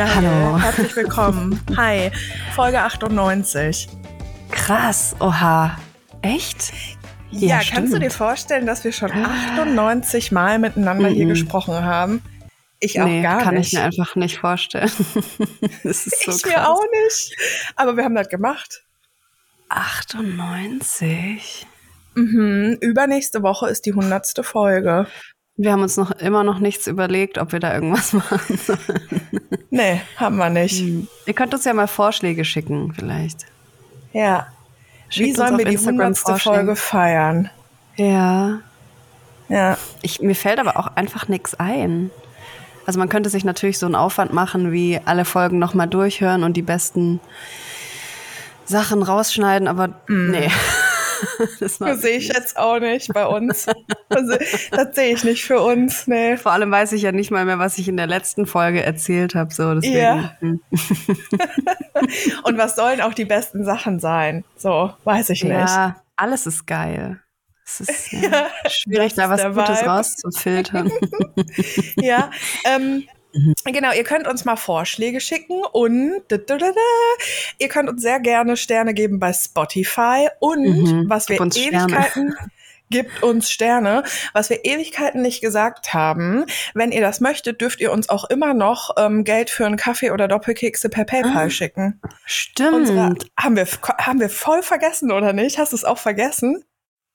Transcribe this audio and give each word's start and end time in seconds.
Geil. 0.00 0.14
Hallo. 0.14 0.58
Herzlich 0.58 0.96
willkommen. 0.96 1.60
Hi. 1.76 2.10
Folge 2.54 2.80
98. 2.80 3.86
Krass, 4.50 5.14
oha. 5.20 5.78
Echt? 6.22 6.72
Ja, 7.30 7.60
Ja, 7.60 7.60
kannst 7.70 7.92
du 7.92 7.98
dir 7.98 8.10
vorstellen, 8.10 8.64
dass 8.64 8.82
wir 8.82 8.92
schon 8.92 9.10
98 9.12 10.32
Mal 10.32 10.58
miteinander 10.58 11.10
hier 11.10 11.26
Mhm. 11.26 11.28
gesprochen 11.28 11.84
haben? 11.84 12.22
Ich 12.78 12.98
auch 12.98 13.04
nee, 13.04 13.20
gar 13.20 13.42
kann 13.42 13.56
nicht. 13.56 13.74
ich 13.74 13.78
mir 13.78 13.84
einfach 13.84 14.16
nicht 14.16 14.38
vorstellen. 14.38 14.90
das 15.84 16.06
ist 16.06 16.24
so 16.24 16.30
ich 16.32 16.42
krass. 16.44 16.46
mir 16.46 16.66
auch 16.66 16.82
nicht. 17.04 17.36
Aber 17.76 17.94
wir 17.98 18.04
haben 18.04 18.14
das 18.14 18.30
gemacht. 18.30 18.84
98. 19.68 21.66
Mhm. 22.14 22.78
Übernächste 22.80 23.42
Woche 23.42 23.68
ist 23.68 23.84
die 23.84 23.92
100. 23.92 24.40
Folge. 24.46 25.06
Wir 25.62 25.72
haben 25.72 25.82
uns 25.82 25.98
noch 25.98 26.10
immer 26.12 26.42
noch 26.42 26.58
nichts 26.58 26.86
überlegt, 26.86 27.36
ob 27.36 27.52
wir 27.52 27.60
da 27.60 27.74
irgendwas 27.74 28.12
machen 28.14 28.56
sollen. 28.56 29.30
Nee, 29.68 30.00
haben 30.16 30.38
wir 30.38 30.48
nicht. 30.48 30.80
Hm. 30.80 31.06
Ihr 31.26 31.34
könnt 31.34 31.52
uns 31.52 31.66
ja 31.66 31.74
mal 31.74 31.86
Vorschläge 31.86 32.46
schicken, 32.46 32.94
vielleicht. 32.94 33.44
Ja. 34.14 34.46
Wie 35.08 35.14
Schickt 35.14 35.28
uns 35.28 35.36
sollen 35.36 35.58
wir 35.58 35.66
die 35.66 35.72
Instagram 35.74 36.00
100. 36.00 36.18
Vorschläge. 36.18 36.56
Folge 36.56 36.76
feiern? 36.76 37.50
Ja. 37.96 38.60
Ja. 39.50 39.76
Ich, 40.00 40.22
mir 40.22 40.34
fällt 40.34 40.60
aber 40.60 40.78
auch 40.78 40.96
einfach 40.96 41.28
nichts 41.28 41.54
ein. 41.60 42.10
Also 42.86 42.98
man 42.98 43.10
könnte 43.10 43.28
sich 43.28 43.44
natürlich 43.44 43.78
so 43.78 43.84
einen 43.84 43.96
Aufwand 43.96 44.32
machen, 44.32 44.72
wie 44.72 44.98
alle 45.04 45.26
Folgen 45.26 45.58
nochmal 45.58 45.88
durchhören 45.88 46.42
und 46.42 46.56
die 46.56 46.62
besten 46.62 47.20
Sachen 48.64 49.02
rausschneiden, 49.02 49.68
aber 49.68 49.90
nee. 50.08 50.48
das 51.60 51.78
Das 51.78 52.02
sehe 52.02 52.18
ich 52.18 52.28
jetzt 52.28 52.56
auch 52.56 52.78
nicht 52.78 53.12
bei 53.12 53.26
uns. 53.26 53.66
Also, 54.08 54.36
das 54.70 54.94
sehe 54.94 55.14
ich 55.14 55.24
nicht 55.24 55.44
für 55.44 55.60
uns. 55.60 56.06
Nee. 56.06 56.36
Vor 56.36 56.52
allem 56.52 56.70
weiß 56.70 56.92
ich 56.92 57.02
ja 57.02 57.12
nicht 57.12 57.30
mal 57.30 57.44
mehr, 57.44 57.58
was 57.58 57.78
ich 57.78 57.88
in 57.88 57.96
der 57.96 58.06
letzten 58.06 58.46
Folge 58.46 58.82
erzählt 58.82 59.34
habe. 59.34 59.52
So, 59.52 59.74
deswegen. 59.74 59.96
Ja. 59.96 60.36
Und 62.44 62.58
was 62.58 62.76
sollen 62.76 63.00
auch 63.00 63.14
die 63.14 63.24
besten 63.24 63.64
Sachen 63.64 64.00
sein? 64.00 64.44
So, 64.56 64.92
weiß 65.04 65.30
ich 65.30 65.44
nicht. 65.44 65.52
Ja, 65.52 66.02
alles 66.16 66.46
ist 66.46 66.66
geil. 66.66 67.20
Es 67.64 67.80
ist 67.80 68.12
ja, 68.12 68.48
schwierig, 68.68 69.14
das 69.14 69.28
da 69.28 69.30
was 69.30 69.54
Gutes 69.54 69.80
Vibe. 69.80 69.90
rauszufiltern. 69.90 70.90
Ja, 71.96 72.30
ähm, 72.64 73.04
genau, 73.64 73.92
ihr 73.92 74.04
könnt 74.04 74.26
uns 74.28 74.44
mal 74.44 74.56
Vorschläge 74.56 75.20
schicken 75.20 75.62
und 75.72 76.22
ihr 77.58 77.68
könnt 77.68 77.88
uns 77.88 78.02
sehr 78.02 78.20
gerne 78.20 78.56
Sterne 78.56 78.94
geben 78.94 79.18
bei 79.18 79.32
Spotify 79.32 80.28
und 80.40 80.64
Mhm, 80.64 81.04
was 81.08 81.28
wir. 81.28 81.36
Ewigkeiten 81.40 82.34
gibt 82.90 83.22
uns 83.22 83.50
Sterne, 83.50 84.02
was 84.32 84.50
wir 84.50 84.64
Ewigkeiten 84.64 85.22
nicht 85.22 85.40
gesagt 85.40 85.94
haben. 85.94 86.44
Wenn 86.74 86.90
ihr 86.90 87.00
das 87.00 87.20
möchtet, 87.20 87.60
dürft 87.60 87.80
ihr 87.80 87.92
uns 87.92 88.08
auch 88.08 88.24
immer 88.24 88.52
noch 88.52 88.90
ähm, 88.98 89.22
Geld 89.22 89.48
für 89.50 89.64
einen 89.64 89.76
Kaffee 89.76 90.10
oder 90.10 90.26
Doppelkekse 90.26 90.88
per 90.88 91.04
PayPal 91.04 91.46
Ah. 91.46 91.50
schicken. 91.50 92.00
Stimmt. 92.24 92.74
Unsere, 92.74 93.14
haben 93.38 93.54
wir 93.56 93.66
haben 93.98 94.18
wir 94.18 94.28
voll 94.28 94.62
vergessen 94.62 95.12
oder 95.12 95.32
nicht? 95.32 95.56
Hast 95.58 95.70
du 95.72 95.76
es 95.76 95.84
auch 95.84 95.98
vergessen? 95.98 96.64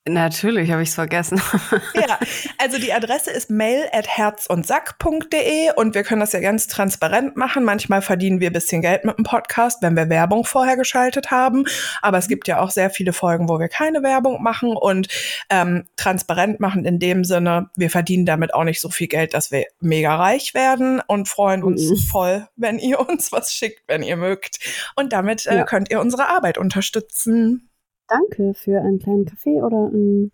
Natürlich 0.07 0.69
habe 0.71 0.83
ich 0.83 0.89
es 0.89 0.95
vergessen. 0.95 1.41
Ja, 1.95 2.19
also 2.59 2.77
die 2.77 2.93
Adresse 2.93 3.31
ist 3.31 3.49
mail 3.49 3.85
at 3.91 4.07
herzundsack.de 4.07 5.71
und 5.75 5.95
wir 5.95 6.03
können 6.03 6.19
das 6.19 6.33
ja 6.33 6.39
ganz 6.41 6.67
transparent 6.67 7.35
machen. 7.37 7.63
Manchmal 7.63 8.01
verdienen 8.01 8.39
wir 8.39 8.49
ein 8.49 8.53
bisschen 8.53 8.81
Geld 8.81 9.03
mit 9.05 9.17
dem 9.17 9.23
Podcast, 9.23 9.81
wenn 9.81 9.95
wir 9.95 10.09
Werbung 10.09 10.45
vorher 10.45 10.75
geschaltet 10.77 11.31
haben. 11.31 11.65
Aber 12.01 12.17
es 12.19 12.27
gibt 12.27 12.47
ja 12.47 12.59
auch 12.59 12.69
sehr 12.69 12.89
viele 12.89 13.13
Folgen, 13.13 13.49
wo 13.49 13.59
wir 13.59 13.67
keine 13.69 14.03
Werbung 14.03 14.43
machen 14.43 14.75
und 14.75 15.07
ähm, 15.49 15.85
transparent 15.95 16.59
machen 16.59 16.85
in 16.85 16.99
dem 16.99 17.23
Sinne, 17.23 17.69
wir 17.75 17.89
verdienen 17.89 18.25
damit 18.25 18.53
auch 18.53 18.63
nicht 18.63 18.81
so 18.81 18.89
viel 18.89 19.07
Geld, 19.07 19.33
dass 19.33 19.51
wir 19.51 19.65
mega 19.79 20.15
reich 20.15 20.53
werden 20.53 21.01
und 21.07 21.27
freuen 21.27 21.63
uns 21.63 21.81
Mhm. 21.89 21.97
voll, 21.97 22.47
wenn 22.55 22.77
ihr 22.79 22.99
uns 22.99 23.31
was 23.31 23.51
schickt, 23.53 23.83
wenn 23.87 24.03
ihr 24.03 24.17
mögt. 24.17 24.59
Und 24.95 25.13
damit 25.13 25.45
äh, 25.47 25.55
Ja. 25.57 25.63
könnt 25.63 25.89
ihr 25.89 25.99
unsere 25.99 26.27
Arbeit 26.29 26.57
unterstützen. 26.57 27.69
Danke 28.07 28.53
für 28.53 28.79
einen 28.81 28.99
kleinen 28.99 29.25
Kaffee 29.25 29.61
oder 29.61 29.87
ein, 29.91 30.31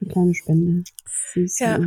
eine 0.00 0.10
kleine 0.10 0.34
Spende. 0.34 0.84
Süß 1.32 1.58
Ja. 1.58 1.78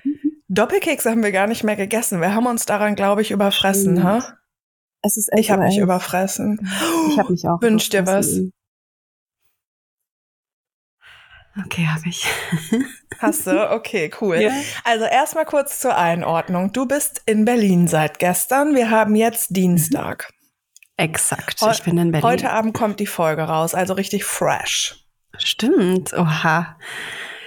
Doppelkekse 0.48 1.10
haben 1.10 1.22
wir 1.22 1.32
gar 1.32 1.46
nicht 1.46 1.64
mehr 1.64 1.76
gegessen. 1.76 2.20
Wir 2.20 2.34
haben 2.34 2.46
uns 2.46 2.66
daran, 2.66 2.94
glaube 2.94 3.22
ich, 3.22 3.30
überfressen, 3.30 3.96
Stimmt. 3.96 4.04
ha? 4.04 4.36
Es 5.02 5.16
ist 5.16 5.32
echt 5.32 5.40
Ich 5.44 5.50
habe 5.50 5.62
mich 5.62 5.74
echt- 5.76 5.82
überfressen. 5.82 6.58
Ich 7.10 7.18
habe 7.18 7.32
mich 7.32 7.46
auch. 7.48 7.58
Wünsch 7.62 7.88
dir 7.88 8.06
was. 8.06 8.38
Okay, 11.66 11.86
habe 11.86 12.08
ich. 12.08 12.26
Hast 13.18 13.46
du? 13.46 13.70
Okay, 13.72 14.10
cool. 14.20 14.36
Ja. 14.40 14.52
Also 14.84 15.04
erstmal 15.04 15.44
kurz 15.44 15.80
zur 15.80 15.96
Einordnung. 15.96 16.72
Du 16.72 16.86
bist 16.86 17.22
in 17.26 17.44
Berlin 17.44 17.88
seit 17.88 18.18
gestern. 18.18 18.74
Wir 18.74 18.90
haben 18.90 19.14
jetzt 19.16 19.54
Dienstag. 19.54 20.30
Exakt. 20.96 21.60
Ich 21.72 21.82
bin 21.82 21.98
in 21.98 22.12
Berlin. 22.12 22.28
Heute 22.28 22.50
Abend 22.50 22.74
kommt 22.74 23.00
die 23.00 23.06
Folge 23.06 23.42
raus, 23.42 23.74
also 23.74 23.94
richtig 23.94 24.24
fresh. 24.24 24.96
Stimmt. 25.38 26.12
Oha. 26.12 26.76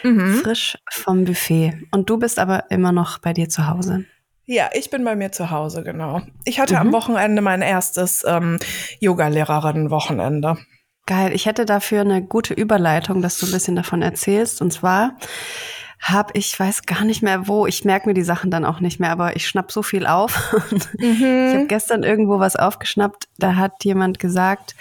Mhm. 0.03 0.35
Frisch 0.43 0.77
vom 0.91 1.25
Buffet. 1.25 1.73
Und 1.91 2.09
du 2.09 2.17
bist 2.17 2.39
aber 2.39 2.69
immer 2.71 2.91
noch 2.91 3.19
bei 3.19 3.33
dir 3.33 3.49
zu 3.49 3.67
Hause. 3.67 4.05
Ja, 4.45 4.69
ich 4.73 4.89
bin 4.91 5.03
bei 5.03 5.15
mir 5.15 5.31
zu 5.31 5.49
Hause, 5.49 5.83
genau. 5.83 6.21
Ich 6.43 6.59
hatte 6.59 6.75
Mhm. 6.75 6.79
am 6.81 6.93
Wochenende 6.93 7.41
mein 7.41 7.61
erstes 7.61 8.23
ähm, 8.27 8.59
Yoga-Lehrerinnen-Wochenende. 8.99 10.57
Geil. 11.07 11.33
Ich 11.33 11.45
hätte 11.45 11.65
dafür 11.65 12.01
eine 12.01 12.23
gute 12.23 12.53
Überleitung, 12.53 13.21
dass 13.21 13.37
du 13.37 13.45
ein 13.45 13.51
bisschen 13.51 13.75
davon 13.75 14.01
erzählst. 14.01 14.61
Und 14.61 14.71
zwar 14.73 15.17
habe 15.99 16.33
ich 16.37 16.59
weiß 16.59 16.83
gar 16.85 17.03
nicht 17.05 17.21
mehr 17.23 17.47
wo. 17.47 17.65
Ich 17.65 17.83
merke 17.85 18.07
mir 18.07 18.13
die 18.13 18.23
Sachen 18.23 18.51
dann 18.51 18.65
auch 18.65 18.79
nicht 18.79 18.99
mehr, 18.99 19.11
aber 19.11 19.35
ich 19.35 19.47
schnapp 19.47 19.71
so 19.71 19.81
viel 19.83 20.05
auf. 20.05 20.53
Ich 20.99 21.21
habe 21.23 21.63
Mhm. 21.63 21.67
gestern 21.67 22.03
irgendwo 22.03 22.39
was 22.39 22.55
aufgeschnappt. 22.55 23.27
Da 23.37 23.55
hat 23.55 23.83
jemand 23.83 24.19
gesagt, 24.19 24.75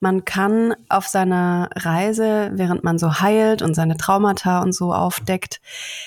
man 0.00 0.24
kann 0.26 0.74
auf 0.90 1.06
seiner 1.06 1.70
Reise, 1.74 2.50
während 2.54 2.84
man 2.84 2.98
so 2.98 3.20
heilt 3.20 3.62
und 3.62 3.74
seine 3.74 3.96
Traumata 3.96 4.60
und 4.60 4.72
so 4.74 4.92
aufdeckt, 4.92 5.60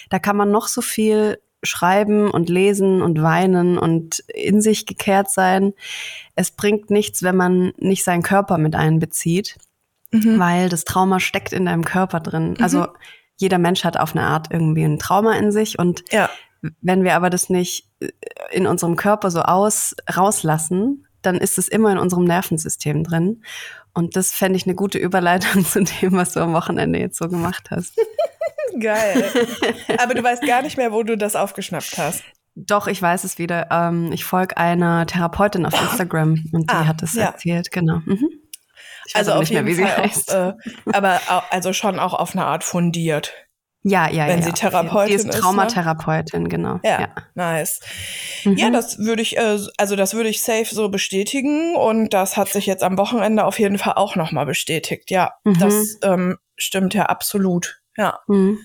da 0.10 0.20
kann 0.20 0.38
man 0.38 0.52
noch 0.52 0.68
so 0.68 0.82
viel 0.82 1.40
schreiben 1.64 2.30
und 2.32 2.48
lesen 2.50 3.02
und 3.02 3.22
weinen 3.22 3.78
und 3.78 4.20
in 4.34 4.62
sich 4.62 4.86
gekehrt 4.86 5.30
sein. 5.32 5.74
Es 6.36 6.52
bringt 6.52 6.90
nichts, 6.90 7.24
wenn 7.24 7.36
man 7.36 7.74
nicht 7.78 8.04
seinen 8.04 8.24
Körper 8.24 8.58
mit 8.58 8.76
einbezieht, 8.76 9.58
Mhm. 10.12 10.40
weil 10.40 10.70
das 10.70 10.86
Trauma 10.86 11.20
steckt 11.20 11.52
in 11.52 11.66
deinem 11.66 11.84
Körper 11.84 12.20
drin. 12.20 12.56
Also 12.62 12.88
jeder 13.40 13.58
Mensch 13.58 13.84
hat 13.84 13.98
auf 13.98 14.16
eine 14.16 14.26
Art 14.26 14.48
irgendwie 14.52 14.84
ein 14.84 15.00
Trauma 15.00 15.34
in 15.38 15.52
sich 15.52 15.80
und 15.80 16.04
Ja. 16.12 16.30
wenn 16.82 17.04
wir 17.04 17.16
aber 17.16 17.30
das 17.30 17.50
nicht 17.50 17.88
äh, 18.00 18.10
in 18.52 18.68
unserem 18.68 18.96
Körper 18.96 19.32
so 19.32 19.42
aus, 19.42 19.96
rauslassen, 20.16 21.06
dann 21.22 21.36
ist 21.36 21.58
es 21.58 21.68
immer 21.68 21.92
in 21.92 21.98
unserem 21.98 22.24
Nervensystem 22.24 23.04
drin. 23.04 23.44
Und 23.94 24.16
das 24.16 24.32
fände 24.32 24.56
ich 24.58 24.66
eine 24.66 24.76
gute 24.76 24.98
Überleitung 24.98 25.66
zu 25.66 25.84
dem, 25.84 26.14
was 26.14 26.34
du 26.34 26.40
am 26.42 26.54
Wochenende 26.54 27.00
jetzt 27.00 27.18
so 27.18 27.28
gemacht 27.28 27.70
hast. 27.72 27.94
Geil. 28.80 29.26
Aber 29.98 30.14
du 30.14 30.24
weißt 30.24 30.44
gar 30.46 30.62
nicht 30.62 30.78
mehr, 30.78 30.92
wo 30.92 31.04
du 31.04 31.18
das 31.18 31.36
aufgeschnappt 31.36 31.98
hast. 31.98 32.24
Doch, 32.56 32.88
ich 32.88 33.02
weiß 33.02 33.24
es 33.24 33.38
wieder. 33.38 33.68
Ähm, 33.72 34.12
ich 34.12 34.26
folge 34.26 34.58
einer 34.58 35.06
Therapeutin 35.08 35.66
auf 35.66 35.74
Instagram 35.82 36.44
und 36.52 36.70
die 36.70 36.76
Ah, 36.76 36.86
hat 36.86 37.02
es 37.02 37.14
ja. 37.16 37.26
erzählt, 37.28 37.72
genau. 37.72 38.00
Mhm. 38.06 38.30
Ich 39.10 39.16
weiß 39.16 39.28
Also 39.28 39.34
auf 39.34 39.40
nicht 39.42 39.52
mehr, 39.52 39.60
jeden 39.64 39.68
wie 39.70 39.74
sie 39.76 39.84
Fall 39.84 40.04
heißt. 40.04 40.36
auch, 40.36 40.50
äh, 40.50 40.54
aber 40.94 41.20
au- 41.30 41.42
also 41.50 41.74
schon 41.74 42.00
auch 42.00 42.14
auf 42.14 42.34
eine 42.36 42.46
Art 42.46 42.64
fundiert. 42.64 43.34
ja, 43.84 44.10
ja, 44.10 44.28
wenn 44.28 44.38
ja. 44.40 44.44
sie 44.44 44.50
ja. 44.50 44.56
Therapeutin 44.56 45.08
Die 45.10 45.14
ist, 45.16 45.26
ist 45.26 45.34
ne? 45.36 45.40
Traumatherapeutin, 45.42 46.48
genau. 46.50 46.80
Ja, 46.84 47.02
ja. 47.02 47.08
nice. 47.34 47.80
Mhm. 48.44 48.58
Ja, 48.58 48.70
das 48.70 49.00
würde 49.00 49.22
ich, 49.22 49.38
äh, 49.38 49.58
also 49.78 49.96
das 49.96 50.14
würde 50.14 50.30
ich 50.30 50.44
safe 50.44 50.68
so 50.70 50.90
bestätigen 50.90 51.76
und 51.76 52.14
das 52.14 52.38
hat 52.38 52.50
sich 52.50 52.66
jetzt 52.66 52.84
am 52.84 52.98
Wochenende 52.98 53.46
auf 53.46 53.58
jeden 53.58 53.78
Fall 53.78 53.94
auch 53.96 54.16
nochmal 54.16 54.46
bestätigt. 54.46 55.10
Ja, 55.12 55.32
Mhm. 55.44 55.60
das 55.60 55.98
ähm, 56.04 56.38
stimmt 56.58 56.94
ja 56.94 57.06
absolut. 57.08 57.82
Ja. 57.98 58.20
Mhm. 58.28 58.60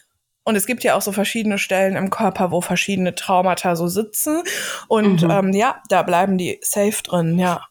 Und 0.46 0.56
es 0.56 0.66
gibt 0.66 0.84
ja 0.84 0.94
auch 0.94 1.00
so 1.00 1.10
verschiedene 1.12 1.56
Stellen 1.56 1.96
im 1.96 2.10
Körper, 2.10 2.50
wo 2.50 2.60
verschiedene 2.60 3.14
Traumata 3.14 3.76
so 3.76 3.88
sitzen. 3.88 4.42
Und 4.88 5.22
Mhm. 5.22 5.30
ähm, 5.30 5.52
ja, 5.54 5.76
da 5.88 6.02
bleiben 6.02 6.36
die 6.36 6.58
safe 6.62 7.02
drin, 7.02 7.38
ja. 7.38 7.62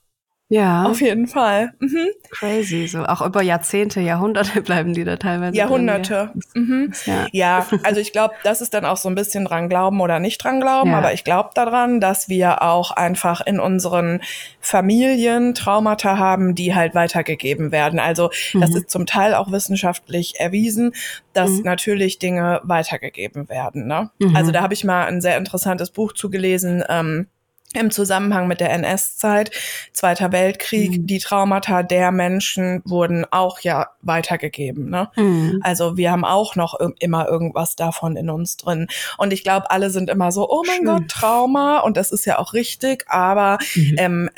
Ja, 0.54 0.86
Auf 0.86 1.02
jeden 1.02 1.26
Fall. 1.28 1.74
Mhm. 1.80 2.10
crazy. 2.30 2.86
So 2.88 3.04
auch 3.06 3.22
über 3.26 3.42
Jahrzehnte, 3.42 4.02
Jahrhunderte 4.02 4.62
bleiben 4.62 4.94
die 4.94 5.04
da 5.04 5.18
teilweise. 5.18 5.58
Jahrhunderte. 5.58 6.32
Mhm. 6.54 6.94
Ja. 7.06 7.28
Ja, 7.32 7.66
also 7.82 8.00
ich 8.00 8.12
glaube, 8.12 8.36
das 8.44 8.62
ist 8.62 8.74
dann 8.76 8.86
auch 8.86 8.98
so 8.98 9.10
ein 9.10 9.16
bisschen 9.16 9.46
dran 9.46 9.68
glauben 9.68 10.00
oder 10.00 10.20
nicht 10.20 10.44
dran 10.44 10.60
glauben, 10.60 10.92
Ja. 10.92 11.00
aber 11.00 11.12
ich 11.14 11.24
glaube 11.24 11.50
daran, 11.56 12.00
dass 12.00 12.30
wir 12.30 12.62
auch 12.62 12.92
einfach 12.92 13.42
in 13.42 13.60
unseren 13.60 14.22
Familien 14.60 15.56
Traumata 15.56 16.20
haben, 16.20 16.54
die 16.54 16.76
halt 16.76 16.94
weitergegeben 16.94 17.72
werden. 17.72 18.00
Also 18.00 18.30
das 18.54 18.70
Mhm. 18.72 18.78
ist 18.78 18.90
zum 18.92 19.06
Teil 19.08 19.34
auch 19.34 19.52
wissenschaftlich 19.52 20.36
erwiesen, 20.40 20.94
dass 21.34 21.50
Mhm. 21.50 21.62
natürlich 21.64 22.20
Dinge 22.20 22.62
weitergegeben 22.64 23.50
werden. 23.50 23.88
Ne? 23.88 24.12
Mhm. 24.20 24.36
Also 24.36 24.52
da 24.52 24.62
habe 24.62 24.76
ich 24.76 24.84
mal 24.84 25.06
ein 25.06 25.20
sehr 25.22 25.38
interessantes 25.38 25.90
Buch 25.90 26.14
zugelesen. 26.14 26.84
Ähm, 26.90 27.28
im 27.74 27.92
Zusammenhang 27.92 28.48
mit 28.48 28.60
der 28.60 28.72
NS-Zeit, 28.72 29.52
Zweiter 29.92 30.32
Weltkrieg, 30.32 30.92
mhm. 30.92 31.08
die 31.08 31.20
Traumata 31.20 31.84
der 31.84 32.12
Menschen 32.12 32.82
wurden 32.86 33.26
auch 33.32 33.60
ja 33.60 33.90
weitergegeben. 34.02 34.90
Ne? 34.90 35.10
Mhm. 35.16 35.60
Also 35.64 35.98
wir 35.98 36.12
haben 36.12 36.26
auch 36.26 36.56
noch 36.56 36.80
immer 37.00 37.28
irgendwas 37.28 37.76
davon 37.76 38.16
in 38.16 38.30
uns 38.30 38.58
drin. 38.58 38.88
Und 39.18 39.34
ich 39.34 39.44
glaube, 39.44 39.72
alle 39.72 39.90
sind 39.90 40.10
immer 40.10 40.32
so, 40.32 40.50
oh 40.50 40.64
mein 40.66 40.78
Schön. 40.78 40.86
Gott, 40.86 41.08
Trauma. 41.10 41.80
Und 41.80 41.98
das 41.98 42.12
ist 42.12 42.26
ja 42.26 42.40
auch 42.40 42.54
richtig, 42.54 43.06
aber 43.08 43.58
mhm. 43.76 43.96
ähm, 43.98 44.30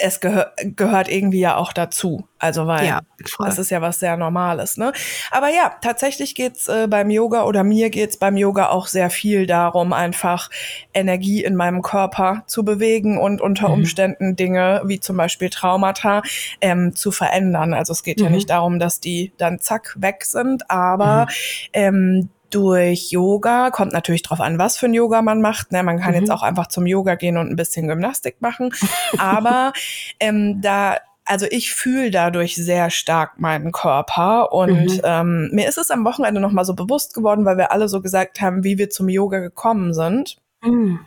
es 0.00 0.20
gehör, 0.20 0.52
gehört 0.62 1.08
irgendwie 1.08 1.40
ja 1.40 1.56
auch 1.56 1.72
dazu. 1.72 2.28
Also 2.38 2.66
weil 2.66 2.86
ja, 2.86 3.00
das 3.38 3.58
ist 3.58 3.70
ja 3.70 3.80
was 3.80 4.00
sehr 4.00 4.16
Normales, 4.16 4.76
ne? 4.76 4.92
Aber 5.30 5.48
ja, 5.48 5.76
tatsächlich 5.80 6.34
geht's 6.34 6.66
äh, 6.68 6.88
beim 6.88 7.10
Yoga 7.10 7.44
oder 7.44 7.62
mir 7.62 7.90
geht's 7.90 8.16
beim 8.16 8.36
Yoga 8.36 8.70
auch 8.70 8.88
sehr 8.88 9.10
viel 9.10 9.46
darum, 9.46 9.92
einfach 9.92 10.50
Energie 10.92 11.44
in 11.44 11.54
meinem 11.54 11.82
Körper 11.82 12.42
zu 12.46 12.64
bewegen 12.64 13.18
und 13.18 13.40
unter 13.40 13.68
mhm. 13.68 13.74
Umständen 13.74 14.34
Dinge 14.36 14.82
wie 14.84 14.98
zum 14.98 15.16
Beispiel 15.16 15.50
Traumata 15.50 16.22
ähm, 16.60 16.96
zu 16.96 17.12
verändern. 17.12 17.74
Also 17.74 17.92
es 17.92 18.02
geht 18.02 18.18
mhm. 18.18 18.24
ja 18.24 18.30
nicht 18.30 18.50
darum, 18.50 18.78
dass 18.78 18.98
die 18.98 19.32
dann 19.36 19.60
zack 19.60 19.94
weg 19.98 20.24
sind, 20.24 20.68
aber 20.70 21.26
mhm. 21.26 21.28
ähm, 21.72 22.28
durch 22.54 23.10
Yoga. 23.10 23.70
Kommt 23.70 23.92
natürlich 23.92 24.22
drauf 24.22 24.40
an, 24.40 24.58
was 24.58 24.76
für 24.76 24.86
ein 24.86 24.94
Yoga 24.94 25.22
man 25.22 25.40
macht. 25.40 25.72
Ne? 25.72 25.82
Man 25.82 26.00
kann 26.00 26.12
mhm. 26.12 26.20
jetzt 26.20 26.30
auch 26.30 26.42
einfach 26.42 26.68
zum 26.68 26.86
Yoga 26.86 27.14
gehen 27.14 27.36
und 27.36 27.50
ein 27.50 27.56
bisschen 27.56 27.88
Gymnastik 27.88 28.40
machen. 28.40 28.74
Aber 29.18 29.72
ähm, 30.20 30.60
da 30.60 30.96
also 31.24 31.46
ich 31.48 31.72
fühle 31.72 32.10
dadurch 32.10 32.56
sehr 32.56 32.90
stark 32.90 33.38
meinen 33.38 33.70
Körper 33.70 34.52
und 34.52 34.96
mhm. 34.96 35.00
ähm, 35.04 35.50
mir 35.52 35.68
ist 35.68 35.78
es 35.78 35.92
am 35.92 36.04
Wochenende 36.04 36.40
noch 36.40 36.50
mal 36.50 36.64
so 36.64 36.74
bewusst 36.74 37.14
geworden, 37.14 37.44
weil 37.44 37.56
wir 37.56 37.70
alle 37.70 37.88
so 37.88 38.02
gesagt 38.02 38.40
haben, 38.40 38.64
wie 38.64 38.76
wir 38.76 38.90
zum 38.90 39.08
Yoga 39.08 39.38
gekommen 39.38 39.94
sind. 39.94 40.36
Mhm. 40.64 41.00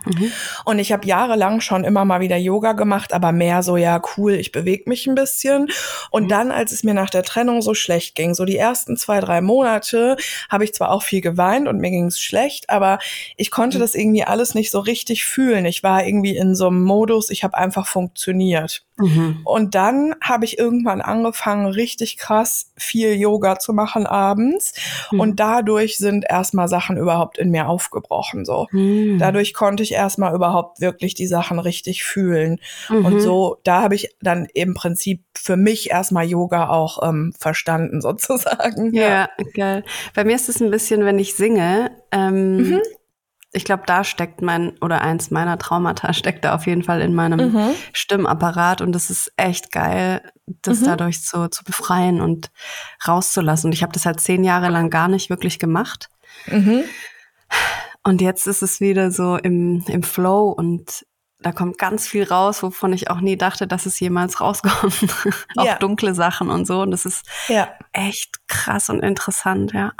Und 0.64 0.78
ich 0.78 0.92
habe 0.92 1.06
jahrelang 1.06 1.60
schon 1.60 1.84
immer 1.84 2.04
mal 2.04 2.20
wieder 2.20 2.36
Yoga 2.36 2.72
gemacht, 2.72 3.12
aber 3.12 3.32
mehr 3.32 3.62
so, 3.62 3.76
ja, 3.76 4.00
cool, 4.16 4.34
ich 4.34 4.52
bewege 4.52 4.88
mich 4.88 5.06
ein 5.06 5.14
bisschen. 5.14 5.68
Und 6.10 6.24
mhm. 6.24 6.28
dann, 6.28 6.50
als 6.50 6.72
es 6.72 6.84
mir 6.84 6.94
nach 6.94 7.10
der 7.10 7.22
Trennung 7.22 7.62
so 7.62 7.72
schlecht 7.72 8.14
ging, 8.14 8.34
so 8.34 8.44
die 8.44 8.58
ersten 8.58 8.96
zwei, 8.96 9.20
drei 9.20 9.40
Monate, 9.40 10.16
habe 10.50 10.64
ich 10.64 10.74
zwar 10.74 10.90
auch 10.90 11.02
viel 11.02 11.22
geweint 11.22 11.68
und 11.68 11.78
mir 11.78 11.90
ging 11.90 12.06
es 12.06 12.20
schlecht, 12.20 12.68
aber 12.68 12.98
ich 13.36 13.50
konnte 13.50 13.78
mhm. 13.78 13.80
das 13.80 13.94
irgendwie 13.94 14.24
alles 14.24 14.54
nicht 14.54 14.70
so 14.70 14.80
richtig 14.80 15.24
fühlen. 15.24 15.64
Ich 15.64 15.82
war 15.82 16.06
irgendwie 16.06 16.36
in 16.36 16.54
so 16.54 16.66
einem 16.66 16.82
Modus, 16.82 17.30
ich 17.30 17.42
habe 17.42 17.56
einfach 17.56 17.86
funktioniert. 17.86 18.84
Mhm. 18.98 19.40
Und 19.44 19.74
dann 19.74 20.14
habe 20.22 20.44
ich 20.46 20.58
irgendwann 20.58 21.02
angefangen, 21.02 21.66
richtig 21.66 22.16
krass 22.16 22.72
viel 22.76 23.14
Yoga 23.14 23.58
zu 23.58 23.72
machen 23.72 24.06
abends. 24.06 24.74
Mhm. 25.10 25.20
Und 25.20 25.40
dadurch 25.40 25.98
sind 25.98 26.24
erstmal 26.28 26.68
Sachen 26.68 26.96
überhaupt 26.96 27.36
in 27.38 27.50
mir 27.50 27.68
aufgebrochen. 27.68 28.44
So. 28.44 28.68
Mhm. 28.70 29.18
Dadurch 29.46 29.54
konnte 29.54 29.82
ich 29.82 29.92
erstmal 29.92 30.34
überhaupt 30.34 30.80
wirklich 30.80 31.14
die 31.14 31.26
Sachen 31.26 31.58
richtig 31.58 32.02
fühlen. 32.02 32.58
Und 32.88 33.14
mhm. 33.14 33.20
so, 33.20 33.58
da 33.62 33.82
habe 33.82 33.94
ich 33.94 34.08
dann 34.20 34.46
im 34.54 34.74
Prinzip 34.74 35.22
für 35.34 35.56
mich 35.56 35.90
erstmal 35.90 36.26
Yoga 36.26 36.68
auch 36.68 37.08
ähm, 37.08 37.32
verstanden, 37.38 38.00
sozusagen. 38.02 38.92
Ja. 38.92 39.08
ja, 39.08 39.28
geil. 39.54 39.84
Bei 40.14 40.24
mir 40.24 40.34
ist 40.34 40.48
es 40.48 40.60
ein 40.60 40.70
bisschen, 40.70 41.04
wenn 41.04 41.18
ich 41.18 41.34
singe, 41.34 41.90
ähm, 42.10 42.56
mhm 42.56 42.82
ich 43.52 43.64
glaube, 43.64 43.84
da 43.86 44.04
steckt 44.04 44.42
mein 44.42 44.76
oder 44.82 45.00
eins 45.00 45.30
meiner 45.30 45.56
Traumata 45.56 46.12
steckt 46.12 46.44
da 46.44 46.54
auf 46.54 46.66
jeden 46.66 46.82
Fall 46.82 47.00
in 47.00 47.14
meinem 47.14 47.52
mhm. 47.52 47.74
Stimmapparat 47.94 48.82
und 48.82 48.94
es 48.94 49.08
ist 49.08 49.32
echt 49.38 49.72
geil, 49.72 50.20
das 50.60 50.80
mhm. 50.80 50.86
dadurch 50.86 51.22
zu, 51.22 51.48
zu 51.48 51.64
befreien 51.64 52.20
und 52.20 52.50
rauszulassen. 53.08 53.68
Und 53.68 53.72
ich 53.72 53.82
habe 53.82 53.92
das 53.92 54.04
halt 54.04 54.20
zehn 54.20 54.44
Jahre 54.44 54.68
lang 54.68 54.90
gar 54.90 55.08
nicht 55.08 55.30
wirklich 55.30 55.58
gemacht. 55.58 56.10
Mhm. 56.48 56.84
Und 58.06 58.20
jetzt 58.20 58.46
ist 58.46 58.62
es 58.62 58.80
wieder 58.80 59.10
so 59.10 59.36
im, 59.36 59.84
im 59.88 60.04
Flow 60.04 60.50
und 60.50 61.04
da 61.40 61.50
kommt 61.50 61.76
ganz 61.76 62.06
viel 62.06 62.22
raus, 62.22 62.62
wovon 62.62 62.92
ich 62.92 63.10
auch 63.10 63.20
nie 63.20 63.36
dachte, 63.36 63.66
dass 63.66 63.84
es 63.84 63.98
jemals 63.98 64.40
rauskommt. 64.40 64.94
auch 65.56 65.66
ja. 65.66 65.76
dunkle 65.78 66.14
Sachen 66.14 66.48
und 66.48 66.66
so. 66.66 66.82
Und 66.82 66.92
das 66.92 67.04
ist 67.04 67.26
ja. 67.48 67.68
echt 67.92 68.46
krass 68.46 68.90
und 68.90 69.00
interessant, 69.00 69.72
ja. 69.72 69.92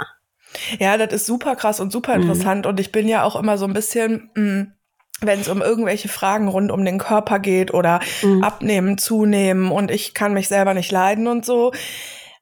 Ja, 0.79 0.97
das 0.97 1.13
ist 1.13 1.25
super 1.25 1.57
krass 1.57 1.81
und 1.81 1.91
super 1.91 2.15
mhm. 2.15 2.23
interessant. 2.23 2.63
Mhm. 2.63 2.69
Und 2.69 2.79
ich 2.79 2.93
bin 2.93 3.09
ja 3.09 3.23
auch 3.23 3.35
immer 3.35 3.57
so 3.57 3.65
ein 3.65 3.73
bisschen, 3.73 4.31
mm, 4.35 4.71
wenn 5.19 5.41
es 5.41 5.49
um 5.49 5.61
irgendwelche 5.61 6.07
Fragen 6.07 6.47
rund 6.47 6.71
um 6.71 6.85
den 6.85 6.99
Körper 6.99 7.39
geht 7.39 7.73
oder 7.73 7.99
mhm. 8.21 8.41
abnehmen, 8.41 8.97
zunehmen 8.97 9.69
und 9.69 9.91
ich 9.91 10.13
kann 10.13 10.33
mich 10.33 10.47
selber 10.47 10.73
nicht 10.73 10.91
leiden 10.91 11.27
und 11.27 11.45
so, 11.45 11.73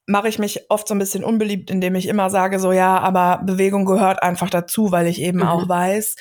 mache 0.08 0.28
ich 0.28 0.40
mich 0.40 0.70
oft 0.70 0.88
so 0.88 0.94
ein 0.94 1.00
bisschen 1.00 1.24
unbeliebt, 1.24 1.72
indem 1.72 1.96
ich 1.96 2.08
immer 2.08 2.30
sage, 2.30 2.60
so 2.60 2.72
ja, 2.72 3.00
aber 3.00 3.42
Bewegung 3.44 3.86
gehört 3.86 4.22
einfach 4.22 4.50
dazu, 4.50 4.92
weil 4.92 5.08
ich 5.08 5.22
eben 5.22 5.40
mhm. 5.40 5.48
auch 5.48 5.68
weiß, 5.68 6.16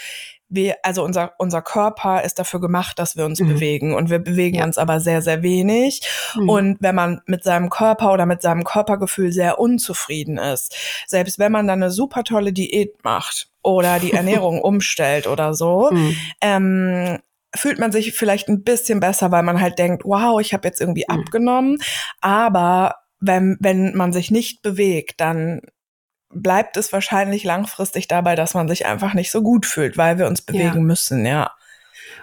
wir, 0.49 0.77
also 0.83 1.03
unser, 1.05 1.33
unser 1.39 1.63
Körper 1.63 2.23
ist 2.23 2.39
dafür 2.39 2.61
gemacht, 2.61 2.99
dass 2.99 3.17
wir 3.17 3.25
uns 3.25 3.41
mhm. 3.41 3.49
bewegen 3.49 3.95
und 3.95 4.11
wir 4.11 4.19
bewegen 4.19 4.59
ja. 4.59 4.65
uns 4.65 4.79
aber 4.79 5.01
sehr, 5.01 5.21
sehr 5.21 5.43
wenig. 5.43 6.01
Mhm. 6.37 6.49
Und 6.49 6.77
wenn 6.81 6.95
man 6.95 7.21
mit 7.27 7.43
seinem 7.43 7.71
Körper 7.71 8.13
oder 8.13 8.27
mit 8.27 8.43
seinem 8.43 8.65
Körpergefühl 8.65 9.33
sehr 9.33 9.59
unzufrieden 9.59 10.39
ist, 10.39 10.75
selbst 11.07 11.39
wenn 11.39 11.53
man 11.53 11.67
dann 11.67 11.83
eine 11.83 11.91
super 11.91 12.25
tolle 12.25 12.53
Diät 12.53 13.03
macht 13.05 13.49
oder 13.63 13.99
die 13.99 14.13
Ernährung 14.15 14.61
umstellt 14.61 15.27
oder 15.27 15.55
so, 15.55 15.91
mhm. 15.91 16.17
ähm, 16.41 17.19
fühlt 17.57 17.79
man 17.79 17.93
sich 17.93 18.13
vielleicht 18.13 18.49
ein 18.49 18.65
bisschen 18.65 19.01
besser, 19.01 19.31
weil 19.31 19.43
man 19.43 19.61
halt 19.61 19.79
denkt, 19.79 20.03
wow, 20.05 20.41
ich 20.41 20.53
habe 20.53 20.67
jetzt 20.67 20.81
irgendwie 20.81 21.05
mhm. 21.09 21.21
abgenommen. 21.21 21.79
Aber 22.21 22.97
wenn, 23.27 23.57
wenn 23.61 23.95
man 23.97 24.13
sich 24.13 24.31
nicht 24.31 24.63
bewegt, 24.63 25.21
dann 25.21 25.61
bleibt 26.31 26.77
es 26.77 26.93
wahrscheinlich 26.93 27.45
langfristig 27.45 28.09
dabei, 28.09 28.35
dass 28.35 28.55
man 28.55 28.69
sich 28.69 28.87
einfach 28.87 29.15
nicht 29.15 29.31
so 29.31 29.43
gut 29.43 29.67
fühlt, 29.67 29.97
weil 29.97 30.19
wir 30.19 30.27
uns 30.27 30.43
bewegen 30.43 30.75
ja. 30.75 30.81
müssen, 30.81 31.25
ja. 31.25 31.53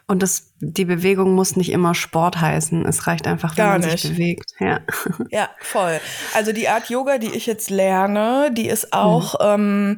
Und 0.08 0.22
das, 0.22 0.54
die 0.60 0.86
Bewegung 0.86 1.34
muss 1.36 1.56
nicht 1.56 1.72
immer 1.72 1.96
Sport 1.96 2.42
heißen. 2.42 2.86
Es 2.86 3.08
reicht 3.08 3.28
einfach, 3.28 3.56
wenn 3.56 3.64
Gar 3.64 3.80
man 3.80 3.90
nicht. 3.90 4.00
sich 4.00 4.12
bewegt. 4.12 4.52
Ja. 4.60 4.82
ja, 5.30 5.50
voll. 5.60 6.00
Also 6.34 6.52
die 6.52 6.68
Art 6.68 6.90
Yoga, 6.90 7.18
die 7.18 7.34
ich 7.34 7.46
jetzt 7.46 7.70
lerne, 7.70 8.52
die 8.52 8.68
ist 8.68 8.92
auch 8.92 9.36
mhm. 9.36 9.98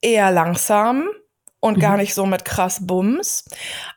eher 0.00 0.30
langsam 0.30 1.08
und 1.66 1.76
mhm. 1.76 1.80
gar 1.80 1.96
nicht 1.96 2.14
so 2.14 2.26
mit 2.26 2.44
krass 2.44 2.86
Bums. 2.86 3.44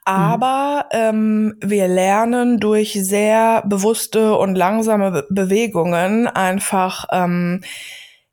Aber 0.05 0.85
mhm. 0.91 0.99
ähm, 0.99 1.55
wir 1.61 1.87
lernen 1.87 2.59
durch 2.59 2.93
sehr 2.93 3.63
bewusste 3.65 4.35
und 4.35 4.55
langsame 4.55 5.11
Be 5.11 5.25
Bewegungen 5.29 6.27
einfach 6.27 7.05
ähm, 7.11 7.61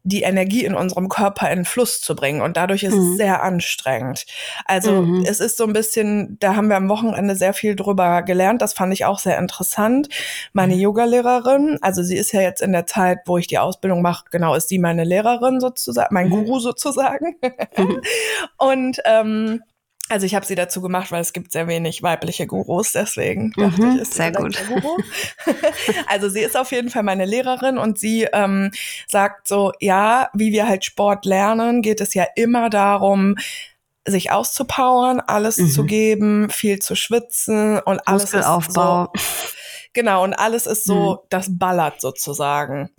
die 0.06 0.22
Energie 0.22 0.64
in 0.64 0.74
unserem 0.74 1.08
Körper 1.08 1.50
in 1.50 1.64
Fluss 1.64 2.00
zu 2.00 2.14
bringen. 2.14 2.40
Und 2.40 2.56
dadurch 2.56 2.84
ist 2.84 2.94
mhm. 2.94 3.12
es 3.12 3.16
sehr 3.16 3.42
anstrengend. 3.42 4.24
Also 4.64 5.02
mhm. 5.02 5.24
es 5.26 5.40
ist 5.40 5.56
so 5.56 5.64
ein 5.64 5.72
bisschen, 5.72 6.38
da 6.38 6.54
haben 6.54 6.68
wir 6.68 6.76
am 6.76 6.88
Wochenende 6.88 7.34
sehr 7.34 7.52
viel 7.52 7.74
drüber 7.74 8.22
gelernt. 8.22 8.62
Das 8.62 8.72
fand 8.72 8.92
ich 8.92 9.04
auch 9.04 9.18
sehr 9.18 9.36
interessant. 9.38 10.08
Meine 10.52 10.76
mhm. 10.76 10.80
Yogalehrerin, 10.80 11.78
also 11.80 12.04
sie 12.04 12.16
ist 12.16 12.30
ja 12.30 12.40
jetzt 12.40 12.62
in 12.62 12.70
der 12.70 12.86
Zeit, 12.86 13.18
wo 13.26 13.36
ich 13.36 13.48
die 13.48 13.58
Ausbildung 13.58 14.00
mache, 14.00 14.26
genau, 14.30 14.54
ist 14.54 14.68
sie 14.68 14.78
meine 14.78 15.02
Lehrerin 15.02 15.58
sozusagen, 15.58 16.14
mein 16.14 16.28
mhm. 16.28 16.44
Guru 16.44 16.60
sozusagen. 16.60 17.34
Mhm. 17.76 18.00
Und 18.58 19.00
ähm, 19.04 19.62
also 20.08 20.26
ich 20.26 20.34
habe 20.34 20.46
sie 20.46 20.54
dazu 20.54 20.80
gemacht, 20.80 21.10
weil 21.10 21.20
es 21.20 21.32
gibt 21.32 21.52
sehr 21.52 21.66
wenig 21.66 22.02
weibliche 22.02 22.46
Gurus, 22.46 22.92
deswegen 22.92 23.52
dachte 23.52 23.82
mhm, 23.82 23.96
ich, 23.96 24.02
ist 24.02 24.14
sehr 24.14 24.32
gut. 24.32 24.56
Guru. 24.68 24.96
also 26.06 26.28
sie 26.28 26.40
ist 26.40 26.56
auf 26.56 26.70
jeden 26.72 26.90
Fall 26.90 27.02
meine 27.02 27.24
Lehrerin 27.24 27.78
und 27.78 27.98
sie 27.98 28.28
ähm, 28.32 28.70
sagt 29.08 29.48
so, 29.48 29.72
ja, 29.80 30.30
wie 30.32 30.52
wir 30.52 30.68
halt 30.68 30.84
Sport 30.84 31.24
lernen, 31.24 31.82
geht 31.82 32.00
es 32.00 32.14
ja 32.14 32.26
immer 32.36 32.70
darum, 32.70 33.36
sich 34.06 34.30
auszupowern, 34.30 35.20
alles 35.20 35.58
mhm. 35.58 35.70
zu 35.70 35.84
geben, 35.84 36.50
viel 36.50 36.78
zu 36.78 36.94
schwitzen 36.94 37.80
und 37.80 38.06
alles 38.06 38.32
ist 38.32 38.72
so. 38.72 39.08
Genau, 39.92 40.22
und 40.22 40.34
alles 40.34 40.66
ist 40.66 40.84
so, 40.84 41.12
mhm. 41.12 41.26
das 41.30 41.58
ballert 41.58 42.02
sozusagen. 42.02 42.90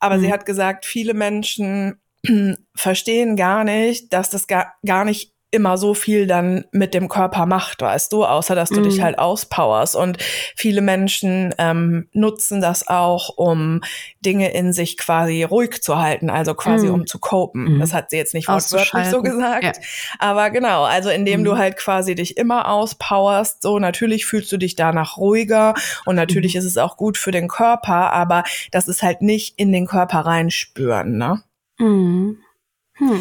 Aber 0.00 0.18
sie 0.18 0.26
mhm. 0.26 0.32
hat 0.32 0.44
gesagt, 0.44 0.84
viele 0.84 1.14
Menschen 1.14 2.00
verstehen 2.74 3.36
gar 3.36 3.62
nicht, 3.62 4.12
dass 4.12 4.28
das 4.28 4.48
gar, 4.48 4.74
gar 4.84 5.04
nicht 5.04 5.31
immer 5.52 5.76
so 5.76 5.92
viel 5.92 6.26
dann 6.26 6.64
mit 6.72 6.94
dem 6.94 7.08
Körper 7.08 7.44
macht, 7.44 7.82
weißt 7.82 8.10
du, 8.12 8.24
außer 8.24 8.54
dass 8.54 8.70
du 8.70 8.80
mm. 8.80 8.84
dich 8.84 8.96
mhm. 8.96 9.02
halt 9.02 9.18
auspowerst. 9.18 9.94
Und 9.94 10.16
viele 10.56 10.80
Menschen 10.80 11.54
ähm, 11.58 12.08
nutzen 12.12 12.62
das 12.62 12.88
auch, 12.88 13.28
um 13.36 13.82
Dinge 14.24 14.52
in 14.52 14.72
sich 14.72 14.96
quasi 14.96 15.42
ruhig 15.42 15.82
zu 15.82 15.98
halten, 15.98 16.30
also 16.30 16.54
quasi 16.54 16.88
mm. 16.88 16.94
um 16.94 17.06
zu 17.06 17.18
copen. 17.18 17.76
Mm. 17.76 17.80
Das 17.80 17.92
hat 17.92 18.10
sie 18.10 18.16
jetzt 18.16 18.32
nicht 18.32 18.48
wortwörtlich 18.48 19.06
so 19.08 19.20
gesagt. 19.22 19.64
Ja. 19.64 19.72
Aber 20.18 20.48
genau, 20.48 20.84
also 20.84 21.10
indem 21.10 21.44
du 21.44 21.52
mhm. 21.52 21.58
halt 21.58 21.76
quasi 21.76 22.14
dich 22.14 22.38
immer 22.38 22.70
auspowerst, 22.70 23.60
so 23.60 23.78
natürlich 23.78 24.24
fühlst 24.24 24.50
du 24.52 24.56
dich 24.56 24.74
danach 24.74 25.18
ruhiger 25.18 25.74
und 26.06 26.16
natürlich 26.16 26.54
mhm. 26.54 26.60
ist 26.60 26.64
es 26.64 26.78
auch 26.78 26.96
gut 26.96 27.18
für 27.18 27.30
den 27.30 27.48
Körper, 27.48 28.10
aber 28.12 28.42
das 28.70 28.88
ist 28.88 29.02
halt 29.02 29.20
nicht 29.20 29.58
in 29.58 29.70
den 29.70 29.86
Körper 29.86 30.20
reinspüren, 30.20 31.18
ne? 31.18 31.42
Hm, 31.78 32.38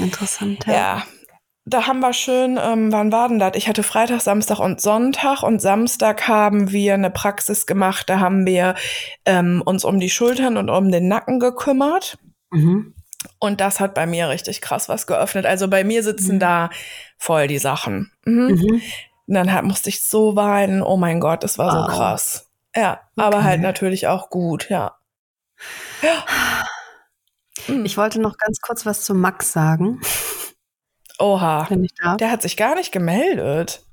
interessant. 0.02 0.66
ja. 0.66 0.74
ja 0.74 1.04
da 1.66 1.88
haben 1.88 2.00
wir 2.00 2.14
schön, 2.14 2.60
ähm, 2.62 2.92
wann 2.92 3.12
war 3.12 3.30
denn 3.30 3.40
das? 3.40 3.52
Ich 3.56 3.68
hatte 3.68 3.84
Freitag, 3.84 4.22
Samstag 4.22 4.60
und 4.60 4.82
Sonntag 4.82 5.44
und 5.44 5.62
Samstag 5.62 6.28
haben 6.28 6.72
wir 6.72 6.96
eine 6.96 7.12
Praxis 7.12 7.66
gemacht, 7.66 8.10
da 8.10 8.20
haben 8.20 8.46
wir 8.46 8.76
ähm, 9.26 9.62
uns 9.64 9.86
um 9.86 10.00
die 10.00 10.10
Schultern 10.10 10.58
und 10.58 10.70
um 10.70 10.92
den 10.92 11.08
Nacken 11.08 11.40
gekümmert. 11.40 12.18
Mhm. 12.52 12.96
Und 13.38 13.62
das 13.62 13.80
hat 13.80 13.94
bei 13.94 14.08
mir 14.08 14.30
richtig 14.30 14.62
krass 14.62 14.90
was 14.90 15.06
geöffnet. 15.06 15.46
Also 15.46 15.68
bei 15.68 15.84
mir 15.84 16.02
sitzen 16.04 16.36
mhm. 16.36 16.40
da 16.40 16.70
voll 17.18 17.48
die 17.48 17.60
Sachen. 17.60 18.12
Mhm. 18.26 18.48
Mhm. 18.48 18.82
Und 19.28 19.36
dann 19.36 19.54
halt 19.54 19.64
musste 19.66 19.90
ich 19.90 20.04
so 20.04 20.36
weinen. 20.36 20.82
Oh 20.82 20.98
mein 20.98 21.20
Gott, 21.20 21.44
das 21.44 21.58
war 21.60 21.68
Wow. 21.74 21.92
so 21.92 21.98
krass. 21.98 22.48
Ja, 22.76 23.02
aber 23.16 23.38
Okay. 23.38 23.46
halt 23.46 23.62
natürlich 23.62 24.08
auch 24.08 24.30
gut, 24.30 24.70
ja. 24.70 24.96
Hm. 27.68 27.86
Ich 27.86 27.98
wollte 27.98 28.20
noch 28.20 28.38
ganz 28.38 28.60
kurz 28.62 28.86
was 28.86 29.04
zu 29.04 29.14
Max 29.14 29.52
sagen, 29.52 30.02
Oha. 31.22 31.68
ich. 31.70 31.92
Der 32.20 32.32
hat 32.32 32.42
sich 32.42 32.58
gar 32.58 32.76
nicht 32.76 32.92
gemeldet. 32.92 33.84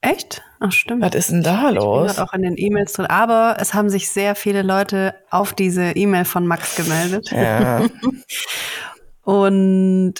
Echt? 0.00 0.42
Ach, 0.58 0.72
stimmt. 0.72 1.02
Was 1.02 1.14
ist 1.14 1.30
denn 1.30 1.42
da 1.44 1.60
Ich 1.60 1.66
bin 1.66 1.74
los? 1.76 2.16
grad 2.16 2.28
auch 2.28 2.32
in 2.34 2.42
den 2.42 2.56
E-Mails 2.58 2.94
drin. 2.94 3.06
Aber 3.06 3.56
es 3.60 3.72
haben 3.72 3.88
sich 3.88 4.08
sehr 4.10 4.34
viele 4.34 4.62
Leute 4.62 5.14
auf 5.30 5.52
diese 5.52 5.92
E-Mail 5.92 6.24
von 6.24 6.46
Max 6.46 6.74
gemeldet. 6.76 7.30
Ja. 7.30 7.82
Und 9.22 10.14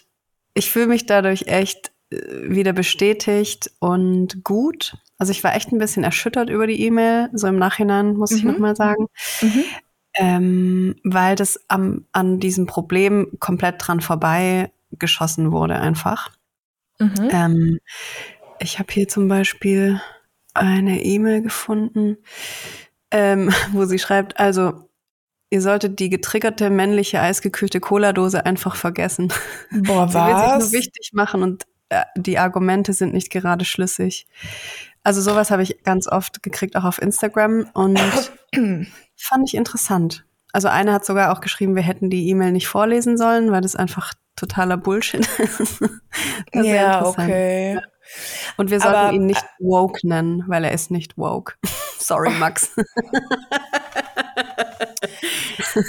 ich 0.54 0.70
fühle 0.70 0.86
mich 0.86 1.06
dadurch 1.06 1.46
echt 1.48 1.92
äh, 2.10 2.16
wieder 2.48 2.72
bestätigt 2.72 3.70
und 3.80 4.44
gut. 4.44 4.96
Also 5.18 5.30
ich 5.32 5.42
war 5.44 5.54
echt 5.54 5.72
ein 5.72 5.78
bisschen 5.78 6.04
erschüttert 6.04 6.50
über 6.50 6.66
die 6.66 6.80
E-Mail, 6.82 7.28
so 7.32 7.46
im 7.46 7.58
Nachhinein, 7.58 8.14
muss 8.16 8.32
ich 8.32 8.44
Mhm. 8.44 8.52
nochmal 8.52 8.76
sagen. 8.76 9.06
Mhm. 9.40 9.64
Ähm, 10.14 10.96
weil 11.04 11.36
das 11.36 11.58
am, 11.68 12.06
an 12.12 12.38
diesem 12.38 12.66
Problem 12.66 13.28
komplett 13.40 13.76
dran 13.78 14.00
vorbei 14.00 14.70
geschossen 14.98 15.52
wurde 15.52 15.76
einfach. 15.80 16.30
Mhm. 17.02 17.28
Ähm, 17.30 17.78
ich 18.58 18.78
habe 18.78 18.92
hier 18.92 19.08
zum 19.08 19.28
Beispiel 19.28 20.00
eine 20.54 21.02
E-Mail 21.02 21.42
gefunden, 21.42 22.18
ähm, 23.10 23.50
wo 23.72 23.84
sie 23.84 23.98
schreibt, 23.98 24.38
also 24.38 24.88
ihr 25.50 25.60
solltet 25.60 25.98
die 25.98 26.08
getriggerte 26.08 26.70
männliche 26.70 27.20
eisgekühlte 27.20 27.80
Cola-Dose 27.80 28.46
einfach 28.46 28.76
vergessen. 28.76 29.32
Boah, 29.70 30.08
Sie 30.08 30.14
will 30.14 30.26
sich 30.26 30.34
was? 30.34 30.62
nur 30.62 30.72
wichtig 30.72 31.10
machen 31.12 31.42
und 31.42 31.64
äh, 31.88 32.04
die 32.16 32.38
Argumente 32.38 32.92
sind 32.92 33.12
nicht 33.12 33.30
gerade 33.30 33.64
schlüssig. 33.64 34.26
Also 35.02 35.20
sowas 35.20 35.50
habe 35.50 35.62
ich 35.62 35.82
ganz 35.82 36.06
oft 36.06 36.42
gekriegt, 36.42 36.76
auch 36.76 36.84
auf 36.84 37.02
Instagram 37.02 37.68
und 37.74 37.98
fand 39.16 39.48
ich 39.48 39.54
interessant. 39.54 40.24
Also 40.52 40.68
eine 40.68 40.92
hat 40.92 41.04
sogar 41.04 41.32
auch 41.32 41.40
geschrieben, 41.40 41.74
wir 41.74 41.82
hätten 41.82 42.10
die 42.10 42.28
E-Mail 42.28 42.52
nicht 42.52 42.68
vorlesen 42.68 43.16
sollen, 43.16 43.50
weil 43.50 43.62
das 43.62 43.74
einfach 43.74 44.12
totaler 44.36 44.76
Bullshit 44.76 45.26
ist. 45.38 45.80
Ja, 46.52 47.04
okay. 47.04 47.80
Und 48.56 48.70
wir 48.70 48.80
sollten 48.80 48.96
Aber- 48.96 49.12
ihn 49.12 49.26
nicht 49.26 49.44
woke 49.58 50.06
nennen, 50.06 50.44
weil 50.48 50.64
er 50.64 50.72
ist 50.72 50.90
nicht 50.90 51.16
woke. 51.18 51.54
Sorry, 51.98 52.30
Max. 52.38 52.70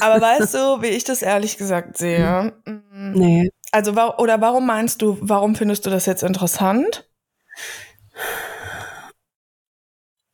Aber 0.02 0.22
weißt 0.22 0.54
du, 0.54 0.82
wie 0.82 0.88
ich 0.88 1.04
das 1.04 1.22
ehrlich 1.22 1.58
gesagt 1.58 1.98
sehe? 1.98 2.54
Mm. 2.66 3.12
nee. 3.14 3.52
Also, 3.72 3.92
oder 3.94 4.40
warum 4.40 4.68
meinst 4.68 5.02
du, 5.02 5.18
warum 5.22 5.56
findest 5.56 5.86
du 5.86 5.90
das 5.90 6.06
jetzt 6.06 6.22
interessant? 6.22 7.10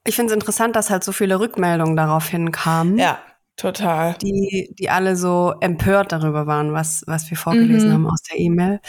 Ich 0.05 0.15
finde 0.15 0.33
es 0.33 0.35
interessant, 0.35 0.75
dass 0.75 0.89
halt 0.89 1.03
so 1.05 1.11
viele 1.13 1.39
Rückmeldungen 1.39 1.95
daraufhin 1.95 2.51
kamen. 2.51 2.97
Ja, 2.97 3.19
total. 3.59 4.15
die, 4.21 4.73
die 4.77 4.89
alle 4.89 5.15
so 5.15 5.53
empört 5.59 6.11
darüber 6.11 6.47
waren, 6.47 6.73
was, 6.73 7.03
was 7.07 7.29
wir 7.29 7.37
vorgelesen 7.37 7.89
Mhm. 7.89 7.93
haben 7.93 8.07
aus 8.07 8.21
der 8.23 8.39
E-Mail. 8.39 8.79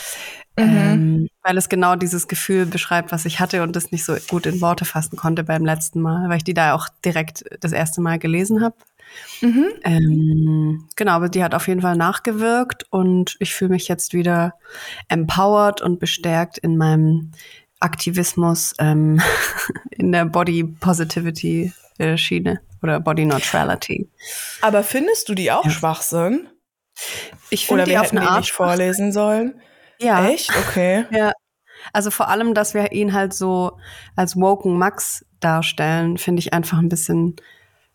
Mhm. 0.59 0.65
Ähm, 0.65 1.29
weil 1.43 1.57
es 1.57 1.69
genau 1.69 1.97
dieses 1.97 2.29
Gefühl 2.29 2.67
beschreibt, 2.67 3.13
was 3.13 3.25
ich 3.25 3.41
hatte 3.41 3.63
und 3.63 3.77
das 3.77 3.93
nicht 3.93 4.05
so 4.05 4.15
gut 4.29 4.47
in 4.47 4.61
Worte 4.61 4.85
fassen 4.85 5.17
konnte 5.17 5.45
beim 5.45 5.65
letzten 5.65 6.01
Mal, 6.01 6.29
weil 6.29 6.39
ich 6.39 6.45
die 6.45 6.55
da 6.55 6.75
auch 6.75 6.89
direkt 7.05 7.45
das 7.61 7.73
erste 7.73 8.01
Mal 8.01 8.19
gelesen 8.19 8.63
habe. 8.63 8.77
Mhm. 9.41 9.67
Ähm, 9.83 10.89
genau, 10.97 11.13
aber 11.13 11.29
die 11.29 11.43
hat 11.43 11.55
auf 11.55 11.67
jeden 11.67 11.81
Fall 11.83 11.97
nachgewirkt 11.97 12.87
und 12.91 13.37
ich 13.41 13.55
fühle 13.55 13.71
mich 13.73 13.89
jetzt 13.89 14.13
wieder 14.13 14.55
empowered 15.09 15.81
und 15.81 15.99
bestärkt 15.99 16.59
in 16.59 16.77
meinem 16.77 17.33
Aktivismus 17.81 18.75
ähm, 18.79 19.21
in 19.91 20.13
der 20.13 20.27
Body 20.27 20.63
Positivity 20.65 21.73
Schiene 22.17 22.61
oder 22.83 23.01
Body 23.01 23.25
Neutrality. 23.27 24.09
Aber 24.61 24.83
findest 24.83 25.29
du 25.29 25.35
die 25.35 25.51
auch 25.53 25.65
Ja. 25.65 25.71
Schwachsinn? 25.71 26.49
Ich 27.51 27.67
finde 27.67 27.85
die 27.85 27.99
auf 27.99 28.13
eine 28.13 28.29
Art 28.29 28.41
nicht 28.41 28.53
vorlesen 28.53 29.13
sollen? 29.13 29.61
Ja. 29.99 30.29
Echt? 30.29 30.51
Okay. 30.57 31.07
Ja. 31.11 31.33
Also 31.95 32.11
vor 32.11 32.29
allem, 32.29 32.53
dass 32.53 32.75
wir 32.75 32.93
ihn 32.93 33.15
halt 33.15 33.33
so 33.33 33.79
als 34.15 34.37
Woken 34.37 34.77
Max 34.77 35.25
darstellen, 35.41 36.19
finde 36.19 36.41
ich 36.41 36.53
einfach 36.53 36.77
ein 36.79 36.91
bisschen 36.91 37.37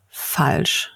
falsch. 0.10 0.92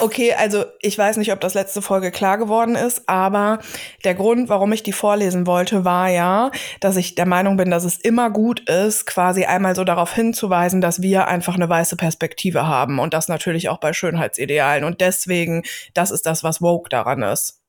Okay, 0.00 0.34
also 0.34 0.64
ich 0.80 0.96
weiß 0.96 1.16
nicht, 1.16 1.32
ob 1.32 1.40
das 1.40 1.54
letzte 1.54 1.82
Folge 1.82 2.10
klar 2.10 2.38
geworden 2.38 2.74
ist, 2.74 3.08
aber 3.08 3.58
der 4.04 4.14
Grund, 4.14 4.48
warum 4.48 4.72
ich 4.72 4.82
die 4.82 4.92
vorlesen 4.92 5.46
wollte, 5.46 5.84
war 5.84 6.08
ja, 6.08 6.50
dass 6.80 6.96
ich 6.96 7.14
der 7.14 7.26
Meinung 7.26 7.56
bin, 7.56 7.70
dass 7.70 7.84
es 7.84 7.96
immer 7.98 8.30
gut 8.30 8.68
ist, 8.68 9.06
quasi 9.06 9.44
einmal 9.44 9.74
so 9.74 9.84
darauf 9.84 10.12
hinzuweisen, 10.12 10.80
dass 10.80 11.02
wir 11.02 11.26
einfach 11.26 11.54
eine 11.54 11.68
weiße 11.68 11.96
Perspektive 11.96 12.66
haben 12.66 12.98
und 12.98 13.14
das 13.14 13.28
natürlich 13.28 13.68
auch 13.68 13.78
bei 13.78 13.92
Schönheitsidealen 13.92 14.84
und 14.84 15.00
deswegen, 15.00 15.62
das 15.94 16.10
ist 16.10 16.26
das, 16.26 16.44
was 16.44 16.60
woke 16.60 16.88
daran 16.88 17.22
ist. 17.22 17.60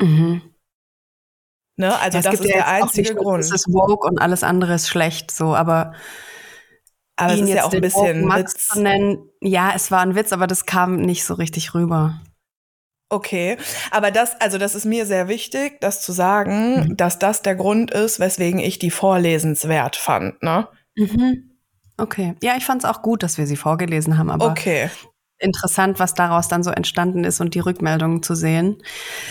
Mhm. 0.00 0.42
Ne? 1.76 1.98
Also 1.98 2.18
Ja, 2.18 2.22
das 2.22 2.40
ist 2.40 2.44
ja 2.44 2.56
der 2.56 2.68
einzige 2.68 3.14
Grund. 3.14 3.40
Es 3.40 3.52
ist 3.52 3.72
woke 3.72 4.06
und 4.06 4.18
alles 4.18 4.42
andere 4.42 4.74
ist 4.74 4.88
schlecht, 4.88 5.30
so, 5.30 5.54
aber 5.54 5.94
Aber 7.24 7.32
es 7.34 7.38
ihn 7.40 7.46
ist 7.48 7.54
ja 7.54 7.64
auch 7.64 7.72
ein 7.72 7.80
bisschen 7.80 8.24
Max 8.26 8.54
Witz. 8.54 8.68
zu 8.68 8.80
nennen, 8.82 9.18
ja, 9.40 9.72
es 9.74 9.90
war 9.90 10.00
ein 10.00 10.14
Witz, 10.14 10.32
aber 10.32 10.46
das 10.46 10.66
kam 10.66 10.96
nicht 10.96 11.24
so 11.24 11.34
richtig 11.34 11.74
rüber. 11.74 12.20
Okay, 13.08 13.58
aber 13.90 14.10
das, 14.10 14.40
also 14.40 14.56
das 14.56 14.74
ist 14.74 14.86
mir 14.86 15.04
sehr 15.04 15.28
wichtig, 15.28 15.80
das 15.82 16.00
zu 16.00 16.12
sagen, 16.12 16.88
Mhm. 16.88 16.96
dass 16.96 17.18
das 17.18 17.42
der 17.42 17.54
Grund 17.56 17.90
ist, 17.90 18.20
weswegen 18.20 18.58
ich 18.58 18.78
die 18.78 18.90
vorlesenswert 18.90 19.96
fand, 19.96 20.42
ne? 20.42 20.66
Mhm. 20.96 21.50
Okay. 21.98 22.34
Ja, 22.42 22.56
ich 22.56 22.64
fand 22.64 22.82
es 22.84 22.88
auch 22.90 23.02
gut, 23.02 23.22
dass 23.22 23.36
wir 23.36 23.46
sie 23.46 23.56
vorgelesen 23.56 24.16
haben, 24.16 24.30
aber 24.30 24.46
Okay, 24.46 24.88
interessant, 25.38 25.98
was 25.98 26.14
daraus 26.14 26.48
dann 26.48 26.62
so 26.62 26.70
entstanden 26.70 27.24
ist 27.24 27.40
und 27.42 27.54
die 27.54 27.60
Rückmeldungen 27.60 28.22
zu 28.22 28.34
sehen. 28.34 28.82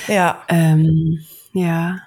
ja. 0.08 0.44
Ähm, 0.48 1.20
ja. 1.54 1.98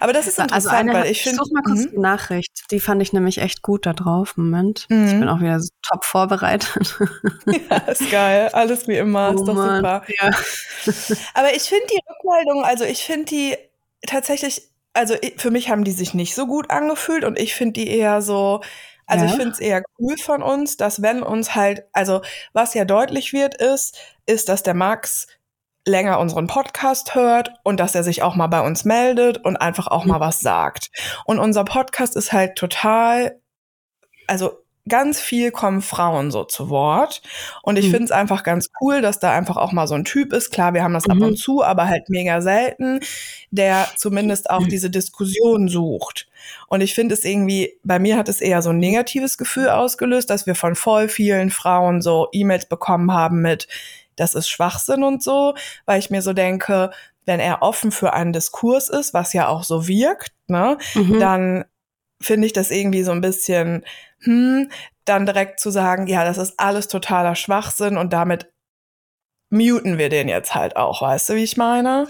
Aber 0.00 0.12
das 0.12 0.26
ist 0.26 0.38
Also 0.38 0.54
interessant, 0.54 0.78
eine, 0.90 0.92
weil 0.94 1.04
ich 1.06 1.10
ich 1.18 1.22
finde, 1.22 1.38
suche 1.38 1.54
mal 1.54 1.62
kurz 1.62 1.80
Mhm. 1.84 1.90
die 1.90 1.98
Nachricht. 1.98 2.64
Die 2.70 2.80
fand 2.80 3.02
ich 3.02 3.12
nämlich 3.12 3.38
echt 3.38 3.62
gut 3.62 3.86
da 3.86 3.92
drauf. 3.92 4.36
Moment. 4.36 4.86
Ich 4.88 4.96
Mhm. 4.96 5.20
bin 5.20 5.28
auch 5.28 5.40
wieder 5.40 5.60
top 5.88 6.04
vorbereitet. 6.04 6.98
ja, 7.46 7.76
ist 7.78 8.10
geil, 8.10 8.48
alles 8.52 8.86
wie 8.88 8.96
immer, 8.96 9.34
ist 9.34 9.44
doch 9.44 9.54
Mann. 9.54 9.76
super. 9.76 10.02
Ja. 10.20 10.30
Aber 11.34 11.54
ich 11.54 11.62
finde 11.62 11.86
die 11.90 12.00
Rückmeldung, 12.08 12.64
also 12.64 12.84
ich 12.84 13.04
finde 13.04 13.24
die 13.26 13.56
tatsächlich, 14.06 14.62
also 14.94 15.14
ich, 15.20 15.34
für 15.40 15.50
mich 15.50 15.70
haben 15.70 15.84
die 15.84 15.92
sich 15.92 16.14
nicht 16.14 16.34
so 16.34 16.46
gut 16.46 16.70
angefühlt 16.70 17.24
und 17.24 17.38
ich 17.38 17.54
finde 17.54 17.74
die 17.80 17.88
eher 17.88 18.22
so, 18.22 18.60
also 19.06 19.24
Ja. 19.24 19.30
ich 19.30 19.36
finde 19.36 19.52
es 19.52 19.60
eher 19.60 19.82
cool 19.98 20.16
von 20.18 20.42
uns, 20.42 20.76
dass 20.76 21.02
wenn 21.02 21.22
uns 21.22 21.54
halt, 21.54 21.84
also 21.92 22.22
was 22.52 22.74
ja 22.74 22.84
deutlich 22.84 23.32
wird, 23.32 23.54
ist, 23.60 23.98
ist, 24.26 24.48
dass 24.48 24.62
der 24.62 24.74
Max 24.74 25.26
länger 25.86 26.18
unseren 26.20 26.46
Podcast 26.46 27.14
hört 27.14 27.52
und 27.64 27.80
dass 27.80 27.94
er 27.94 28.04
sich 28.04 28.22
auch 28.22 28.34
mal 28.36 28.46
bei 28.46 28.60
uns 28.60 28.84
meldet 28.84 29.38
und 29.44 29.56
einfach 29.56 29.88
auch 29.88 30.04
mal 30.04 30.20
was 30.20 30.40
sagt. 30.40 30.90
Und 31.24 31.38
unser 31.38 31.64
Podcast 31.64 32.16
ist 32.16 32.32
halt 32.32 32.56
total, 32.56 33.40
also 34.26 34.58
ganz 34.88 35.20
viel 35.20 35.52
kommen 35.52 35.80
Frauen 35.80 36.32
so 36.32 36.42
zu 36.42 36.68
Wort. 36.68 37.22
Und 37.62 37.78
ich 37.78 37.86
Mhm. 37.86 37.90
finde 37.90 38.04
es 38.06 38.10
einfach 38.10 38.42
ganz 38.42 38.70
cool, 38.80 39.00
dass 39.00 39.20
da 39.20 39.32
einfach 39.32 39.56
auch 39.56 39.70
mal 39.70 39.86
so 39.86 39.94
ein 39.94 40.04
Typ 40.04 40.32
ist. 40.32 40.50
Klar, 40.50 40.74
wir 40.74 40.82
haben 40.82 40.94
das 40.94 41.08
ab 41.08 41.16
Mhm. 41.18 41.22
und 41.22 41.36
zu, 41.36 41.62
aber 41.62 41.86
halt 41.88 42.08
mega 42.08 42.40
selten, 42.40 42.98
der 43.52 43.86
zumindest 43.96 44.50
auch 44.50 44.60
Mhm. 44.62 44.68
diese 44.68 44.90
Diskussion 44.90 45.68
sucht. 45.68 46.26
Und 46.66 46.80
ich 46.80 46.94
finde 46.94 47.14
es 47.14 47.24
irgendwie, 47.24 47.74
bei 47.84 48.00
mir 48.00 48.16
hat 48.16 48.28
es 48.28 48.40
eher 48.40 48.60
so 48.60 48.70
ein 48.70 48.78
negatives 48.78 49.38
Gefühl 49.38 49.68
ausgelöst, 49.68 50.30
dass 50.30 50.46
wir 50.46 50.56
von 50.56 50.74
voll 50.74 51.08
vielen 51.08 51.50
Frauen 51.50 52.02
so 52.02 52.28
E-Mails 52.32 52.66
bekommen 52.66 53.12
haben 53.12 53.40
mit, 53.40 53.68
das 54.16 54.34
ist 54.34 54.48
Schwachsinn 54.48 55.02
und 55.02 55.22
so, 55.22 55.54
weil 55.86 55.98
ich 55.98 56.10
mir 56.10 56.22
so 56.22 56.32
denke, 56.32 56.90
wenn 57.24 57.40
er 57.40 57.62
offen 57.62 57.92
für 57.92 58.12
einen 58.12 58.32
Diskurs 58.32 58.88
ist, 58.88 59.14
was 59.14 59.32
ja 59.32 59.48
auch 59.48 59.64
so 59.64 59.86
wirkt, 59.86 60.32
ne, 60.48 60.78
Mhm. 60.94 61.18
dann 61.18 61.64
finde 62.20 62.46
ich 62.46 62.52
das 62.52 62.70
irgendwie 62.70 63.02
so 63.02 63.12
ein 63.12 63.20
bisschen, 63.20 63.84
hm, 64.20 64.70
dann 65.04 65.26
direkt 65.26 65.60
zu 65.60 65.70
sagen, 65.70 66.06
ja, 66.06 66.24
das 66.24 66.38
ist 66.38 66.58
alles 66.58 66.88
totaler 66.88 67.34
Schwachsinn 67.34 67.96
und 67.96 68.12
damit 68.12 68.52
muten 69.50 69.98
wir 69.98 70.08
den 70.08 70.28
jetzt 70.28 70.54
halt 70.54 70.76
auch, 70.76 71.02
weißt 71.02 71.30
du, 71.30 71.34
wie 71.34 71.44
ich 71.44 71.56
meine? 71.56 72.06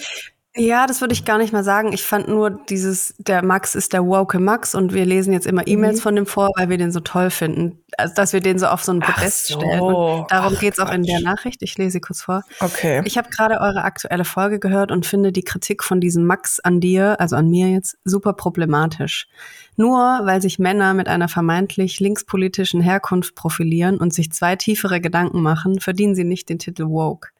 Ja, 0.54 0.86
das 0.86 1.00
würde 1.00 1.14
ich 1.14 1.24
gar 1.24 1.38
nicht 1.38 1.54
mal 1.54 1.64
sagen. 1.64 1.94
Ich 1.94 2.02
fand 2.02 2.28
nur 2.28 2.50
dieses, 2.50 3.14
der 3.16 3.42
Max 3.42 3.74
ist 3.74 3.94
der 3.94 4.04
woke 4.04 4.38
Max 4.38 4.74
und 4.74 4.92
wir 4.92 5.06
lesen 5.06 5.32
jetzt 5.32 5.46
immer 5.46 5.66
E-Mails 5.66 5.96
Mhm. 5.98 6.02
von 6.02 6.16
dem 6.16 6.26
vor, 6.26 6.50
weil 6.56 6.68
wir 6.68 6.76
den 6.76 6.92
so 6.92 7.00
toll 7.00 7.30
finden. 7.30 7.78
Also, 7.96 8.12
dass 8.14 8.34
wir 8.34 8.40
den 8.40 8.58
so 8.58 8.66
auf 8.66 8.84
so 8.84 8.92
einen 8.92 9.00
Podest 9.00 9.46
so. 9.46 9.58
stellen. 9.58 9.80
Und 9.80 10.30
darum 10.30 10.52
Ach, 10.54 10.60
geht's 10.60 10.78
auch 10.78 10.92
in 10.92 11.04
der. 11.04 11.20
Nachricht. 11.20 11.62
Ich 11.62 11.78
lese 11.78 11.92
sie 11.92 12.00
kurz 12.02 12.20
vor. 12.22 12.42
Okay. 12.60 13.00
Ich 13.06 13.16
habe 13.16 13.30
gerade 13.30 13.60
eure 13.60 13.84
aktuelle 13.84 14.26
Folge 14.26 14.58
gehört 14.58 14.92
und 14.92 15.06
finde 15.06 15.32
die 15.32 15.42
Kritik 15.42 15.82
von 15.82 16.00
diesem 16.00 16.26
Max 16.26 16.60
an 16.60 16.80
dir, 16.80 17.18
also 17.18 17.36
an 17.36 17.48
mir 17.48 17.70
jetzt, 17.70 17.96
super 18.04 18.34
problematisch. 18.34 19.28
Nur 19.76 19.98
weil 20.24 20.42
sich 20.42 20.58
Männer 20.58 20.92
mit 20.92 21.08
einer 21.08 21.28
vermeintlich 21.28 21.98
linkspolitischen 21.98 22.82
Herkunft 22.82 23.34
profilieren 23.34 23.96
und 23.96 24.12
sich 24.12 24.32
zwei 24.32 24.56
tiefere 24.56 25.00
Gedanken 25.00 25.40
machen, 25.40 25.80
verdienen 25.80 26.14
sie 26.14 26.24
nicht 26.24 26.50
den 26.50 26.58
Titel 26.58 26.84
woke. 26.88 27.30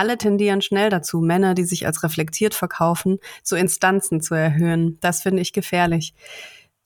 Alle 0.00 0.16
tendieren 0.16 0.62
schnell 0.62 0.88
dazu, 0.88 1.20
Männer, 1.20 1.52
die 1.52 1.64
sich 1.64 1.84
als 1.84 2.02
reflektiert 2.02 2.54
verkaufen, 2.54 3.18
zu 3.42 3.54
Instanzen 3.54 4.22
zu 4.22 4.32
erhöhen. 4.32 4.96
Das 5.02 5.20
finde 5.20 5.42
ich 5.42 5.52
gefährlich. 5.52 6.14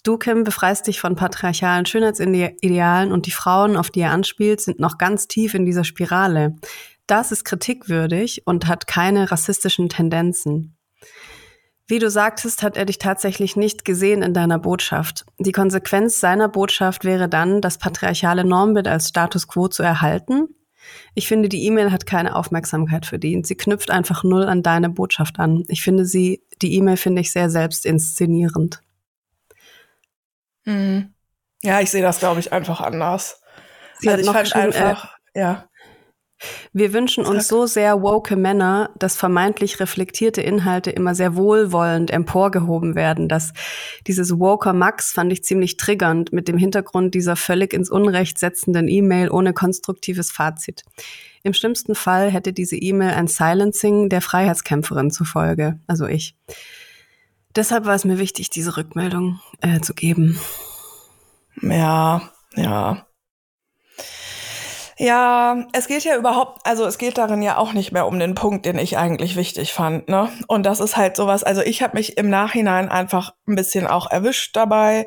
Du, 0.02 0.18
Kim, 0.18 0.42
befreist 0.42 0.88
dich 0.88 0.98
von 0.98 1.14
patriarchalen 1.14 1.86
Schönheitsidealen 1.86 3.12
und 3.12 3.26
die 3.26 3.30
Frauen, 3.30 3.76
auf 3.76 3.90
die 3.90 4.00
er 4.00 4.10
anspielt, 4.10 4.60
sind 4.60 4.80
noch 4.80 4.98
ganz 4.98 5.28
tief 5.28 5.54
in 5.54 5.64
dieser 5.64 5.84
Spirale. 5.84 6.56
Das 7.06 7.30
ist 7.30 7.44
kritikwürdig 7.44 8.42
und 8.46 8.66
hat 8.66 8.88
keine 8.88 9.30
rassistischen 9.30 9.88
Tendenzen. 9.88 10.76
Wie 11.86 12.00
du 12.00 12.10
sagtest, 12.10 12.64
hat 12.64 12.76
er 12.76 12.84
dich 12.84 12.98
tatsächlich 12.98 13.54
nicht 13.54 13.84
gesehen 13.84 14.22
in 14.22 14.34
deiner 14.34 14.58
Botschaft. 14.58 15.24
Die 15.38 15.52
Konsequenz 15.52 16.18
seiner 16.18 16.48
Botschaft 16.48 17.04
wäre 17.04 17.28
dann, 17.28 17.60
das 17.60 17.78
patriarchale 17.78 18.42
Normbild 18.42 18.88
als 18.88 19.10
Status 19.10 19.46
quo 19.46 19.68
zu 19.68 19.84
erhalten. 19.84 20.48
Ich 21.14 21.28
finde, 21.28 21.48
die 21.48 21.64
E-Mail 21.64 21.92
hat 21.92 22.06
keine 22.06 22.36
Aufmerksamkeit 22.36 23.06
verdient. 23.06 23.46
Sie 23.46 23.56
knüpft 23.56 23.90
einfach 23.90 24.24
null 24.24 24.44
an 24.44 24.62
deine 24.62 24.90
Botschaft 24.90 25.38
an. 25.38 25.64
Ich 25.68 25.82
finde 25.82 26.04
sie, 26.04 26.42
die 26.62 26.74
E-Mail 26.74 26.96
finde 26.96 27.20
ich 27.20 27.32
sehr 27.32 27.50
selbstinszenierend. 27.50 28.80
Mhm. 30.64 31.14
Ja, 31.62 31.80
ich 31.80 31.90
sehe 31.90 32.02
das, 32.02 32.18
glaube 32.18 32.40
ich, 32.40 32.52
einfach 32.52 32.80
anders. 32.80 33.40
Sie 33.98 34.08
also 34.08 34.22
ich 34.22 34.30
fand 34.30 34.54
einfach, 34.54 35.16
äh, 35.32 35.40
ja. 35.40 35.68
Wir 36.72 36.92
wünschen 36.92 37.24
uns 37.24 37.48
so 37.48 37.66
sehr 37.66 38.02
woke 38.02 38.36
Männer, 38.36 38.90
dass 38.98 39.16
vermeintlich 39.16 39.80
reflektierte 39.80 40.40
Inhalte 40.40 40.90
immer 40.90 41.14
sehr 41.14 41.36
wohlwollend 41.36 42.10
emporgehoben 42.10 42.94
werden. 42.94 43.28
Dass 43.28 43.52
dieses 44.06 44.38
Woker 44.38 44.72
Max 44.72 45.12
fand 45.12 45.32
ich 45.32 45.44
ziemlich 45.44 45.76
triggernd 45.76 46.32
mit 46.32 46.48
dem 46.48 46.58
Hintergrund 46.58 47.14
dieser 47.14 47.36
völlig 47.36 47.72
ins 47.72 47.90
Unrecht 47.90 48.38
setzenden 48.38 48.88
E-Mail 48.88 49.30
ohne 49.30 49.52
konstruktives 49.52 50.30
Fazit. 50.30 50.82
Im 51.42 51.52
schlimmsten 51.52 51.94
Fall 51.94 52.30
hätte 52.30 52.52
diese 52.52 52.76
E-Mail 52.76 53.14
ein 53.14 53.28
Silencing 53.28 54.08
der 54.08 54.22
Freiheitskämpferin 54.22 55.10
zufolge, 55.10 55.78
also 55.86 56.06
ich. 56.06 56.36
Deshalb 57.54 57.84
war 57.84 57.94
es 57.94 58.04
mir 58.04 58.18
wichtig, 58.18 58.50
diese 58.50 58.76
Rückmeldung 58.76 59.40
äh, 59.60 59.80
zu 59.80 59.94
geben. 59.94 60.40
Ja, 61.62 62.30
ja. 62.56 63.06
Ja, 65.04 65.66
es 65.74 65.86
geht 65.86 66.04
ja 66.04 66.16
überhaupt, 66.16 66.62
also 66.64 66.86
es 66.86 66.96
geht 66.96 67.18
darin 67.18 67.42
ja 67.42 67.58
auch 67.58 67.74
nicht 67.74 67.92
mehr 67.92 68.06
um 68.06 68.18
den 68.18 68.34
Punkt, 68.34 68.64
den 68.64 68.78
ich 68.78 68.96
eigentlich 68.96 69.36
wichtig 69.36 69.74
fand, 69.74 70.08
ne? 70.08 70.30
Und 70.46 70.64
das 70.64 70.80
ist 70.80 70.96
halt 70.96 71.14
sowas, 71.14 71.44
also 71.44 71.60
ich 71.60 71.82
habe 71.82 71.98
mich 71.98 72.16
im 72.16 72.30
Nachhinein 72.30 72.88
einfach 72.88 73.34
ein 73.46 73.54
bisschen 73.54 73.86
auch 73.86 74.10
erwischt 74.10 74.56
dabei, 74.56 75.06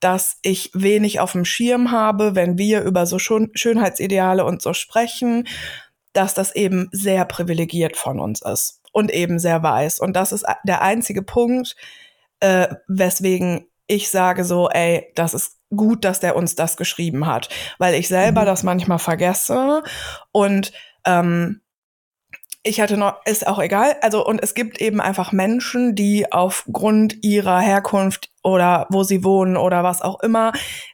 dass 0.00 0.38
ich 0.42 0.72
wenig 0.74 1.20
auf 1.20 1.30
dem 1.30 1.44
Schirm 1.44 1.92
habe, 1.92 2.34
wenn 2.34 2.58
wir 2.58 2.82
über 2.82 3.06
so 3.06 3.20
Schön 3.20 3.52
Schönheitsideale 3.54 4.44
und 4.44 4.62
so 4.62 4.72
sprechen, 4.72 5.46
dass 6.12 6.34
das 6.34 6.56
eben 6.56 6.88
sehr 6.90 7.24
privilegiert 7.24 7.96
von 7.96 8.18
uns 8.18 8.42
ist 8.42 8.80
und 8.90 9.12
eben 9.12 9.38
sehr 9.38 9.62
weiß. 9.62 10.00
Und 10.00 10.14
das 10.16 10.32
ist 10.32 10.44
der 10.64 10.82
einzige 10.82 11.22
Punkt, 11.22 11.76
äh, 12.40 12.66
weswegen 12.88 13.69
ich 13.90 14.08
sage 14.08 14.44
so, 14.44 14.68
ey, 14.70 15.10
das 15.16 15.34
ist 15.34 15.58
gut, 15.74 16.04
dass 16.04 16.20
der 16.20 16.36
uns 16.36 16.54
das 16.54 16.76
geschrieben 16.76 17.26
hat, 17.26 17.48
weil 17.78 17.94
ich 17.94 18.08
selber 18.08 18.42
mhm. 18.42 18.46
das 18.46 18.62
manchmal 18.62 18.98
vergesse 18.98 19.82
und 20.32 20.72
ähm, 21.04 21.60
ich 22.62 22.80
hatte 22.80 22.98
noch, 22.98 23.24
ist 23.24 23.46
auch 23.46 23.58
egal. 23.58 23.96
Also, 24.02 24.24
und 24.24 24.42
es 24.42 24.52
gibt 24.54 24.80
eben 24.80 25.00
einfach 25.00 25.32
Menschen, 25.32 25.94
die 25.94 26.30
aufgrund 26.30 27.24
ihrer 27.24 27.58
Herkunft 27.58 28.30
oder 28.42 28.86
wo 28.90 29.02
sie 29.02 29.22
wohnen 29.22 29.56
oder 29.56 29.84
was 29.84 30.00
auch 30.00 30.20
immer 30.20 30.52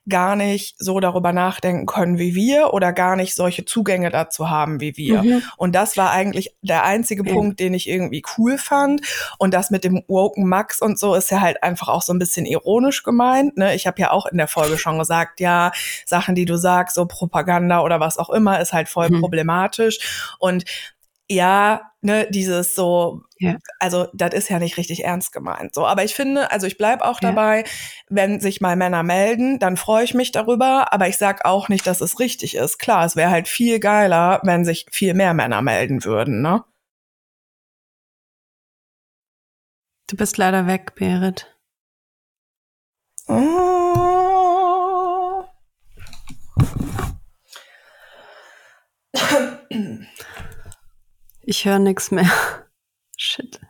gar 0.08 0.34
nicht 0.34 0.76
so 0.78 0.98
darüber 0.98 1.32
nachdenken 1.32 1.86
können 1.86 2.18
wie 2.18 2.34
wir 2.34 2.72
oder 2.74 2.92
gar 2.92 3.14
nicht 3.14 3.36
solche 3.36 3.64
Zugänge 3.64 4.10
dazu 4.10 4.50
haben 4.50 4.80
wie 4.80 4.96
wir. 4.96 5.22
Mhm. 5.22 5.42
Und 5.56 5.74
das 5.74 5.96
war 5.96 6.10
eigentlich 6.10 6.56
der 6.62 6.84
einzige 6.84 7.24
ja. 7.24 7.32
Punkt, 7.32 7.60
den 7.60 7.74
ich 7.74 7.88
irgendwie 7.88 8.22
cool 8.36 8.58
fand. 8.58 9.00
Und 9.38 9.54
das 9.54 9.70
mit 9.70 9.84
dem 9.84 10.02
Woken 10.08 10.48
Max 10.48 10.82
und 10.82 10.98
so 10.98 11.14
ist 11.14 11.30
ja 11.30 11.40
halt 11.40 11.62
einfach 11.62 11.88
auch 11.88 12.02
so 12.02 12.12
ein 12.12 12.18
bisschen 12.18 12.46
ironisch 12.46 13.04
gemeint. 13.04 13.56
Ne? 13.56 13.74
Ich 13.74 13.86
habe 13.86 14.00
ja 14.00 14.10
auch 14.10 14.26
in 14.26 14.38
der 14.38 14.48
Folge 14.48 14.76
schon 14.76 14.98
gesagt, 14.98 15.38
ja, 15.40 15.70
Sachen, 16.04 16.34
die 16.34 16.46
du 16.46 16.56
sagst, 16.56 16.96
so 16.96 17.06
Propaganda 17.06 17.80
oder 17.82 18.00
was 18.00 18.18
auch 18.18 18.30
immer, 18.30 18.60
ist 18.60 18.72
halt 18.72 18.88
voll 18.88 19.10
mhm. 19.10 19.20
problematisch. 19.20 20.36
Und 20.40 20.64
ja, 21.28 21.92
ne, 22.00 22.28
dieses 22.30 22.74
so, 22.74 23.22
ja. 23.38 23.56
also 23.80 24.08
das 24.14 24.32
ist 24.34 24.48
ja 24.48 24.58
nicht 24.58 24.76
richtig 24.76 25.04
ernst 25.04 25.32
gemeint. 25.32 25.74
So, 25.74 25.86
aber 25.86 26.04
ich 26.04 26.14
finde, 26.14 26.50
also 26.50 26.66
ich 26.66 26.78
bleib 26.78 27.02
auch 27.02 27.20
ja. 27.20 27.30
dabei, 27.30 27.64
wenn 28.08 28.40
sich 28.40 28.60
mal 28.60 28.76
Männer 28.76 29.02
melden, 29.02 29.58
dann 29.58 29.76
freue 29.76 30.04
ich 30.04 30.14
mich 30.14 30.32
darüber, 30.32 30.92
aber 30.92 31.08
ich 31.08 31.18
sag 31.18 31.44
auch 31.44 31.68
nicht, 31.68 31.86
dass 31.86 32.00
es 32.00 32.20
richtig 32.20 32.54
ist. 32.56 32.78
Klar, 32.78 33.04
es 33.04 33.16
wäre 33.16 33.30
halt 33.30 33.48
viel 33.48 33.80
geiler, 33.80 34.40
wenn 34.44 34.64
sich 34.64 34.86
viel 34.90 35.14
mehr 35.14 35.34
Männer 35.34 35.62
melden 35.62 36.04
würden, 36.04 36.42
ne? 36.42 36.64
Du 40.08 40.16
bist 40.16 40.36
leider 40.36 40.66
weg, 40.68 40.94
Berit. 40.94 41.52
Oh. 43.28 43.75
Ich 51.48 51.64
höre 51.64 51.78
nichts 51.78 52.10
mehr. 52.10 52.28
Shit. 53.16 53.60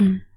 Mhm. 0.00 0.29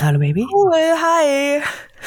Hallo 0.00 0.20
Baby. 0.20 0.46
Cool, 0.52 0.72
hi. 0.72 1.60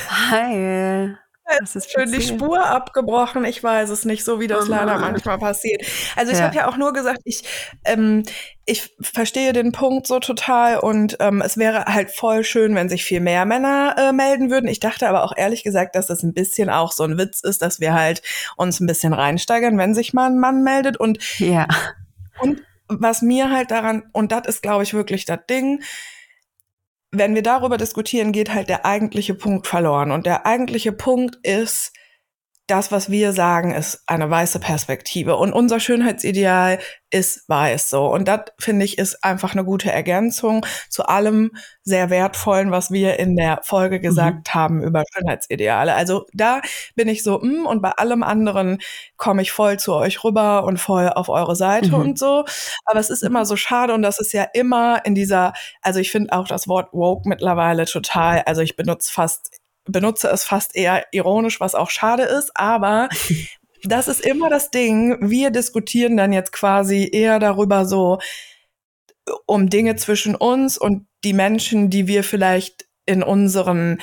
Hi. 0.09 1.15
Es 1.61 1.75
ist 1.75 1.91
schön 1.91 2.09
die 2.09 2.21
Spur 2.21 2.65
abgebrochen. 2.65 3.43
Ich 3.43 3.61
weiß 3.61 3.89
es 3.89 4.05
nicht, 4.05 4.23
so 4.23 4.39
wie 4.39 4.47
das 4.47 4.67
oh 4.67 4.71
leider 4.71 4.97
manchmal 4.97 5.37
passiert. 5.37 5.83
Also 6.15 6.31
ich 6.31 6.37
ja. 6.37 6.45
habe 6.45 6.55
ja 6.55 6.69
auch 6.69 6.77
nur 6.77 6.93
gesagt, 6.93 7.19
ich, 7.25 7.43
ähm, 7.83 8.23
ich 8.65 8.95
verstehe 9.01 9.51
den 9.51 9.73
Punkt 9.73 10.07
so 10.07 10.19
total 10.19 10.79
und 10.79 11.17
ähm, 11.19 11.41
es 11.41 11.57
wäre 11.57 11.85
halt 11.85 12.11
voll 12.11 12.45
schön, 12.45 12.75
wenn 12.75 12.87
sich 12.87 13.03
viel 13.03 13.19
mehr 13.19 13.43
Männer 13.45 13.95
äh, 13.97 14.13
melden 14.13 14.49
würden. 14.49 14.69
Ich 14.69 14.79
dachte 14.79 15.09
aber 15.09 15.25
auch 15.25 15.33
ehrlich 15.35 15.63
gesagt, 15.63 15.95
dass 15.95 16.07
das 16.07 16.23
ein 16.23 16.33
bisschen 16.33 16.69
auch 16.69 16.93
so 16.93 17.03
ein 17.03 17.17
Witz 17.17 17.41
ist, 17.41 17.61
dass 17.61 17.81
wir 17.81 17.93
halt 17.93 18.21
uns 18.55 18.79
ein 18.79 18.87
bisschen 18.87 19.11
reinsteigern, 19.11 19.77
wenn 19.77 19.93
sich 19.93 20.13
mal 20.13 20.27
ein 20.27 20.39
Mann 20.39 20.63
meldet. 20.63 20.95
Und, 20.95 21.19
ja. 21.39 21.67
und 22.39 22.61
was 22.87 23.21
mir 23.21 23.49
halt 23.49 23.71
daran, 23.71 24.03
und 24.13 24.31
das 24.31 24.47
ist, 24.47 24.61
glaube 24.61 24.83
ich, 24.83 24.93
wirklich 24.93 25.25
das 25.25 25.39
Ding, 25.49 25.81
wenn 27.11 27.35
wir 27.35 27.43
darüber 27.43 27.77
diskutieren, 27.77 28.31
geht 28.31 28.53
halt 28.53 28.69
der 28.69 28.85
eigentliche 28.85 29.33
Punkt 29.33 29.67
verloren. 29.67 30.11
Und 30.11 30.25
der 30.25 30.45
eigentliche 30.45 30.91
Punkt 30.91 31.35
ist, 31.45 31.93
das, 32.67 32.91
was 32.91 33.11
wir 33.11 33.33
sagen, 33.33 33.73
ist 33.73 34.03
eine 34.07 34.29
weiße 34.29 34.59
Perspektive. 34.59 35.35
Und 35.35 35.51
unser 35.51 35.79
Schönheitsideal 35.79 36.79
ist 37.09 37.47
weiß 37.49 37.89
so. 37.89 38.05
Und 38.05 38.27
das, 38.27 38.41
finde 38.59 38.85
ich, 38.85 38.97
ist 38.97 39.23
einfach 39.23 39.51
eine 39.51 39.65
gute 39.65 39.91
Ergänzung 39.91 40.65
zu 40.89 41.05
allem 41.05 41.51
sehr 41.83 42.09
Wertvollen, 42.09 42.71
was 42.71 42.89
wir 42.89 43.19
in 43.19 43.35
der 43.35 43.59
Folge 43.63 43.97
mhm. 43.97 44.01
gesagt 44.01 44.47
mhm. 44.47 44.53
haben 44.53 44.83
über 44.83 45.03
Schönheitsideale. 45.13 45.93
Also 45.93 46.25
da 46.33 46.61
bin 46.95 47.09
ich 47.09 47.23
so, 47.23 47.39
mm, 47.39 47.65
und 47.65 47.81
bei 47.81 47.91
allem 47.91 48.23
anderen 48.23 48.79
komme 49.17 49.41
ich 49.41 49.51
voll 49.51 49.77
zu 49.77 49.93
euch 49.93 50.23
rüber 50.23 50.63
und 50.63 50.77
voll 50.77 51.09
auf 51.09 51.27
eure 51.27 51.57
Seite 51.57 51.89
mhm. 51.89 51.95
und 51.95 52.19
so. 52.19 52.45
Aber 52.85 52.99
es 52.99 53.09
ist 53.09 53.23
immer 53.23 53.45
so 53.45 53.57
schade 53.57 53.93
und 53.93 54.01
das 54.01 54.19
ist 54.19 54.31
ja 54.31 54.45
immer 54.53 55.05
in 55.05 55.13
dieser, 55.15 55.51
also 55.81 55.99
ich 55.99 56.11
finde 56.11 56.31
auch 56.31 56.47
das 56.47 56.69
Wort 56.69 56.93
woke 56.93 57.27
mittlerweile 57.27 57.85
total, 57.85 58.43
also 58.45 58.61
ich 58.61 58.77
benutze 58.77 59.11
fast 59.11 59.60
benutze 59.85 60.29
es 60.29 60.43
fast 60.43 60.75
eher 60.75 61.05
ironisch, 61.11 61.59
was 61.59 61.75
auch 61.75 61.89
schade 61.89 62.23
ist, 62.23 62.51
aber 62.55 63.09
das 63.83 64.07
ist 64.07 64.21
immer 64.21 64.49
das 64.49 64.71
Ding. 64.71 65.17
Wir 65.21 65.51
diskutieren 65.51 66.17
dann 66.17 66.33
jetzt 66.33 66.51
quasi 66.51 67.09
eher 67.11 67.39
darüber 67.39 67.85
so 67.85 68.19
um 69.45 69.69
Dinge 69.69 69.95
zwischen 69.95 70.35
uns 70.35 70.77
und 70.77 71.07
die 71.23 71.33
Menschen, 71.33 71.89
die 71.89 72.07
wir 72.07 72.23
vielleicht 72.23 72.87
in 73.05 73.23
unseren 73.23 73.99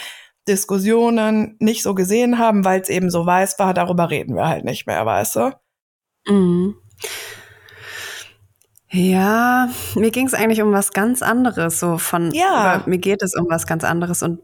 Diskussionen 0.46 1.56
nicht 1.58 1.82
so 1.82 1.94
gesehen 1.94 2.38
haben, 2.38 2.64
weil 2.64 2.80
es 2.80 2.88
eben 2.88 3.10
so 3.10 3.26
weiß 3.26 3.58
war, 3.58 3.74
darüber 3.74 4.10
reden 4.10 4.34
wir 4.34 4.48
halt 4.48 4.64
nicht 4.64 4.86
mehr, 4.86 5.04
weißt 5.04 5.36
du? 5.36 5.52
Mhm. 6.26 6.76
Ja, 8.90 9.68
mir 9.94 10.10
ging 10.10 10.26
es 10.26 10.34
eigentlich 10.34 10.62
um 10.62 10.72
was 10.72 10.92
ganz 10.92 11.20
anderes, 11.20 11.78
so 11.78 11.98
von 11.98 12.32
ja. 12.32 12.82
mir 12.86 12.98
geht 12.98 13.22
es 13.22 13.34
um 13.34 13.46
was 13.50 13.66
ganz 13.66 13.84
anderes 13.84 14.22
und 14.22 14.40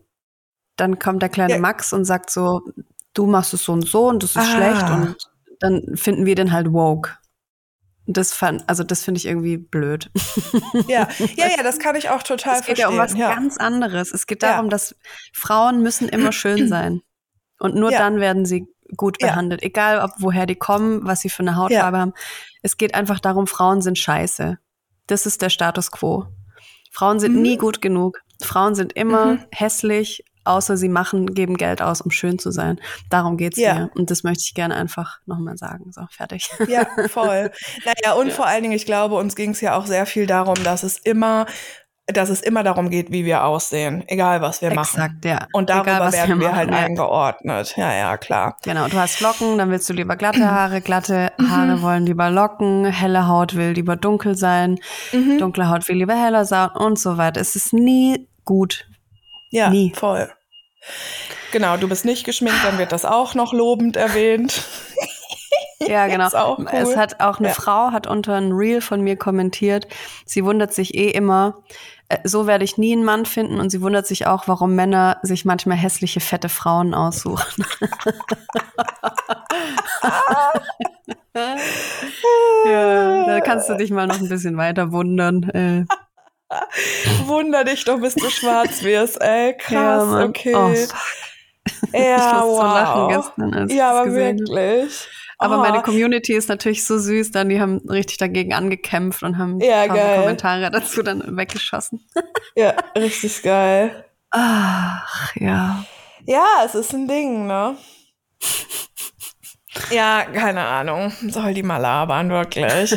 dann 0.77 0.99
kommt 0.99 1.23
der 1.23 1.29
kleine 1.29 1.55
ja. 1.55 1.61
Max 1.61 1.93
und 1.93 2.05
sagt 2.05 2.31
so, 2.31 2.63
du 3.15 3.27
machst 3.27 3.55
es 3.55 3.65
so 3.65 3.73
und 3.73 3.87
so 3.87 4.09
und 4.09 4.23
das 4.23 4.31
ist 4.31 4.37
ah. 4.39 4.45
schlecht 4.45 4.91
und 4.91 5.17
dann 5.61 5.97
finden 5.97 6.27
wir 6.27 6.35
den 6.35 6.53
halt 6.53 6.73
woke. 6.73 7.17
Das 8.07 8.33
fand, 8.33 8.69
also 8.69 8.85
das 8.85 9.03
finde 9.03 9.19
ich 9.19 9.27
irgendwie 9.27 9.57
blöd. 9.57 10.11
Ja, 10.89 11.09
ja, 11.37 11.47
ja, 11.57 11.63
das 11.63 11.79
kann 11.79 11.97
ich 11.97 12.11
auch 12.11 12.23
total 12.23 12.57
verstehen. 12.57 12.61
Es 12.61 12.67
geht 12.67 12.79
ja 12.79 12.89
um 12.89 12.99
was 12.99 13.15
ja. 13.15 13.35
ganz 13.35 13.57
anderes. 13.57 14.13
Es 14.13 14.27
geht 14.27 14.43
darum, 14.43 14.67
ja. 14.67 14.71
dass 14.71 14.95
Frauen 15.33 15.83
müssen 15.83 16.09
immer 16.09 16.33
schön 16.33 16.69
sein. 16.69 17.01
Und 17.59 17.77
nur 17.77 17.93
ja. 17.93 17.99
dann 17.99 18.21
werden 18.21 18.45
sie 18.45 18.67
gut 18.97 19.19
behandelt. 19.19 19.63
Egal, 19.63 20.01
ob 20.01 20.11
woher 20.19 20.45
die 20.45 20.57
kommen, 20.57 21.07
was 21.07 21.21
sie 21.21 21.31
für 21.31 21.43
eine 21.43 21.57
Hautfarbe 21.57 21.99
haben. 21.99 22.13
Es 22.63 22.77
geht 22.77 22.95
einfach 22.95 23.21
darum, 23.21 23.47
Frauen 23.47 23.81
sind 23.81 23.99
scheiße. 23.99 24.59
Das 25.07 25.25
ist 25.25 25.41
der 25.41 25.51
Status 25.51 25.91
quo. 25.91 26.27
Frauen 26.91 27.21
sind 27.21 27.37
mhm. 27.37 27.43
nie 27.43 27.57
gut 27.57 27.81
genug. 27.81 28.21
Frauen 28.43 28.75
sind 28.75 28.93
immer 28.93 29.27
mhm. 29.27 29.45
hässlich, 29.51 30.25
außer 30.45 30.77
sie 30.77 30.89
machen, 30.89 31.35
geben 31.35 31.57
Geld 31.57 31.83
aus, 31.83 32.01
um 32.01 32.11
schön 32.11 32.39
zu 32.39 32.51
sein. 32.51 32.81
Darum 33.11 33.37
geht's 33.37 33.59
ja. 33.59 33.75
mir. 33.75 33.91
Und 33.95 34.11
das 34.11 34.23
möchte 34.23 34.45
ich 34.47 34.55
gerne 34.55 34.75
einfach 34.77 35.19
nochmal 35.27 35.57
sagen. 35.57 35.93
So, 35.93 36.03
fertig. 36.11 36.51
Ja, 36.69 36.87
voll. 37.09 37.51
Naja, 37.85 38.15
und 38.15 38.29
ja. 38.29 38.35
vor 38.35 38.47
allen 38.47 38.63
Dingen, 38.63 38.75
ich 38.75 38.87
glaube, 38.87 39.17
uns 39.17 39.37
ging 39.37 39.51
es 39.51 39.61
ja 39.61 39.77
auch 39.77 39.87
sehr 39.87 40.07
viel 40.07 40.27
darum, 40.27 40.57
dass 40.65 40.83
es 40.83 40.99
immer 40.99 41.47
dass 42.07 42.29
es 42.29 42.43
immer 42.43 42.63
darum 42.63 42.91
geht, 42.91 43.11
wie 43.11 43.25
wir 43.25 43.45
aussehen, 43.45 44.05
egal 44.09 44.43
was 44.43 44.61
wir 44.61 44.71
Exakt, 44.71 44.97
machen. 44.97 45.21
ja. 45.25 45.47
Und 45.53 45.71
darüber 45.71 45.97
egal, 45.97 46.13
werden 46.13 46.41
wir, 46.41 46.49
wir 46.49 46.57
halt 46.57 46.71
eingeordnet. 46.71 47.75
Ja, 47.77 47.95
ja, 47.95 48.17
klar. 48.19 48.59
Genau, 48.63 48.89
du 48.89 48.99
hast 48.99 49.21
Locken, 49.21 49.57
dann 49.57 49.71
willst 49.71 49.89
du 49.89 49.95
lieber 49.95 50.17
glatte 50.17 50.51
Haare, 50.51 50.83
glatte 50.83 51.33
mhm. 51.39 51.51
Haare 51.51 51.83
wollen 51.83 52.05
lieber 52.05 52.29
Locken, 52.29 52.85
helle 52.85 53.27
Haut 53.27 53.55
will 53.55 53.71
lieber 53.71 53.97
dunkel 53.97 54.37
sein, 54.37 54.79
mhm. 55.13 55.39
dunkle 55.39 55.71
Haut 55.71 55.89
will 55.89 55.97
lieber 55.97 56.15
heller 56.15 56.45
sein 56.45 56.71
und 56.75 56.99
so 56.99 57.17
weiter. 57.17 57.41
Es 57.41 57.57
ist 57.57 57.73
nie 57.73 58.29
gut, 58.45 58.87
ja, 59.55 59.71
Nie. 59.71 59.93
voll. 59.95 60.31
Genau, 61.53 61.77
du 61.77 61.89
bist 61.89 62.05
nicht 62.05 62.25
geschminkt, 62.25 62.65
dann 62.65 62.79
wird 62.79 62.93
das 62.93 63.05
auch 63.05 63.35
noch 63.35 63.53
lobend 63.53 63.97
erwähnt. 63.97 64.63
Ja, 65.87 66.07
genau. 66.07 66.29
Cool. 66.57 66.67
Es 66.73 66.97
hat 66.97 67.21
auch 67.21 67.41
eine 67.41 67.49
ja. 67.49 67.55
Frau 67.55 67.91
hat 67.91 68.07
unter 68.07 68.35
ein 68.37 68.53
Reel 68.53 68.81
von 68.81 69.03
mir 69.03 69.17
kommentiert. 69.17 69.87
Sie 70.25 70.43
wundert 70.45 70.73
sich 70.73 70.95
eh 70.95 71.11
immer, 71.11 71.63
äh, 72.09 72.19
so 72.25 72.47
werde 72.47 72.65
ich 72.65 72.79
nie 72.79 72.93
einen 72.93 73.05
Mann 73.05 73.27
finden 73.27 73.61
und 73.61 73.69
sie 73.71 73.83
wundert 73.83 74.07
sich 74.07 74.27
auch, 74.27 74.49
warum 74.49 74.75
Männer 74.75 75.19
sich 75.23 75.45
manchmal 75.45 75.77
hässliche 75.77 76.21
fette 76.21 76.49
Frauen 76.49 76.95
aussuchen. 76.95 77.67
ja, 82.65 83.27
da 83.27 83.41
kannst 83.41 83.69
du 83.69 83.77
dich 83.77 83.91
mal 83.91 84.07
noch 84.07 84.21
ein 84.21 84.29
bisschen 84.29 84.57
weiter 84.57 84.93
wundern. 84.93 85.87
Wunder 87.27 87.65
dich 87.65 87.85
doch, 87.85 88.01
bis 88.01 88.15
du 88.15 88.29
schwarz 88.31 88.83
wirst, 88.83 89.21
ey. 89.21 89.57
Krass, 89.57 90.09
ja, 90.13 90.25
okay. 90.25 90.55
Oh, 90.55 90.73
ja, 91.93 92.41
ich 92.41 92.45
wow. 92.45 92.57
so 92.57 92.63
lachen 92.63 93.09
gestern, 93.09 93.55
als 93.55 93.73
ja, 93.73 93.91
aber 93.91 94.13
wirklich. 94.13 95.09
Aber 95.39 95.59
oh. 95.59 95.61
meine 95.61 95.83
Community 95.83 96.35
ist 96.35 96.49
natürlich 96.49 96.85
so 96.85 96.99
süß, 96.99 97.33
dann 97.33 97.49
die 97.49 97.61
haben 97.61 97.79
richtig 97.89 98.19
dagegen 98.19 98.55
angekämpft 98.55 99.23
und 99.23 99.39
haben 99.39 99.61
ja, 99.61 99.87
Kommentare 99.89 100.71
dazu 100.71 101.03
dann 101.03 101.37
weggeschossen. 101.37 102.07
ja, 102.57 102.75
richtig 102.97 103.43
geil. 103.43 104.05
Ach, 104.31 105.35
ja. 105.37 105.85
Ja, 106.27 106.47
es 106.65 106.75
ist 106.75 106.93
ein 106.95 107.09
Ding, 107.09 107.47
ne? 107.47 107.77
Ja, 109.91 110.25
keine 110.33 110.63
Ahnung. 110.63 111.13
Soll 111.29 111.55
die 111.55 111.63
mal 111.63 111.79
labern, 111.79 112.31
wirklich. 112.31 112.97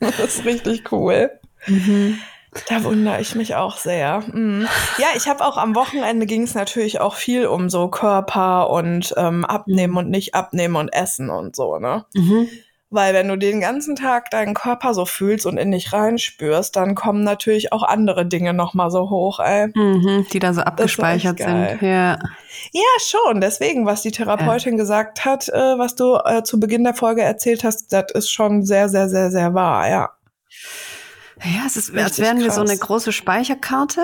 das 0.00 0.18
ist 0.18 0.44
richtig 0.44 0.90
cool. 0.92 1.30
Mhm. 1.66 2.18
Da 2.68 2.84
wundere 2.84 3.20
ich 3.20 3.34
mich 3.34 3.54
auch 3.56 3.78
sehr. 3.78 4.22
Mhm. 4.32 4.68
Ja, 4.98 5.08
ich 5.16 5.28
habe 5.28 5.44
auch 5.44 5.56
am 5.56 5.74
Wochenende 5.74 6.26
ging 6.26 6.42
es 6.42 6.54
natürlich 6.54 7.00
auch 7.00 7.14
viel 7.14 7.46
um 7.46 7.68
so 7.68 7.88
Körper 7.88 8.70
und 8.70 9.12
ähm, 9.16 9.44
Abnehmen 9.44 9.96
und 9.96 10.10
nicht 10.10 10.34
abnehmen 10.34 10.76
und 10.76 10.88
Essen 10.88 11.30
und 11.30 11.56
so, 11.56 11.78
ne? 11.78 12.04
Mhm. 12.14 12.48
Weil 12.90 13.12
wenn 13.12 13.26
du 13.26 13.36
den 13.36 13.60
ganzen 13.60 13.96
Tag 13.96 14.30
deinen 14.30 14.54
Körper 14.54 14.94
so 14.94 15.04
fühlst 15.04 15.46
und 15.46 15.56
in 15.56 15.72
dich 15.72 15.92
reinspürst, 15.92 16.76
dann 16.76 16.94
kommen 16.94 17.24
natürlich 17.24 17.72
auch 17.72 17.82
andere 17.82 18.24
Dinge 18.24 18.54
nochmal 18.54 18.92
so 18.92 19.10
hoch, 19.10 19.40
ey. 19.40 19.66
Mhm, 19.74 20.26
die 20.32 20.38
da 20.38 20.54
so 20.54 20.60
abgespeichert 20.60 21.38
sind. 21.38 21.82
Ja. 21.82 22.18
ja, 22.70 22.82
schon. 23.00 23.40
Deswegen, 23.40 23.84
was 23.84 24.02
die 24.02 24.12
Therapeutin 24.12 24.74
ja. 24.74 24.78
gesagt 24.78 25.24
hat, 25.24 25.48
äh, 25.48 25.76
was 25.76 25.96
du 25.96 26.14
äh, 26.24 26.44
zu 26.44 26.60
Beginn 26.60 26.84
der 26.84 26.94
Folge 26.94 27.22
erzählt 27.22 27.64
hast, 27.64 27.92
das 27.92 28.12
ist 28.14 28.30
schon 28.30 28.64
sehr, 28.64 28.88
sehr, 28.88 29.08
sehr, 29.08 29.32
sehr 29.32 29.54
wahr, 29.54 29.88
ja. 29.88 30.10
Ja, 31.42 31.62
es 31.66 31.76
ist, 31.76 31.88
Richtig 31.88 32.04
als 32.04 32.18
wären 32.18 32.40
wir 32.40 32.50
so 32.50 32.60
eine 32.60 32.76
große 32.76 33.12
Speicherkarte. 33.12 34.00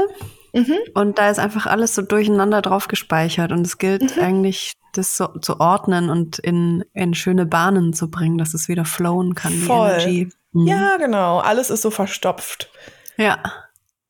Mhm. 0.53 0.77
Und 0.95 1.19
da 1.19 1.31
ist 1.31 1.39
einfach 1.39 1.67
alles 1.67 1.95
so 1.95 2.03
durcheinander 2.03 2.63
drauf 2.63 2.89
gespeichert. 2.89 3.53
Und 3.53 3.67
es 3.67 3.79
gilt 3.79 4.17
mhm. 4.17 4.23
eigentlich, 4.23 4.73
das 4.93 5.17
so 5.17 5.29
zu 5.39 5.61
ordnen 5.61 6.11
und 6.11 6.39
in, 6.41 6.85
in 6.95 7.15
schöne 7.15 7.47
Bahnen 7.47 7.93
zu 7.93 8.11
bringen, 8.11 8.39
dass 8.39 8.55
es 8.55 8.69
wieder 8.69 8.85
flowen 8.85 9.35
kann, 9.35 9.53
Voll. 9.53 9.89
die 9.89 10.03
Energie. 10.03 10.29
Mhm. 10.53 10.67
Ja, 10.67 10.97
genau. 10.97 11.39
Alles 11.39 11.71
ist 11.71 11.83
so 11.83 11.91
verstopft. 11.91 12.71
Ja. 13.17 13.39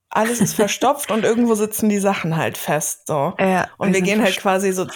Alles 0.09 0.41
ist 0.41 0.55
verstopft 0.55 1.11
und 1.11 1.25
irgendwo 1.25 1.55
sitzen 1.55 1.89
die 1.89 1.99
Sachen 1.99 2.37
halt 2.37 2.57
fest. 2.57 3.07
So. 3.07 3.35
Ja, 3.41 3.69
und 3.77 3.93
wir 3.93 4.01
gehen 4.01 4.23
halt 4.23 4.39
quasi 4.39 4.73
so 4.73 4.87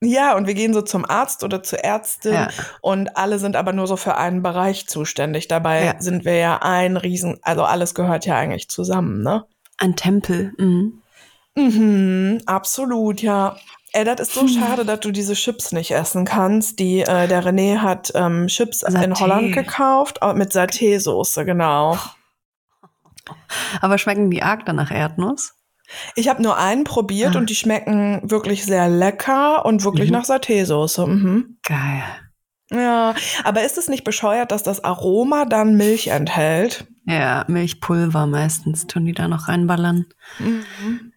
ja, 0.00 0.36
und 0.36 0.46
wir 0.46 0.54
gehen 0.54 0.72
so 0.72 0.82
zum 0.82 1.04
Arzt 1.04 1.42
oder 1.42 1.62
zur 1.62 1.80
Ärztin 1.80 2.34
ja. 2.34 2.48
und 2.82 3.16
alle 3.16 3.38
sind 3.38 3.56
aber 3.56 3.72
nur 3.72 3.86
so 3.86 3.96
für 3.96 4.16
einen 4.16 4.42
Bereich 4.42 4.86
zuständig. 4.86 5.48
Dabei 5.48 5.84
ja. 5.84 5.94
sind 5.98 6.24
wir 6.24 6.36
ja 6.36 6.58
ein 6.62 6.96
Riesen, 6.96 7.38
also 7.42 7.64
alles 7.64 7.94
gehört 7.94 8.24
ja 8.24 8.36
eigentlich 8.36 8.68
zusammen, 8.68 9.22
ne? 9.22 9.44
Ein 9.78 9.96
Tempel. 9.96 10.52
Mhm. 10.58 11.02
Mhm, 11.56 12.42
absolut, 12.46 13.22
ja. 13.22 13.56
Ey, 13.92 14.04
das 14.04 14.20
ist 14.20 14.34
so 14.34 14.42
hm. 14.42 14.48
schade, 14.48 14.84
dass 14.84 15.00
du 15.00 15.10
diese 15.10 15.34
Chips 15.34 15.72
nicht 15.72 15.90
essen 15.90 16.24
kannst. 16.24 16.78
Die, 16.78 17.00
äh, 17.00 17.26
der 17.26 17.42
René 17.42 17.78
hat 17.78 18.12
ähm, 18.14 18.46
Chips 18.46 18.84
Saté. 18.84 19.02
in 19.02 19.14
Holland 19.14 19.52
gekauft, 19.52 20.20
mit 20.34 20.52
Saté-Soße, 20.52 21.44
genau. 21.44 21.96
Aber 23.80 23.98
schmecken 23.98 24.30
die 24.30 24.42
arg 24.42 24.66
dann 24.66 24.76
nach 24.76 24.90
Erdnuss? 24.90 25.54
Ich 26.14 26.28
habe 26.28 26.42
nur 26.42 26.56
einen 26.56 26.84
probiert 26.84 27.36
ah. 27.36 27.38
und 27.38 27.50
die 27.50 27.54
schmecken 27.54 28.20
wirklich 28.30 28.64
sehr 28.64 28.88
lecker 28.88 29.64
und 29.64 29.84
wirklich 29.84 30.10
mhm. 30.10 30.16
nach 30.16 30.24
Saté-Soße. 30.24 31.06
Mhm. 31.06 31.58
Geil. 31.62 32.04
Ja, 32.70 33.14
aber 33.44 33.64
ist 33.64 33.78
es 33.78 33.88
nicht 33.88 34.04
bescheuert, 34.04 34.52
dass 34.52 34.62
das 34.62 34.84
Aroma 34.84 35.46
dann 35.46 35.76
Milch 35.76 36.08
enthält? 36.08 36.86
Ja, 37.06 37.44
Milchpulver 37.48 38.26
meistens 38.26 38.86
tun 38.86 39.06
die 39.06 39.14
da 39.14 39.26
noch 39.26 39.48
reinballern. 39.48 40.06
Mhm. 40.38 41.12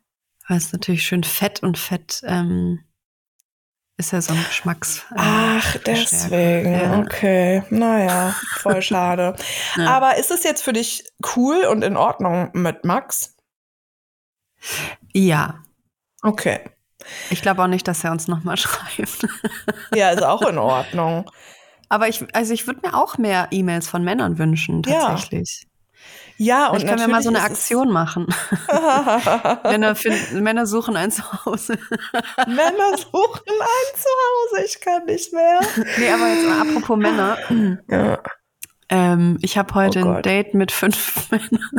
Weil 0.47 0.57
es 0.57 0.71
natürlich 0.71 1.05
schön 1.05 1.23
fett 1.23 1.62
und 1.62 1.77
Fett 1.77 2.21
ähm, 2.25 2.79
ist 3.97 4.13
ja 4.13 4.21
so 4.21 4.34
ein 4.34 4.43
Geschmacks. 4.47 5.05
Äh, 5.12 5.15
Ach, 5.17 5.77
deswegen. 5.86 6.73
Ja. 6.73 6.99
Okay. 6.99 7.63
Naja, 7.69 8.34
voll 8.57 8.81
schade. 8.81 9.36
ja. 9.75 9.88
Aber 9.88 10.17
ist 10.17 10.31
es 10.31 10.43
jetzt 10.43 10.63
für 10.63 10.73
dich 10.73 11.03
cool 11.36 11.65
und 11.69 11.84
in 11.84 11.97
Ordnung 11.97 12.49
mit 12.53 12.86
Max? 12.86 13.36
Ja. 15.13 15.63
Okay. 16.21 16.60
Ich 17.30 17.41
glaube 17.41 17.63
auch 17.63 17.67
nicht, 17.67 17.88
dass 17.88 18.04
er 18.04 18.12
uns 18.12 18.28
nochmal 18.28 18.58
schreibt. 18.58 19.28
ja, 19.93 20.12
ist 20.12 20.24
auch 20.24 20.41
in 20.43 20.58
Ordnung. 20.58 21.30
Aber 21.89 22.08
ich, 22.08 22.24
also 22.34 22.54
ich 22.54 22.67
würde 22.67 22.82
mir 22.84 22.93
auch 22.95 23.17
mehr 23.17 23.47
E-Mails 23.52 23.88
von 23.88 24.04
Männern 24.04 24.38
wünschen, 24.38 24.84
tatsächlich. 24.84 25.67
Ja, 26.38 26.69
und 26.69 26.78
ich 26.78 26.88
kann 26.88 26.97
wir 26.97 27.08
mal 27.08 27.21
so 27.21 27.30
eine 27.30 27.41
Aktion 27.41 27.91
machen. 27.91 28.34
Männer, 29.63 29.93
finden, 29.93 30.41
Männer 30.41 30.65
suchen 30.65 30.95
ein 30.95 31.12
Zuhause. 31.12 31.78
Männer 32.47 32.97
suchen 32.97 33.43
ein 33.47 33.95
Zuhause, 33.95 34.65
ich 34.65 34.80
kann 34.80 35.06
nicht 35.06 35.32
mehr. 35.34 35.60
nee, 36.00 36.10
aber 36.10 36.30
jetzt 36.30 36.47
mal 36.47 36.62
apropos 36.62 36.97
Männer. 36.97 37.38
Ja, 37.88 38.19
Ähm, 38.91 39.38
ich 39.41 39.58
habe 39.58 39.73
heute 39.73 40.04
Oh 40.06 40.12
ein. 40.12 40.21
Date 40.21 40.54
mit 40.54 40.71
fünf 40.71 41.30
Männern. 41.32 41.69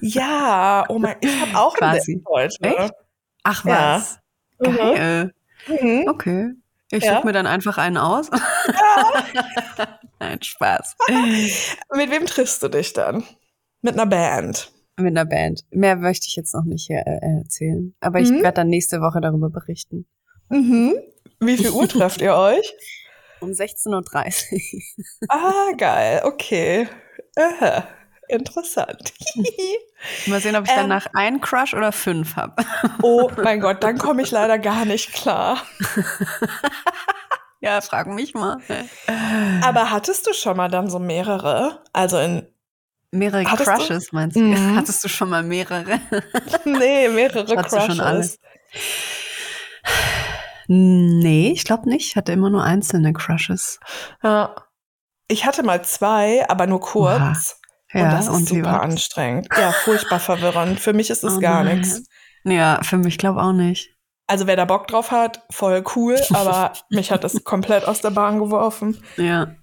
ja 0.00 0.84
oh 0.88 0.98
mein, 0.98 1.16
ich 1.20 1.40
habe 1.40 1.58
auch 1.58 1.74
ein 1.74 1.78
Quasi. 1.78 2.14
Date 2.16 2.26
heute. 2.28 2.56
Echt? 2.84 2.94
Ach 3.42 3.64
Ja. 3.64 3.94
was. 3.96 4.18
Mhm. 4.60 4.76
Geil. 4.76 5.34
Mhm. 5.68 6.04
Okay. 6.08 6.50
Ich 6.92 7.04
Ja. 7.04 7.16
suche 7.16 7.26
mir 7.26 7.32
dann 7.32 7.46
einfach 7.46 7.76
einen 7.78 7.96
aus. 7.96 8.30
Nein, 10.20 10.42
Spaß. 10.42 10.96
Mit 11.96 12.10
wem 12.10 12.26
triffst 12.26 12.62
du 12.62 12.68
dich 12.68 12.92
dann? 12.92 13.24
Mit 13.82 13.94
einer 13.94 14.06
Band. 14.06 14.72
Mit 14.96 15.16
einer 15.16 15.24
Band. 15.24 15.64
Mehr 15.70 15.96
möchte 15.96 16.26
ich 16.28 16.36
jetzt 16.36 16.54
noch 16.54 16.64
nicht 16.64 16.86
hier, 16.86 17.02
äh, 17.06 17.38
erzählen. 17.38 17.94
Aber 18.00 18.20
ich 18.20 18.30
Mhm. 18.30 18.42
werde 18.42 18.56
dann 18.56 18.68
nächste 18.68 19.00
Woche 19.00 19.20
darüber 19.20 19.48
berichten. 19.50 20.06
Mhm. 20.50 20.94
Wie 21.40 21.56
viel 21.56 21.70
Uhr 21.70 21.88
trefft 21.88 22.20
ihr 22.20 22.34
euch? 22.34 22.74
Um 23.40 23.50
16.30 23.50 24.52
Uhr. 24.54 25.28
Ah, 25.28 25.72
geil, 25.76 26.22
okay. 26.24 26.88
Aha. 27.36 27.86
Interessant. 28.28 29.12
Mal 30.26 30.40
sehen, 30.40 30.54
ob 30.54 30.64
ich 30.64 30.70
Ähm. 30.70 30.76
danach 30.76 31.06
einen 31.14 31.40
Crush 31.40 31.74
oder 31.74 31.90
fünf 31.90 32.36
habe. 32.36 32.62
oh 33.02 33.30
mein 33.42 33.60
Gott, 33.60 33.82
dann 33.82 33.98
komme 33.98 34.22
ich 34.22 34.30
leider 34.30 34.58
gar 34.58 34.84
nicht 34.84 35.12
klar. 35.12 35.62
Ja, 37.62 37.82
frag 37.82 38.06
mich 38.06 38.32
mal. 38.32 38.56
Aber 39.62 39.90
hattest 39.90 40.26
du 40.26 40.32
schon 40.32 40.56
mal 40.56 40.68
dann 40.70 40.88
so 40.88 40.98
mehrere? 40.98 41.84
Also 41.92 42.18
in, 42.18 42.46
Mehrere 43.12 43.44
Hattest 43.44 43.68
du? 43.68 43.74
Crushes, 43.74 44.12
meinst 44.12 44.36
du? 44.36 44.40
Mhm. 44.40 44.76
Hattest 44.76 45.02
du 45.02 45.08
schon 45.08 45.30
mal 45.30 45.42
mehrere? 45.42 46.00
nee, 46.64 47.08
mehrere 47.08 47.56
Hattest 47.56 47.74
du 47.76 47.80
schon 47.80 48.00
alle? 48.00 48.28
Nee, 50.72 51.50
ich 51.50 51.64
glaube 51.64 51.88
nicht. 51.88 52.06
Ich 52.06 52.16
hatte 52.16 52.30
immer 52.30 52.48
nur 52.48 52.62
einzelne 52.62 53.12
Crushes. 53.12 53.80
Ja. 54.22 54.54
Ich 55.26 55.44
hatte 55.44 55.64
mal 55.64 55.84
zwei, 55.84 56.48
aber 56.48 56.68
nur 56.68 56.80
kurz. 56.80 57.58
Und 57.92 58.00
Ja, 58.00 58.12
das 58.12 58.28
ist 58.28 58.34
und 58.34 58.48
super 58.48 58.80
anstrengend. 58.80 59.48
Ja, 59.58 59.72
furchtbar 59.72 60.20
verwirrend. 60.20 60.78
Für 60.78 60.92
mich 60.92 61.10
ist 61.10 61.24
es 61.24 61.38
Oh 61.38 61.40
gar 61.40 61.64
nichts. 61.64 62.04
Ja, 62.44 62.78
für 62.84 62.98
mich 62.98 63.18
glaube 63.18 63.42
auch 63.42 63.52
nicht. 63.52 63.96
Also 64.28 64.46
wer 64.46 64.54
da 64.54 64.64
Bock 64.64 64.86
drauf 64.86 65.10
hat, 65.10 65.42
voll 65.50 65.82
cool, 65.96 66.16
aber 66.32 66.72
mich 66.88 67.10
hat 67.10 67.24
das 67.24 67.42
komplett 67.42 67.84
aus 67.86 68.00
der 68.00 68.10
Bahn 68.10 68.38
geworfen. 68.38 69.02
Ja. 69.16 69.56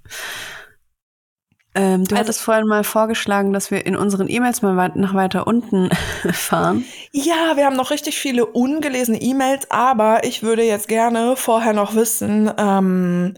Ähm, 1.75 2.05
du 2.05 2.15
Also- 2.15 2.17
hattest 2.17 2.41
vorhin 2.41 2.65
mal 2.67 2.83
vorgeschlagen, 2.83 3.53
dass 3.53 3.69
wir 3.71 3.85
in 3.85 3.95
unseren 3.95 4.27
E-Mails 4.29 4.61
mal 4.61 4.75
weit, 4.77 4.95
nach 4.95 5.13
weiter 5.13 5.45
unten 5.47 5.89
fahren. 6.31 6.85
Ja, 7.11 7.55
wir 7.55 7.65
haben 7.65 7.75
noch 7.75 7.91
richtig 7.91 8.17
viele 8.17 8.45
ungelesene 8.45 9.21
E-Mails, 9.21 9.69
aber 9.69 10.23
ich 10.23 10.41
würde 10.43 10.63
jetzt 10.63 10.87
gerne 10.87 11.35
vorher 11.35 11.73
noch 11.73 11.93
wissen, 11.95 12.51
ähm, 12.57 13.35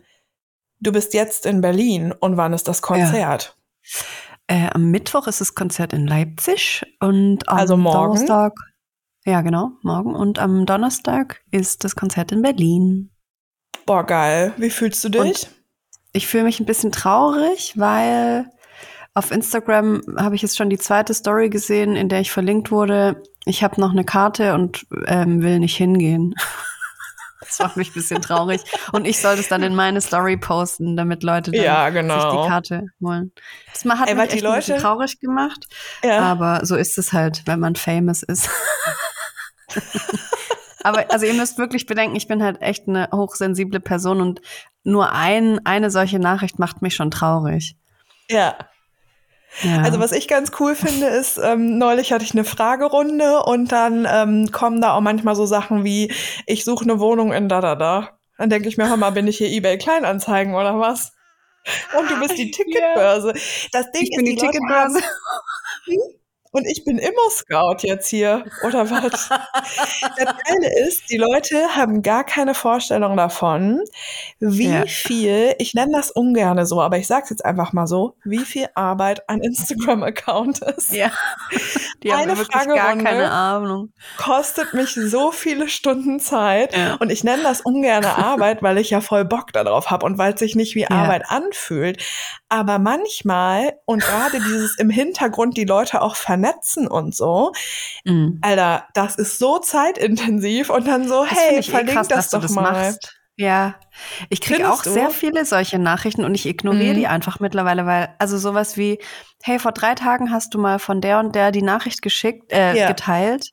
du 0.79 0.91
bist 0.91 1.13
jetzt 1.13 1.45
in 1.45 1.59
Berlin 1.61 2.13
und 2.17 2.37
wann 2.37 2.53
ist 2.53 2.67
das 2.67 2.81
Konzert? 2.81 3.57
Äh, 4.47 4.69
am 4.73 4.89
Mittwoch 4.89 5.27
ist 5.27 5.41
das 5.41 5.53
Konzert 5.53 5.91
in 5.93 6.07
Leipzig 6.07 6.83
und 7.01 7.47
am 7.49 7.57
Also 7.57 7.77
morgen? 7.77 8.13
Donnerstag. 8.15 8.53
Ja, 9.25 9.41
genau, 9.41 9.71
morgen. 9.83 10.15
Und 10.15 10.39
am 10.39 10.65
Donnerstag 10.65 11.41
ist 11.51 11.83
das 11.83 11.95
Konzert 11.95 12.31
in 12.31 12.41
Berlin. 12.41 13.11
Boah, 13.85 14.05
geil. 14.05 14.53
Wie 14.57 14.69
fühlst 14.69 15.03
du 15.03 15.09
dich? 15.09 15.47
Ich 16.11 16.27
fühle 16.27 16.43
mich 16.43 16.59
ein 16.59 16.65
bisschen 16.65 16.91
traurig, 16.91 17.73
weil 17.75 18.45
auf 19.13 19.31
Instagram 19.31 20.01
habe 20.17 20.35
ich 20.35 20.41
jetzt 20.41 20.57
schon 20.57 20.69
die 20.69 20.77
zweite 20.77 21.13
Story 21.13 21.49
gesehen, 21.49 21.95
in 21.95 22.09
der 22.09 22.21
ich 22.21 22.31
verlinkt 22.31 22.71
wurde. 22.71 23.21
Ich 23.45 23.63
habe 23.63 23.79
noch 23.81 23.91
eine 23.91 24.03
Karte 24.03 24.53
und 24.53 24.85
ähm, 25.07 25.41
will 25.41 25.59
nicht 25.59 25.75
hingehen. 25.77 26.35
Das 27.41 27.57
macht 27.59 27.77
mich 27.77 27.89
ein 27.89 27.93
bisschen 27.93 28.21
traurig. 28.21 28.61
Und 28.91 29.07
ich 29.07 29.19
sollte 29.19 29.39
es 29.41 29.47
dann 29.47 29.63
in 29.63 29.73
meine 29.73 30.01
Story 30.01 30.37
posten, 30.37 30.95
damit 30.95 31.23
Leute 31.23 31.49
dann 31.51 31.63
Ja, 31.63 31.85
sich 31.85 31.93
genau. 31.95 32.43
die 32.43 32.47
Karte 32.49 32.87
holen. 33.01 33.31
Das 33.73 33.85
hat 33.85 34.07
Ey, 34.09 34.13
mich 34.13 34.27
die 34.27 34.35
echt 34.35 34.45
ein 34.45 34.53
bisschen 34.55 34.73
Leute- 34.75 34.81
traurig 34.83 35.19
gemacht. 35.19 35.65
Ja. 36.03 36.19
Aber 36.19 36.63
so 36.65 36.75
ist 36.75 36.97
es 36.99 37.11
halt, 37.11 37.41
wenn 37.47 37.59
man 37.61 37.75
famous 37.75 38.21
ist. 38.21 38.49
Aber 40.83 41.05
also 41.11 41.25
ihr 41.25 41.33
müsst 41.33 41.57
wirklich 41.57 41.85
bedenken, 41.85 42.15
ich 42.15 42.27
bin 42.27 42.43
halt 42.43 42.61
echt 42.61 42.87
eine 42.87 43.09
hochsensible 43.13 43.79
Person 43.79 44.21
und 44.21 44.41
nur 44.83 45.11
ein, 45.11 45.65
eine 45.65 45.91
solche 45.91 46.19
Nachricht 46.19 46.57
macht 46.59 46.81
mich 46.81 46.95
schon 46.95 47.11
traurig. 47.11 47.75
ja. 48.29 48.55
Ja. 49.63 49.81
Also 49.81 49.99
was 49.99 50.11
ich 50.11 50.27
ganz 50.27 50.51
cool 50.59 50.75
finde, 50.75 51.07
ist, 51.07 51.39
ähm, 51.43 51.79
neulich 51.79 52.13
hatte 52.13 52.23
ich 52.23 52.33
eine 52.33 52.43
Fragerunde 52.43 53.41
und 53.41 53.71
dann 53.71 54.07
ähm, 54.07 54.51
kommen 54.51 54.79
da 54.79 54.93
auch 54.93 55.01
manchmal 55.01 55.35
so 55.35 55.47
Sachen 55.47 55.83
wie, 55.83 56.13
ich 56.45 56.63
suche 56.63 56.83
eine 56.83 56.99
Wohnung 56.99 57.33
in 57.33 57.49
da 57.49 57.59
da 57.59 57.73
da. 57.75 58.19
Dann 58.37 58.51
denke 58.51 58.69
ich 58.69 58.77
mir, 58.77 58.87
hör 58.87 58.95
mal, 58.95 59.09
bin 59.09 59.25
ich 59.27 59.39
hier 59.39 59.49
eBay 59.49 59.79
Kleinanzeigen 59.79 60.53
oder 60.53 60.79
was? 60.79 61.13
Und 61.97 62.09
du 62.11 62.19
bist 62.19 62.37
die 62.37 62.51
Ticketbörse. 62.51 63.33
Das 63.71 63.89
Ding 63.91 64.03
ich 64.03 64.11
bin 64.15 64.27
ist, 64.27 64.33
die, 64.33 64.35
Leute 64.35 64.51
Ticketbörse. 64.51 65.01
haben- 65.01 65.97
Und 66.51 66.65
ich 66.65 66.83
bin 66.83 66.97
Immo-Scout 66.97 67.77
jetzt 67.87 68.07
hier, 68.09 68.43
oder 68.65 68.89
was? 68.89 69.29
das 69.29 70.25
Geile 70.47 70.79
ist, 70.87 71.09
die 71.09 71.17
Leute 71.17 71.75
haben 71.75 72.01
gar 72.01 72.23
keine 72.23 72.55
Vorstellung 72.55 73.15
davon, 73.17 73.81
wie 74.39 74.69
Ja. 74.69 74.85
viel, 74.87 75.53
ich 75.59 75.75
nenne 75.75 75.91
das 75.93 76.09
ungerne 76.09 76.65
so, 76.65 76.81
aber 76.81 76.97
ich 76.97 77.05
sag's 77.05 77.29
jetzt 77.29 77.45
einfach 77.45 77.71
mal 77.73 77.85
so, 77.85 78.15
wie 78.23 78.39
viel 78.39 78.67
Arbeit 78.73 79.29
ein 79.29 79.41
Instagram-Account 79.41 80.59
ist. 80.75 80.91
Ja. 80.91 81.11
Die 82.01 82.11
haben 82.11 82.21
Eine 82.21 82.37
wirklich 82.37 82.49
gar 82.49 82.63
Fragerunde. 82.77 83.03
keine 83.03 83.31
Ahnung. 83.31 83.93
Kostet 84.17 84.73
mich 84.73 84.93
so 84.95 85.31
viele 85.31 85.67
Stunden 85.69 86.19
Zeit. 86.19 86.75
Ja. 86.75 86.95
Und 86.95 87.11
ich 87.11 87.23
nenne 87.23 87.43
das 87.43 87.61
ungerne 87.61 88.17
Arbeit, 88.17 88.63
weil 88.63 88.77
ich 88.79 88.89
ja 88.89 89.01
voll 89.01 89.25
Bock 89.25 89.53
darauf 89.53 89.91
habe 89.91 90.05
und 90.05 90.17
weil 90.17 90.33
es 90.33 90.39
sich 90.39 90.55
nicht 90.55 90.73
wie 90.75 90.87
Arbeit 90.87 91.29
anfühlt. 91.29 92.01
Aber 92.49 92.79
manchmal, 92.79 93.73
und 93.85 94.03
gerade 94.03 94.41
dieses 94.41 94.75
im 94.77 94.89
Hintergrund 94.89 95.55
die 95.55 95.65
Leute 95.65 96.01
auch 96.01 96.15
vernetzen 96.15 96.87
und 96.87 97.15
so, 97.15 97.51
Mhm. 98.05 98.39
Alter, 98.41 98.87
das 98.93 99.15
ist 99.15 99.37
so 99.39 99.59
zeitintensiv 99.59 100.69
und 100.69 100.87
dann 100.87 101.07
so, 101.07 101.23
Das 101.23 101.37
hey, 101.37 101.59
eh 101.59 101.63
verlink 101.63 101.93
krass, 101.93 102.07
das 102.07 102.17
dass 102.17 102.29
du 102.31 102.37
doch 102.37 102.43
das 102.43 102.51
mal. 102.51 102.71
machst. 102.73 103.15
Ja, 103.35 103.75
ich 104.29 104.41
kriege 104.41 104.69
auch 104.69 104.83
du? 104.83 104.89
sehr 104.89 105.11
viele 105.11 105.45
solche 105.45 105.79
Nachrichten 105.79 106.25
und 106.25 106.35
ich 106.35 106.45
ignoriere 106.45 106.93
Mhm. 106.93 106.97
die 106.97 107.07
einfach 107.07 107.39
mittlerweile, 107.39 107.85
weil 107.85 108.13
also 108.19 108.37
sowas 108.37 108.75
wie, 108.77 108.99
hey, 109.43 109.59
vor 109.59 109.71
drei 109.71 109.95
Tagen 109.95 110.31
hast 110.31 110.53
du 110.53 110.59
mal 110.59 110.79
von 110.79 110.99
der 111.01 111.19
und 111.19 111.35
der 111.35 111.51
die 111.51 111.61
Nachricht 111.61 112.01
geschickt, 112.01 112.51
äh, 112.51 112.75
Ja. 112.75 112.87
geteilt. 112.87 113.51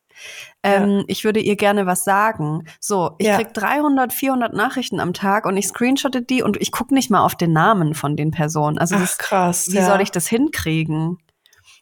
Ähm, 0.66 1.04
Ich 1.08 1.24
würde 1.24 1.40
ihr 1.40 1.56
gerne 1.56 1.86
was 1.86 2.04
sagen. 2.04 2.64
So, 2.80 3.12
ich 3.18 3.26
Ja. 3.26 3.36
krieg 3.36 3.52
300, 3.54 4.12
400 4.12 4.52
Nachrichten 4.54 5.00
am 5.00 5.12
Tag 5.12 5.46
und 5.46 5.56
ich 5.56 5.66
screenshotte 5.68 6.22
die 6.22 6.42
und 6.42 6.56
ich 6.60 6.72
gucke 6.72 6.94
nicht 6.94 7.10
mal 7.10 7.24
auf 7.24 7.34
den 7.34 7.52
Namen 7.52 7.94
von 7.94 8.16
den 8.16 8.30
Personen. 8.30 8.78
Also 8.78 8.96
Ach, 8.96 9.00
das, 9.00 9.18
krass. 9.18 9.68
wie 9.70 9.76
ja. 9.76 9.86
soll 9.86 10.00
ich 10.00 10.10
das 10.10 10.26
hinkriegen? 10.26 11.18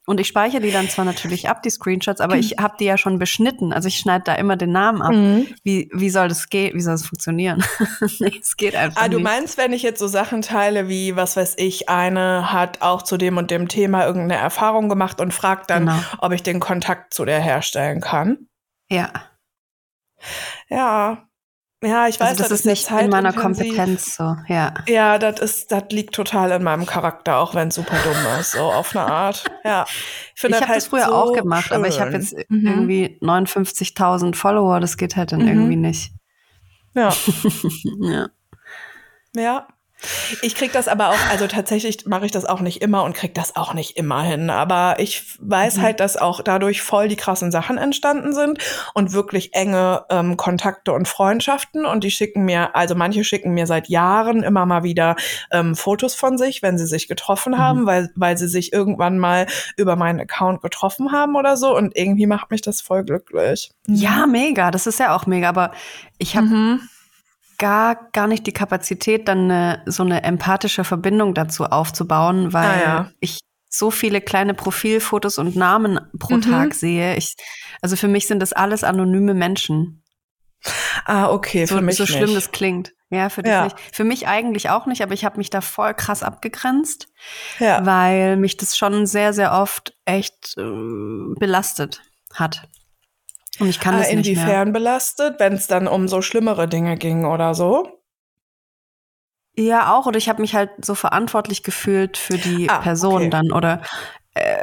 Und 0.07 0.21
ich 0.21 0.27
speichere 0.29 0.61
die 0.61 0.71
dann 0.71 0.91
zwar 0.91 1.07
natürlich 1.07 1.49
ab, 1.49 1.63
die 1.63 1.71
Screenshots, 1.71 2.21
aber 2.21 2.37
ich 2.37 2.57
habe 2.61 2.75
die 2.79 2.85
ja 2.85 2.99
schon 2.99 3.19
beschnitten. 3.19 3.73
Also 3.73 3.89
ich 3.89 3.97
schneide 3.97 4.25
da 4.25 4.35
immer 4.35 4.55
den 4.57 4.71
Namen 4.71 5.01
ab. 5.01 5.13
Mhm. 5.15 5.47
Wie, 5.63 5.89
wie 5.95 6.11
soll 6.11 6.29
das 6.29 6.51
gehen? 6.51 6.75
Wie 6.75 6.83
soll 6.83 6.93
das 6.93 7.07
funktionieren? 7.07 7.65
nee, 8.21 8.39
es 8.39 8.59
geht 8.59 8.77
einfach 8.77 9.01
Ah, 9.01 9.09
du 9.09 9.19
meinst, 9.19 9.57
wenn 9.57 9.73
ich 9.73 9.83
jetzt 9.83 10.01
so 10.01 10.07
Sachen 10.07 10.43
teile 10.43 10.91
wie, 10.91 11.17
was 11.17 11.39
weiß 11.39 11.55
ich, 11.57 11.89
eine 11.89 12.53
hat 12.53 12.83
auch 12.83 13.01
zu 13.01 13.17
dem 13.17 13.39
und 13.39 13.51
dem 13.51 13.67
Thema 13.69 14.05
irgendeine 14.05 14.39
Erfahrung 14.39 14.91
gemacht 14.91 15.23
und 15.23 15.33
fragt 15.33 15.71
dann, 15.71 15.87
Genau. 15.87 15.99
ob 16.19 16.33
ich 16.33 16.43
den 16.43 16.61
Kontakt 16.61 17.15
zu 17.15 17.25
der 17.25 17.41
herstellen 17.41 18.03
kann? 18.03 18.49
Ja, 18.95 19.11
Ja. 20.69 21.29
Ja, 21.83 22.09
ich 22.09 22.19
weiß, 22.19 22.31
also 22.31 22.45
das, 22.45 22.51
ist 22.51 22.65
ja 22.65 22.71
nicht 22.71 22.91
in 22.91 23.11
meiner. 23.11 23.35
Kompetenz 23.35 24.15
so. 24.17 24.37
Ja, 24.49 24.73
Ja, 24.89 25.19
das 25.19 25.39
ist, 25.41 25.71
das 25.71 25.83
liegt 25.91 26.15
total 26.15 26.51
in 26.53 26.63
meinem 26.63 26.87
Charakter, 26.87 27.37
auch 27.37 27.55
wenn 27.55 27.69
es 27.69 27.75
super 27.75 27.97
dumm 28.03 28.17
ist, 28.41 28.53
so 28.53 28.61
auf 28.63 28.97
eine 28.97 29.05
Art. 29.05 29.45
Ja. 29.65 29.85
ich 30.35 30.41
finde 30.41 30.61
habe 30.63 30.73
das 30.73 30.87
früher 30.87 31.05
so 31.07 31.15
auch 31.15 31.33
gemacht, 31.35 31.73
aber 31.73 31.87
ich 31.87 32.01
habe 32.01 32.13
schön. 32.13 32.21
jetzt 32.23 32.51
Mhm. 32.51 32.67
irgendwie 32.67 33.19
59.000 33.21 34.35
Follower. 34.35 34.81
Das 34.81 34.97
geht 34.97 35.15
halt 35.17 35.33
dann 35.33 35.43
Mhm. 35.43 35.49
irgendwie 35.49 35.77
nicht. 35.77 36.13
Ja. 36.95 37.13
ja. 38.01 38.29
Ja. 39.37 39.69
Ich 40.43 40.55
krieg 40.55 40.73
das 40.73 40.89
aber 40.89 41.11
auch, 41.11 41.31
also 41.31 41.47
tatsächlich 41.47 42.07
mache 42.07 42.27
ich 42.27 42.33
das 42.33 42.45
auch 42.45 42.61
nicht 42.61 42.83
immer 42.83 43.05
und 43.05 43.15
krieg 43.15 43.35
das 43.35 43.57
auch 43.57 43.75
nicht 43.75 43.97
immer 43.97 44.23
hin. 44.23 44.51
Aber 44.51 44.97
ich 44.99 45.25
weiß 45.41 45.77
Mhm. 45.79 45.83
halt, 45.83 46.01
dass 46.01 46.17
auch 46.17 46.41
dadurch 46.43 46.83
voll 46.83 47.09
die 47.09 47.17
krassen 47.17 47.51
Sachen 47.51 47.79
entstanden 47.79 48.33
sind 48.35 48.59
und 48.95 49.13
wirklich 49.13 49.55
enge 49.55 50.05
ähm, 50.11 50.37
Kontakte 50.37 50.93
und 50.93 51.09
Freundschaften. 51.09 51.87
Und 51.87 52.05
die 52.05 52.11
schicken 52.11 52.45
mir, 52.45 52.75
also 52.77 52.95
manche 52.95 53.25
schicken 53.25 53.53
mir 53.53 53.67
seit 53.67 53.89
Jahren 53.89 54.43
immer 54.43 54.67
mal 54.67 54.83
wieder 54.83 55.17
ähm, 55.51 55.75
Fotos 55.77 56.15
von 56.15 56.39
sich, 56.39 56.63
wenn 56.63 56.79
sie 56.79 56.87
sich 56.87 57.09
getroffen 57.09 57.53
Mhm. 57.55 57.59
haben, 57.59 57.87
weil, 57.87 58.11
weil 58.15 58.37
sie 58.39 58.49
sich 58.49 58.73
irgendwann 58.73 59.19
mal 59.19 59.47
über 59.77 59.97
meinen 59.97 60.21
Account 60.21 60.63
getroffen 60.63 61.13
haben 61.13 61.37
oder 61.37 61.57
so. 61.57 61.77
Und 61.77 61.97
irgendwie 61.97 62.27
macht 62.27 62.51
mich 62.51 62.61
das 62.63 62.81
voll 62.81 63.05
glücklich. 63.05 63.71
ja, 63.87 64.27
mega. 64.27 64.71
Das 64.71 64.87
ist 64.87 64.99
ja 64.99 65.15
auch 65.15 65.27
mega. 65.27 65.49
Aber 65.49 65.73
ich 66.19 66.37
habe 66.37 66.47
Mhm. 66.47 66.89
Gar, 67.59 68.11
gar 68.13 68.27
nicht 68.27 68.47
die 68.47 68.53
Kapazität, 68.53 69.29
dann 69.29 69.51
eine, 69.51 69.83
so 69.87 70.03
eine 70.03 70.23
empathische 70.23 70.85
Verbindung 70.85 71.35
dazu 71.35 71.65
aufzubauen, 71.65 72.53
weil 72.53 72.67
Ah, 72.67 72.81
ja. 72.83 73.11
ich 73.21 73.41
so 73.69 73.91
viele 73.91 74.21
kleine 74.21 74.55
Profilfotos 74.55 75.39
und 75.39 75.57
Namen 75.57 75.99
pro 76.19 76.37
Mhm. 76.37 76.43
Tag 76.43 76.75
sehe. 76.75 77.17
Ich, 77.17 77.35
also 77.83 77.97
für 77.97 78.09
mich 78.09 78.27
sind 78.29 78.41
das 78.41 78.53
alles 78.53 78.85
anonyme 78.85 79.35
Menschen. 79.35 80.03
Ah, 81.05 81.29
okay, 81.31 81.67
So, 81.67 81.77
für 81.77 81.83
mich 81.83 81.97
so 81.97 82.07
schlimm 82.07 82.27
nicht. 82.27 82.37
das 82.37 82.53
klingt. 82.53 82.93
Ja, 83.11 83.29
für 83.29 83.43
dich 83.43 83.53
Ja. 83.53 83.65
nicht. 83.65 83.77
Für 83.93 84.05
mich 84.05 84.27
eigentlich 84.29 84.71
auch 84.71 84.87
nicht, 84.87 85.03
aber 85.03 85.13
ich 85.13 85.25
habe 85.25 85.37
mich 85.39 85.51
da 85.51 85.61
voll 85.61 85.93
krass 85.95 86.23
abgegrenzt, 86.23 87.09
ja. 87.59 87.85
weil 87.85 88.37
mich 88.37 88.57
das 88.57 88.77
schon 88.77 89.07
sehr, 89.07 89.33
sehr 89.35 89.53
oft 89.53 89.95
echt 90.05 90.55
äh, 90.57 91.35
belastet 91.39 92.01
hat. 92.33 92.69
Und 93.61 93.69
ich 93.69 93.79
kann 93.81 93.97
das 93.97 94.11
nicht 94.11 94.17
mehr. 94.17 94.27
inwiefern 94.45 94.73
belastet, 94.73 95.39
wenn 95.39 95.53
es 95.55 95.67
dann 95.67 95.87
um 95.87 96.09
so 96.09 96.23
schlimmere 96.23 96.69
Dinge 96.69 96.97
ging 96.97 97.25
oder 97.25 97.55
so? 97.55 98.01
Ja, 99.57 99.95
auch. 99.95 100.07
Oder 100.07 100.19
ich 100.19 100.29
habe 100.29 100.41
mich 100.43 100.55
halt 100.55 100.71
so 100.85 100.95
verantwortlich 100.95 101.63
gefühlt 101.63 102.17
für 102.17 102.39
die 102.39 102.69
Ah, 102.69 102.79
Person 102.81 103.23
okay. 103.23 103.31
dann. 103.31 103.53
Oder 103.53 103.83
äh, 104.35 104.57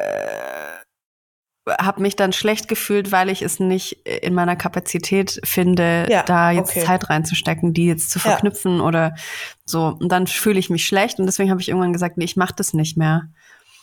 habe 1.79 2.01
mich 2.01 2.15
dann 2.17 2.33
schlecht 2.33 2.67
gefühlt, 2.67 3.11
weil 3.11 3.29
ich 3.29 3.41
es 3.41 3.59
nicht 3.59 4.05
in 4.07 4.33
meiner 4.33 4.55
Kapazität 4.57 5.39
finde, 5.45 6.07
Ja, 6.09 6.23
da 6.23 6.51
jetzt 6.51 6.71
okay. 6.71 6.83
Zeit 6.83 7.09
reinzustecken, 7.09 7.73
die 7.73 7.85
jetzt 7.85 8.09
zu 8.11 8.19
Ja. 8.19 8.23
verknüpfen 8.31 8.81
oder 8.81 9.15
so. 9.63 9.95
Und 9.99 10.11
dann 10.11 10.27
fühle 10.27 10.59
ich 10.59 10.69
mich 10.69 10.85
schlecht 10.85 11.19
und 11.19 11.25
deswegen 11.27 11.51
habe 11.51 11.61
ich 11.61 11.69
irgendwann 11.69 11.93
gesagt, 11.93 12.17
nee, 12.17 12.25
ich 12.25 12.35
mache 12.35 12.55
das 12.57 12.73
nicht 12.73 12.97
mehr. 12.97 13.29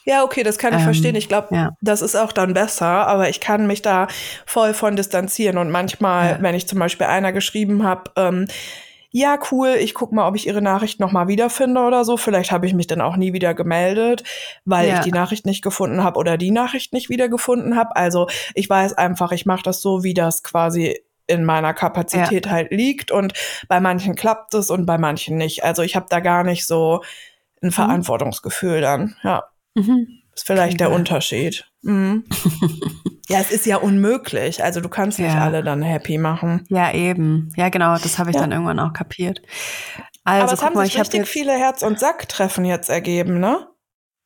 Ja, 0.08 0.24
okay, 0.24 0.42
das 0.42 0.56
kann 0.56 0.72
ich 0.72 0.78
Ähm, 0.78 0.84
verstehen. 0.84 1.14
Ich 1.16 1.28
glaube, 1.28 1.54
ja. 1.54 1.70
das 1.82 2.00
ist 2.00 2.16
auch 2.16 2.32
dann 2.32 2.54
besser, 2.54 2.86
aber 3.06 3.28
ich 3.28 3.40
kann 3.40 3.66
mich 3.66 3.82
da 3.82 4.08
voll 4.46 4.72
von 4.72 4.96
distanzieren. 4.96 5.58
Und 5.58 5.70
manchmal, 5.70 6.30
Ja. 6.30 6.38
wenn 6.40 6.54
ich 6.54 6.66
zum 6.66 6.78
Beispiel 6.78 7.06
einer 7.06 7.30
geschrieben 7.32 7.84
habe, 7.84 8.10
ähm, 8.16 8.46
ja, 9.10 9.38
cool, 9.50 9.76
ich 9.78 9.92
guck 9.94 10.12
mal, 10.12 10.26
ob 10.26 10.34
ich 10.36 10.46
ihre 10.46 10.62
Nachricht 10.62 10.98
noch 11.00 11.12
mal 11.12 11.28
wiederfinde 11.28 11.80
oder 11.82 12.04
so. 12.06 12.16
Vielleicht 12.16 12.52
habe 12.52 12.66
ich 12.66 12.72
mich 12.72 12.86
dann 12.86 13.00
auch 13.02 13.16
nie 13.16 13.32
wieder 13.34 13.52
gemeldet, 13.52 14.22
weil 14.64 14.88
Ja. 14.88 14.94
ich 14.94 15.00
die 15.00 15.12
Nachricht 15.12 15.44
nicht 15.44 15.60
gefunden 15.62 16.02
habe 16.04 16.18
oder 16.18 16.38
die 16.38 16.50
Nachricht 16.50 16.92
nicht 16.94 17.10
wiedergefunden 17.10 17.76
habe. 17.76 17.94
Also 17.94 18.28
ich 18.54 18.68
weiß 18.68 18.94
einfach, 18.94 19.32
ich 19.32 19.44
mache 19.44 19.62
das 19.62 19.82
so, 19.82 20.04
wie 20.04 20.14
das 20.14 20.42
quasi 20.42 21.00
in 21.26 21.44
meiner 21.44 21.74
Kapazität 21.74 22.48
halt 22.48 22.70
liegt. 22.70 23.10
Und 23.10 23.34
bei 23.68 23.80
manchen 23.80 24.14
klappt 24.14 24.54
es 24.54 24.70
und 24.70 24.86
bei 24.86 24.96
manchen 24.96 25.36
nicht. 25.36 25.64
Also 25.64 25.82
ich 25.82 25.96
habe 25.96 26.06
da 26.08 26.20
gar 26.20 26.44
nicht 26.44 26.66
so 26.66 27.02
ein 27.62 27.72
Verantwortungsgefühl 27.72 28.80
dann. 28.80 29.16
Ja. 29.22 29.44
Mhm. 29.78 30.06
Ist 30.34 30.46
vielleicht 30.46 30.80
der. 30.80 30.90
Unterschied. 30.92 31.68
Mhm. 31.82 32.24
ja, 33.28 33.38
es 33.40 33.50
ist 33.50 33.66
ja 33.66 33.76
unmöglich. 33.76 34.62
Also 34.62 34.80
du 34.80 34.88
kannst 34.88 35.18
nicht 35.18 35.32
Ja. 35.32 35.42
alle 35.44 35.62
dann 35.62 35.82
happy 35.82 36.18
machen. 36.18 36.64
Ja, 36.68 36.92
eben. 36.92 37.50
Ja, 37.56 37.68
genau, 37.68 37.96
das 37.98 38.18
habe 38.18 38.30
ich 38.30 38.36
Ja. 38.36 38.42
dann 38.42 38.52
irgendwann 38.52 38.78
auch 38.80 38.92
kapiert. 38.92 39.42
Also, 40.24 40.42
Aber 40.44 40.52
es 40.52 40.62
haben 40.62 40.74
mal, 40.74 40.84
sich 40.86 40.98
richtig 41.00 41.26
viele 41.26 41.52
Herz- 41.52 41.82
und 41.82 41.98
Sacktreffen 41.98 42.64
jetzt 42.64 42.90
ergeben, 42.90 43.40
ne? 43.40 43.66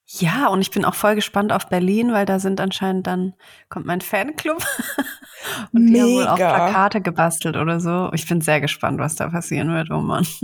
Ja, 0.06 0.48
und 0.48 0.60
ich 0.60 0.70
bin 0.70 0.84
auch 0.84 0.94
voll 0.94 1.14
gespannt 1.14 1.52
auf 1.52 1.68
Berlin, 1.68 2.12
weil 2.12 2.26
da 2.26 2.38
sind 2.40 2.60
anscheinend 2.60 3.06
dann, 3.06 3.34
kommt 3.70 3.86
mein 3.86 4.00
Fanclub. 4.02 4.58
und 5.72 5.86
die 5.86 6.00
haben 6.00 6.14
wohl 6.14 6.26
auch 6.26 6.36
Mega. 6.36 6.54
Plakate 6.68 7.00
gebastelt 7.00 7.56
oder 7.56 7.80
so. 7.80 8.10
Ich 8.12 8.26
bin 8.28 8.40
sehr 8.40 8.60
gespannt, 8.60 8.98
was 8.98 9.14
da 9.14 9.28
passieren 9.30 9.72
wird, 9.74 9.90
oh 9.90 10.00
Mann. 10.00 10.26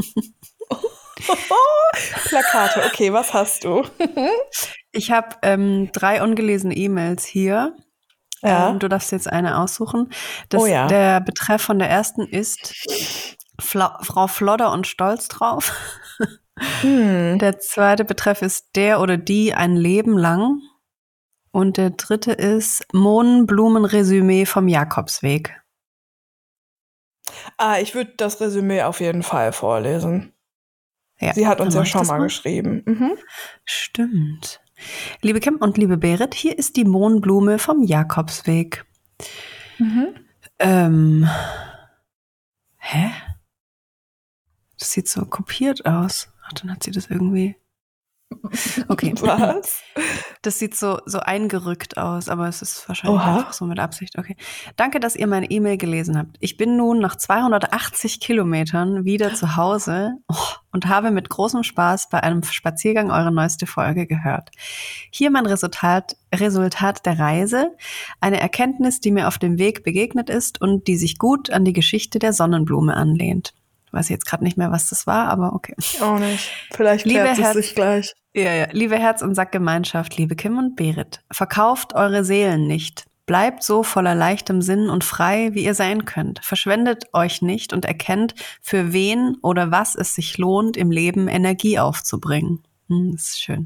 Plakate, 2.28 2.84
okay, 2.86 3.12
was 3.12 3.34
hast 3.34 3.64
du? 3.64 3.82
Ich 4.98 5.12
habe 5.12 5.36
ähm, 5.42 5.90
drei 5.92 6.22
ungelesene 6.22 6.76
E-Mails 6.76 7.24
hier. 7.24 7.76
Ja. 8.42 8.70
Ähm, 8.70 8.80
du 8.80 8.88
darfst 8.88 9.12
jetzt 9.12 9.30
eine 9.32 9.58
aussuchen. 9.58 10.10
Das, 10.48 10.62
Oh 10.62 10.66
ja. 10.66 10.88
Der 10.88 11.20
Betreff 11.20 11.62
von 11.62 11.78
der 11.78 11.88
ersten 11.88 12.22
ist 12.26 12.74
Fla 13.60 13.98
Frau 14.02 14.26
Flodder 14.26 14.72
und 14.72 14.86
stolz 14.86 15.28
drauf. 15.28 15.72
Hm. 16.80 17.38
Der 17.38 17.60
zweite 17.60 18.04
Betreff 18.04 18.42
ist 18.42 18.70
der 18.74 19.00
oder 19.00 19.16
die 19.16 19.54
ein 19.54 19.76
Leben 19.76 20.18
lang. 20.18 20.60
Und 21.52 21.76
der 21.76 21.90
dritte 21.90 22.32
ist 22.32 22.84
Mohnenblumen-Resümee 22.92 24.44
vom 24.44 24.66
Jakobsweg. 24.66 25.62
Ah, 27.56 27.78
ich 27.78 27.94
würde 27.94 28.14
das 28.16 28.40
Resümee 28.40 28.82
auf 28.82 28.98
jeden 28.98 29.22
Fall 29.22 29.52
vorlesen. 29.52 30.32
Ja, 31.20 31.32
Sie 31.32 31.46
hat 31.46 31.60
uns 31.60 31.74
ja 31.74 31.84
schon 31.84 32.00
das 32.00 32.08
mal 32.08 32.18
geschrieben. 32.18 32.82
Mhm. 32.86 33.18
Stimmt. 33.64 34.60
Liebe 35.22 35.40
Kim 35.40 35.56
und 35.56 35.78
liebe 35.78 35.96
Berit, 35.96 36.34
hier 36.34 36.58
ist 36.58 36.76
die 36.76 36.84
Mohnblume 36.84 37.58
vom 37.58 37.82
Jakobsweg. 37.82 38.84
Mhm. 39.78 40.14
Ähm. 40.58 41.28
Hä? 42.76 43.10
Das 44.78 44.92
sieht 44.92 45.08
so 45.08 45.24
kopiert 45.24 45.86
aus. 45.86 46.28
Ach, 46.46 46.52
dann 46.54 46.70
hat 46.70 46.84
sie 46.84 46.90
das 46.90 47.10
irgendwie. 47.10 47.56
Okay. 48.88 49.14
Was? 49.20 49.82
Das 50.42 50.58
sieht 50.58 50.76
so, 50.76 50.98
so 51.06 51.20
eingerückt 51.20 51.96
aus, 51.96 52.28
aber 52.28 52.48
es 52.48 52.62
ist 52.62 52.88
wahrscheinlich 52.88 53.20
Oha. 53.20 53.36
einfach 53.38 53.52
so 53.52 53.64
mit 53.64 53.78
Absicht. 53.78 54.18
Okay. 54.18 54.36
Danke, 54.76 55.00
dass 55.00 55.16
ihr 55.16 55.26
meine 55.26 55.50
E-Mail 55.50 55.76
gelesen 55.76 56.16
habt. 56.16 56.36
Ich 56.40 56.56
bin 56.56 56.76
nun 56.76 56.98
nach 56.98 57.16
280 57.16 58.20
Kilometern 58.20 59.04
wieder 59.04 59.34
zu 59.34 59.56
Hause 59.56 60.12
oh, 60.28 60.34
und 60.72 60.86
habe 60.86 61.10
mit 61.10 61.28
großem 61.28 61.62
Spaß 61.62 62.08
bei 62.10 62.22
einem 62.22 62.42
Spaziergang 62.42 63.10
eure 63.10 63.32
neueste 63.32 63.66
Folge 63.66 64.06
gehört. 64.06 64.50
Hier 65.10 65.30
mein 65.30 65.46
Resultat, 65.46 66.16
Resultat 66.34 67.06
der 67.06 67.18
Reise. 67.18 67.72
Eine 68.20 68.40
Erkenntnis, 68.40 69.00
die 69.00 69.10
mir 69.10 69.28
auf 69.28 69.38
dem 69.38 69.58
Weg 69.58 69.84
begegnet 69.84 70.30
ist 70.30 70.60
und 70.60 70.86
die 70.86 70.96
sich 70.96 71.18
gut 71.18 71.50
an 71.50 71.64
die 71.64 71.72
Geschichte 71.72 72.18
der 72.18 72.32
Sonnenblume 72.32 72.94
anlehnt. 72.94 73.54
Ich 73.88 73.92
weiß 73.94 74.10
jetzt 74.10 74.26
gerade 74.26 74.44
nicht 74.44 74.58
mehr, 74.58 74.70
was 74.70 74.90
das 74.90 75.06
war, 75.06 75.28
aber 75.28 75.54
okay. 75.54 75.74
Auch 76.02 76.18
nicht. 76.18 76.50
Vielleicht 76.74 77.06
Liebe 77.06 77.20
klärt 77.20 77.38
es 77.38 77.52
sich 77.52 77.74
gleich. 77.74 78.14
Ja, 78.34 78.52
ja. 78.52 78.66
Liebe 78.70 78.98
Herz- 78.98 79.22
und 79.22 79.34
Sackgemeinschaft, 79.34 80.18
liebe 80.18 80.36
Kim 80.36 80.58
und 80.58 80.76
Berit, 80.76 81.22
verkauft 81.32 81.94
eure 81.94 82.22
Seelen 82.22 82.66
nicht. 82.66 83.06
Bleibt 83.24 83.62
so 83.62 83.82
voller 83.82 84.14
leichtem 84.14 84.60
Sinn 84.60 84.90
und 84.90 85.04
frei, 85.04 85.50
wie 85.54 85.64
ihr 85.64 85.74
sein 85.74 86.04
könnt. 86.04 86.44
Verschwendet 86.44 87.04
euch 87.14 87.40
nicht 87.40 87.72
und 87.72 87.86
erkennt, 87.86 88.34
für 88.60 88.92
wen 88.92 89.36
oder 89.40 89.70
was 89.70 89.94
es 89.94 90.14
sich 90.14 90.36
lohnt, 90.36 90.76
im 90.76 90.90
Leben 90.90 91.28
Energie 91.28 91.78
aufzubringen. 91.78 92.62
Hm, 92.88 93.12
das 93.12 93.28
ist 93.28 93.40
schön. 93.40 93.64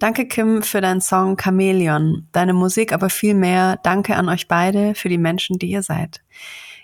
Danke, 0.00 0.26
Kim, 0.26 0.62
für 0.62 0.80
deinen 0.80 1.00
Song 1.00 1.36
Chamäleon, 1.40 2.28
deine 2.32 2.54
Musik, 2.54 2.92
aber 2.92 3.08
viel 3.10 3.34
mehr. 3.34 3.78
Danke 3.84 4.16
an 4.16 4.28
euch 4.28 4.48
beide 4.48 4.94
für 4.96 5.08
die 5.08 5.18
Menschen, 5.18 5.58
die 5.58 5.70
ihr 5.70 5.82
seid. 5.82 6.22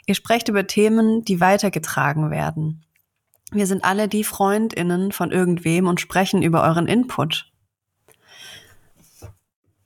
Ihr 0.07 0.14
sprecht 0.14 0.49
über 0.49 0.67
Themen, 0.67 1.25
die 1.25 1.40
weitergetragen 1.40 2.31
werden. 2.31 2.85
Wir 3.51 3.67
sind 3.67 3.85
alle 3.85 4.09
die 4.09 4.25
FreundInnen 4.25 5.12
von 5.12 5.31
irgendwem 5.31 5.87
und 5.87 6.01
sprechen 6.01 6.43
über 6.43 6.62
euren 6.64 6.87
Input. 6.87 7.53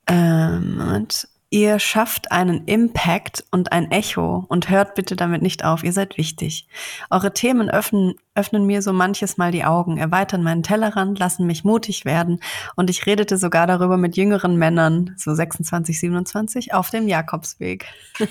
Ähm, 0.06 0.78
Moment. 0.78 1.28
Ihr 1.50 1.78
schafft 1.78 2.30
einen 2.30 2.66
Impact 2.66 3.42
und 3.50 3.72
ein 3.72 3.90
Echo 3.90 4.44
und 4.48 4.68
hört 4.68 4.94
bitte 4.94 5.16
damit 5.16 5.40
nicht 5.40 5.64
auf. 5.64 5.82
Ihr 5.82 5.94
seid 5.94 6.18
wichtig. 6.18 6.68
Eure 7.08 7.32
Themen 7.32 7.70
öffnen, 7.70 8.16
öffnen 8.34 8.66
mir 8.66 8.82
so 8.82 8.92
manches 8.92 9.38
Mal 9.38 9.50
die 9.50 9.64
Augen, 9.64 9.96
erweitern 9.96 10.42
meinen 10.42 10.62
Tellerrand, 10.62 11.18
lassen 11.18 11.46
mich 11.46 11.64
mutig 11.64 12.04
werden. 12.04 12.40
Und 12.76 12.90
ich 12.90 13.06
redete 13.06 13.38
sogar 13.38 13.66
darüber 13.66 13.96
mit 13.96 14.18
jüngeren 14.18 14.56
Männern, 14.56 15.14
so 15.16 15.34
26, 15.34 15.98
27, 15.98 16.74
auf 16.74 16.90
dem 16.90 17.08
Jakobsweg. 17.08 17.86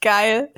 Geil. 0.00 0.52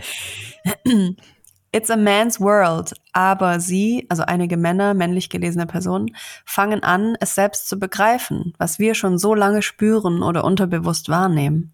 It's 1.74 1.90
a 1.90 1.96
man's 1.96 2.38
world, 2.38 2.92
aber 3.14 3.58
sie, 3.58 4.06
also 4.10 4.24
einige 4.24 4.58
Männer, 4.58 4.92
männlich 4.92 5.30
gelesene 5.30 5.64
Personen, 5.66 6.14
fangen 6.44 6.82
an, 6.82 7.16
es 7.18 7.34
selbst 7.34 7.66
zu 7.66 7.78
begreifen, 7.78 8.52
was 8.58 8.78
wir 8.78 8.94
schon 8.94 9.16
so 9.16 9.34
lange 9.34 9.62
spüren 9.62 10.22
oder 10.22 10.44
unterbewusst 10.44 11.08
wahrnehmen. 11.08 11.72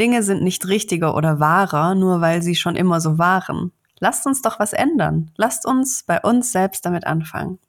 Dinge 0.00 0.24
sind 0.24 0.42
nicht 0.42 0.66
richtiger 0.66 1.14
oder 1.14 1.38
wahrer, 1.38 1.94
nur 1.94 2.20
weil 2.20 2.42
sie 2.42 2.56
schon 2.56 2.74
immer 2.74 3.00
so 3.00 3.18
waren. 3.18 3.70
Lasst 4.00 4.26
uns 4.26 4.42
doch 4.42 4.58
was 4.58 4.72
ändern. 4.72 5.30
Lasst 5.36 5.64
uns 5.64 6.02
bei 6.02 6.20
uns 6.20 6.50
selbst 6.50 6.84
damit 6.84 7.06
anfangen. 7.06 7.60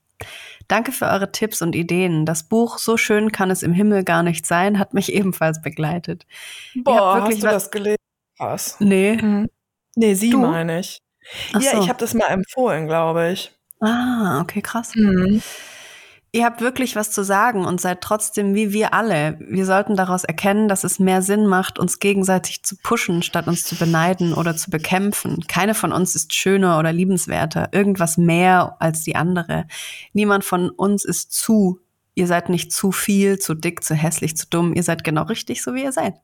Danke 0.68 0.92
für 0.92 1.06
eure 1.06 1.32
Tipps 1.32 1.62
und 1.62 1.76
Ideen. 1.76 2.26
Das 2.26 2.44
Buch 2.44 2.80
So 2.80 2.98
schön 2.98 3.32
kann 3.32 3.52
es 3.52 3.64
im 3.64 3.72
Himmel 3.72 4.04
gar 4.04 4.24
nicht 4.24 4.46
sein 4.46 4.80
hat 4.80 4.96
mich 4.96 5.14
ebenfalls 5.14 5.62
begleitet. 5.62 6.26
Boah, 6.76 7.18
wirklich 7.18 7.36
hast 7.36 7.44
du 7.44 7.48
das 7.48 7.72
gelesen? 7.72 7.97
Krass. 8.38 8.78
Nee. 8.80 9.17
Mhm. 9.21 9.50
Nee, 9.95 10.13
sie 10.13 10.30
Du? 10.30 10.39
meine 10.39 10.80
ich. 10.80 11.02
Ach 11.54 11.62
ja, 11.62 11.71
so. 11.71 11.82
ich 11.82 11.89
habe 11.89 12.00
das 12.00 12.13
mal 12.13 12.28
empfohlen, 12.28 12.88
glaube 12.88 13.32
ich. 13.32 13.52
Ah, 13.80 14.39
okay, 14.41 14.62
krass. 14.62 14.95
Mhm. 14.95 15.41
Ihr 16.34 16.45
habt 16.45 16.62
wirklich 16.62 16.95
was 16.95 17.12
zu 17.12 17.23
sagen 17.23 17.65
und 17.65 17.80
seid 17.80 18.02
trotzdem 18.02 18.54
wie 18.54 18.73
wir 18.73 18.93
alle. 18.93 19.39
Wir 19.39 19.65
sollten 19.65 19.95
daraus 19.95 20.23
erkennen, 20.23 20.67
dass 20.67 20.84
es 20.84 21.00
mehr 21.00 21.21
Sinn 21.21 21.47
macht, 21.47 21.80
uns 21.80 22.00
gegenseitig 22.00 22.63
zu 22.63 22.76
pushen, 22.84 23.23
statt 23.23 23.47
uns 23.47 23.63
zu 23.63 23.76
beneiden 23.76 24.34
oder 24.34 24.56
zu 24.56 24.69
bekämpfen. 24.69 25.43
Keine 25.47 25.73
von 25.73 25.93
uns 25.93 26.15
ist 26.15 26.34
schöner 26.34 26.80
oder 26.80 26.91
liebenswerter, 26.91 27.69
irgendwas 27.71 28.17
mehr 28.17 28.76
als 28.80 29.04
die 29.04 29.15
andere. 29.15 29.65
Niemand 30.13 30.43
von 30.43 30.69
uns 30.69 31.06
ist 31.06 31.32
zu. 31.32 31.80
Ihr 32.13 32.28
seid 32.28 32.50
nicht 32.50 32.73
zu 32.73 32.91
viel, 32.91 33.39
zu 33.39 33.54
dick, 33.54 33.84
zu 33.84 33.95
hässlich, 33.95 34.36
zu 34.36 34.47
dumm. 34.50 34.73
Ihr 34.73 34.84
seid 34.84 35.04
genau 35.04 35.23
richtig, 35.23 35.63
so 35.63 35.73
wie 35.76 35.84
ihr 35.84 35.91
seid. 35.91 36.15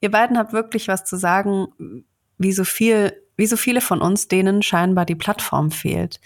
Ihr 0.00 0.10
beiden 0.10 0.38
habt 0.38 0.52
wirklich 0.52 0.88
was 0.88 1.04
zu 1.04 1.16
sagen, 1.16 2.04
wie 2.38 2.52
so 2.52 2.64
viel, 2.64 3.12
wie 3.36 3.46
so 3.46 3.56
viele 3.56 3.80
von 3.80 4.00
uns, 4.00 4.28
denen 4.28 4.62
scheinbar 4.62 5.04
die 5.04 5.14
Plattform 5.14 5.70
fehlt. 5.70 6.20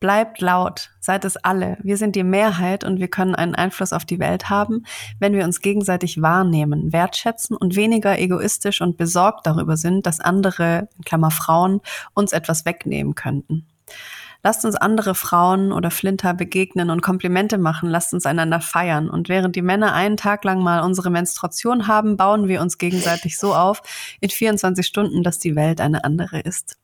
Bleibt 0.00 0.40
laut, 0.40 0.90
seid 1.00 1.24
es 1.24 1.36
alle. 1.36 1.76
Wir 1.82 1.96
sind 1.96 2.14
die 2.14 2.22
Mehrheit 2.22 2.84
und 2.84 3.00
wir 3.00 3.08
können 3.08 3.34
einen 3.34 3.56
Einfluss 3.56 3.92
auf 3.92 4.04
die 4.04 4.20
Welt 4.20 4.48
haben, 4.48 4.84
wenn 5.18 5.32
wir 5.34 5.44
uns 5.44 5.60
gegenseitig 5.60 6.22
wahrnehmen, 6.22 6.92
wertschätzen 6.92 7.56
und 7.56 7.74
weniger 7.74 8.16
egoistisch 8.16 8.80
und 8.80 8.96
besorgt 8.96 9.46
darüber 9.46 9.76
sind, 9.76 10.06
dass 10.06 10.20
andere, 10.20 10.88
in 10.96 11.04
Klammer 11.04 11.32
Frauen, 11.32 11.80
uns 12.14 12.32
etwas 12.32 12.64
wegnehmen 12.64 13.16
könnten. 13.16 13.66
Lasst 14.44 14.64
uns 14.64 14.76
andere 14.76 15.16
Frauen 15.16 15.72
oder 15.72 15.90
Flinter 15.90 16.32
begegnen 16.32 16.90
und 16.90 17.02
Komplimente 17.02 17.58
machen, 17.58 17.90
lasst 17.90 18.14
uns 18.14 18.24
einander 18.24 18.60
feiern. 18.60 19.10
Und 19.10 19.28
während 19.28 19.56
die 19.56 19.62
Männer 19.62 19.94
einen 19.94 20.16
Tag 20.16 20.44
lang 20.44 20.62
mal 20.62 20.80
unsere 20.82 21.10
Menstruation 21.10 21.88
haben, 21.88 22.16
bauen 22.16 22.46
wir 22.46 22.60
uns 22.60 22.78
gegenseitig 22.78 23.36
so 23.36 23.54
auf 23.54 23.82
in 24.20 24.30
24 24.30 24.86
Stunden, 24.86 25.24
dass 25.24 25.40
die 25.40 25.56
Welt 25.56 25.80
eine 25.80 26.04
andere 26.04 26.40
ist. 26.40 26.78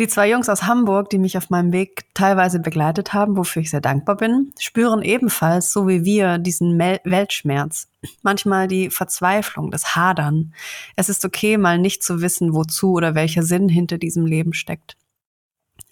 Die 0.00 0.08
zwei 0.08 0.28
Jungs 0.28 0.48
aus 0.48 0.64
Hamburg, 0.64 1.08
die 1.10 1.18
mich 1.18 1.38
auf 1.38 1.50
meinem 1.50 1.70
Weg 1.70 2.06
teilweise 2.14 2.58
begleitet 2.58 3.12
haben, 3.12 3.36
wofür 3.36 3.62
ich 3.62 3.70
sehr 3.70 3.80
dankbar 3.80 4.16
bin, 4.16 4.52
spüren 4.58 5.02
ebenfalls, 5.02 5.72
so 5.72 5.86
wie 5.86 6.04
wir, 6.04 6.38
diesen 6.38 6.76
Mel 6.76 6.98
Weltschmerz. 7.04 7.86
Manchmal 8.22 8.66
die 8.66 8.90
Verzweiflung, 8.90 9.70
das 9.70 9.94
Hadern. 9.94 10.52
Es 10.96 11.08
ist 11.08 11.24
okay, 11.24 11.58
mal 11.58 11.78
nicht 11.78 12.02
zu 12.02 12.20
wissen, 12.20 12.54
wozu 12.54 12.94
oder 12.94 13.14
welcher 13.14 13.44
Sinn 13.44 13.68
hinter 13.68 13.98
diesem 13.98 14.26
Leben 14.26 14.52
steckt 14.52 14.96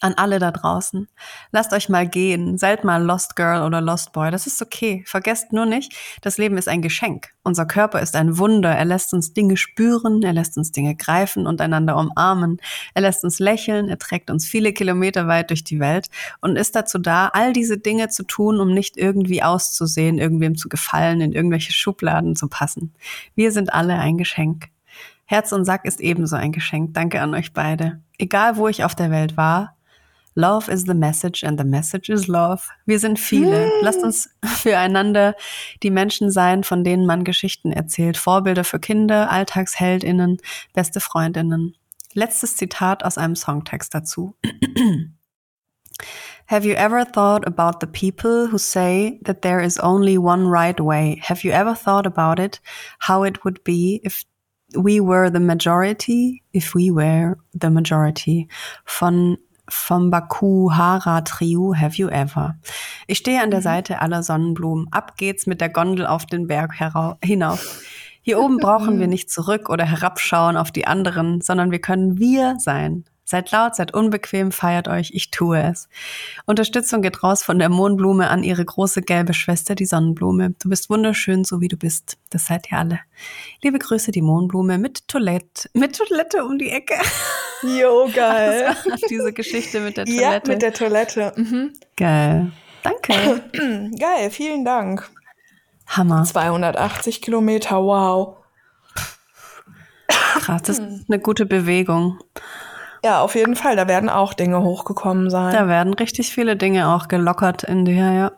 an 0.03 0.15
alle 0.15 0.39
da 0.39 0.51
draußen. 0.51 1.09
Lasst 1.53 1.73
euch 1.73 1.89
mal 1.89 2.09
gehen. 2.09 2.59
Seid 2.59 2.85
mal 2.85 3.03
Lost 3.03 3.37
Girl 3.37 3.63
oder 3.63 3.81
Lost 3.81 4.13
Boy. 4.13 4.31
Das 4.31 4.47
ist 4.47 4.61
okay. 4.61 5.05
Vergesst 5.07 5.53
nur 5.53 5.67
nicht, 5.67 5.95
das 6.21 6.39
Leben 6.39 6.59
ist 6.59 6.69
ein 6.69 6.83
Geschenk. 6.83 7.31
Unser 7.45 7.67
Körper 7.67 8.01
ist 8.01 8.17
ein 8.17 8.39
Wunder. 8.39 8.71
Er 8.71 8.85
lässt 8.85 9.15
uns 9.15 9.33
Dinge 9.33 9.57
spüren. 9.57 10.23
Er 10.23 10.33
lässt 10.33 10.57
uns 10.57 10.73
Dinge 10.73 10.97
greifen 10.97 11.47
und 11.47 11.61
einander 11.61 11.97
umarmen. 11.97 12.61
Er 12.95 13.03
lässt 13.03 13.25
uns 13.25 13.39
lächeln. 13.39 13.89
Er 13.89 13.99
trägt 13.99 14.31
uns 14.31 14.47
viele 14.47 14.73
Kilometer 14.73 15.29
weit 15.29 15.51
durch 15.51 15.65
die 15.65 15.81
Welt 15.81 16.09
und 16.41 16.57
ist 16.57 16.75
dazu 16.75 16.99
da, 16.99 17.29
all 17.29 17.53
diese 17.53 17.79
Dinge 17.79 18.09
zu 18.09 18.25
tun, 18.25 18.61
um 18.61 18.73
nicht 18.73 18.97
irgendwie 18.97 19.43
auszusehen, 19.43 20.19
irgendwem 20.19 20.57
zu 20.57 20.69
gefallen, 20.69 21.21
in 21.21 21.33
irgendwelche 21.33 21.73
Schubladen 21.73 22.37
zu 22.37 22.49
passen. 22.49 22.93
Wir 23.35 23.53
sind 23.53 23.73
alle 23.73 23.95
ein 23.95 24.19
Geschenk. 24.19 24.69
Herz 25.27 25.53
und 25.53 25.65
Sack 25.65 25.85
ist 25.85 26.01
ebenso 26.01 26.37
ein 26.37 26.53
Geschenk. 26.53 26.95
Danke 26.95 27.21
an 27.23 27.35
euch 27.35 27.53
beide. 27.53 28.03
Egal 28.19 28.57
wo 28.57 28.69
ich 28.69 28.85
auf 28.85 28.95
der 28.95 29.11
Welt 29.11 29.37
war, 29.37 29.77
Love 30.35 30.68
is 30.68 30.85
the 30.85 30.95
message 30.95 31.43
and 31.43 31.59
the 31.59 31.64
message 31.64 32.09
is 32.09 32.26
love. 32.26 32.68
Wir 32.87 32.99
sind 32.99 33.18
viele. 33.18 33.66
Mm. 33.66 33.83
Lasst 33.83 34.03
uns 34.03 34.30
füreinander 34.45 35.35
die 35.83 35.91
Menschen 35.91 36.30
sein, 36.30 36.64
von 36.64 36.85
denen 36.85 37.07
man 37.07 37.24
Geschichten 37.24 37.72
erzählt. 37.72 38.16
Vorbilder 38.16 38.64
für 38.64 38.78
Kinder, 38.78 39.30
Alltagsheldinnen, 39.30 40.39
beste 40.72 41.01
Freundinnen. 41.01 41.76
Letztes 42.14 42.57
Zitat 42.57 43.05
aus 43.05 43.18
einem 43.18 43.37
Songtext 43.37 43.95
dazu. 43.95 44.35
Have 46.47 46.66
you 46.66 46.74
ever 46.74 47.05
thought 47.05 47.47
about 47.47 47.80
the 47.80 47.87
people 47.87 48.49
who 48.49 48.59
say 48.59 49.20
that 49.24 49.43
there 49.43 49.61
is 49.61 49.78
only 49.78 50.18
one 50.18 50.47
right 50.47 50.78
way? 50.80 51.20
Have 51.22 51.45
you 51.45 51.53
ever 51.53 51.74
thought 51.74 52.07
about 52.07 52.39
it? 52.39 52.61
How 52.99 53.24
it 53.24 53.45
would 53.45 53.62
be 53.64 54.01
if 54.05 54.24
we 54.74 55.01
were 55.01 55.30
the 55.30 55.41
majority? 55.41 56.43
If 56.53 56.74
we 56.74 56.91
were 56.91 57.39
the 57.55 57.70
majority. 57.70 58.49
Von 58.87 59.39
vom 59.73 60.11
Baku 60.11 60.70
Hara 60.73 61.23
Trio 61.23 61.75
Have 61.75 61.97
You 61.97 62.09
Ever. 62.09 62.57
Ich 63.07 63.18
stehe 63.18 63.43
an 63.43 63.51
der 63.51 63.61
mhm. 63.61 63.64
Seite 63.64 64.01
aller 64.01 64.23
Sonnenblumen. 64.23 64.89
Ab 64.91 65.16
geht's 65.16 65.47
mit 65.47 65.61
der 65.61 65.70
Gondel 65.70 66.07
auf 66.07 66.27
den 66.27 66.47
Berg 66.47 66.75
hinauf. 67.23 67.81
Hier 68.20 68.39
oben 68.39 68.59
brauchen 68.59 69.01
wir 69.01 69.09
nicht 69.09 69.31
zurück 69.31 69.68
oder 69.68 69.85
herabschauen 69.85 70.57
auf 70.57 70.70
die 70.70 70.87
anderen, 70.87 71.41
sondern 71.41 71.73
wir 71.73 71.81
können 71.81 72.18
wir 72.18 72.57
sein. 72.59 73.05
Seid 73.25 73.51
laut, 73.53 73.77
seid 73.77 73.95
unbequem, 73.95 74.51
feiert 74.51 74.89
euch, 74.89 75.12
ich 75.14 75.31
tue 75.31 75.62
es. 75.62 75.89
Unterstützung 76.45 77.03
geht 77.03 77.23
raus 77.23 77.43
von 77.43 77.59
der 77.59 77.68
Mohnblume 77.68 78.29
an 78.29 78.43
ihre 78.43 78.64
große 78.64 79.01
gelbe 79.03 79.33
Schwester, 79.33 79.75
die 79.75 79.87
Sonnenblume. 79.87 80.55
Du 80.62 80.68
bist 80.68 80.91
wunderschön, 80.91 81.45
so 81.45 81.61
wie 81.61 81.68
du 81.68 81.77
bist. 81.77 82.18
Das 82.31 82.47
seid 82.47 82.70
ihr 82.73 82.79
alle. 82.79 83.01
Liebe 83.62 83.79
Grüße, 83.79 84.11
die 84.11 84.23
Mohnblume 84.23 84.77
mit 84.77 85.07
Toilette, 85.07 85.70
mit 85.73 85.97
Toilette 85.97 86.45
um 86.45 86.59
die 86.59 86.70
Ecke. 86.70 86.97
Jo, 87.62 88.11
geil. 88.12 88.77
diese 89.09 89.33
Geschichte 89.33 89.81
mit 89.81 89.97
der 89.97 90.05
Toilette. 90.07 90.23
Ja, 90.23 90.41
mit 90.47 90.62
der 90.62 90.73
Toilette. 90.75 91.33
Mhm. 91.37 91.73
Geil. 91.97 92.51
Danke. 92.83 93.43
geil, 93.99 94.31
vielen 94.31 94.64
Dank. 94.64 95.09
Hammer. 95.87 96.25
280 96.25 97.23
Kilometer, 97.23 97.83
wow. 97.83 98.37
Krass, 100.09 100.62
das 100.62 100.79
ist 100.79 101.09
eine 101.09 101.20
gute 101.20 101.47
Bewegung. 101.47 102.18
Ja, 103.05 103.21
auf 103.21 103.35
jeden 103.35 103.57
Fall. 103.57 103.75
Da 103.75 103.89
werden 103.89 104.09
auch 104.09 104.33
Dinge 104.33 104.63
hochgekommen 104.63 105.29
sein. 105.29 105.53
Da 105.53 105.67
werden 105.67 105.93
richtig 105.95 106.33
viele 106.33 106.57
Dinge 106.57 106.89
auch 106.95 107.09
gelockert 107.09 107.65
in 107.65 107.85
dir, 107.85 108.13
ja. 108.13 108.33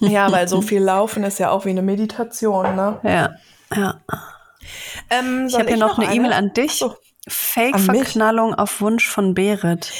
ja, 0.00 0.30
weil 0.30 0.46
so 0.46 0.60
viel 0.62 0.82
Laufen 0.82 1.24
ist 1.24 1.38
ja 1.38 1.50
auch 1.50 1.64
wie 1.64 1.70
eine 1.70 1.82
Meditation, 1.82 2.76
ne? 2.76 3.00
Ja, 3.02 3.30
ja. 3.74 4.00
Ähm, 5.10 5.46
ich 5.48 5.54
habe 5.54 5.68
hier 5.68 5.76
noch, 5.76 5.98
noch 5.98 6.04
eine 6.04 6.14
E-Mail 6.14 6.32
an 6.32 6.52
dich. 6.52 6.78
So. 6.78 6.94
Fake-Verknallung 7.26 8.54
auf 8.54 8.80
Wunsch 8.80 9.06
von 9.08 9.34
Berit. 9.34 9.92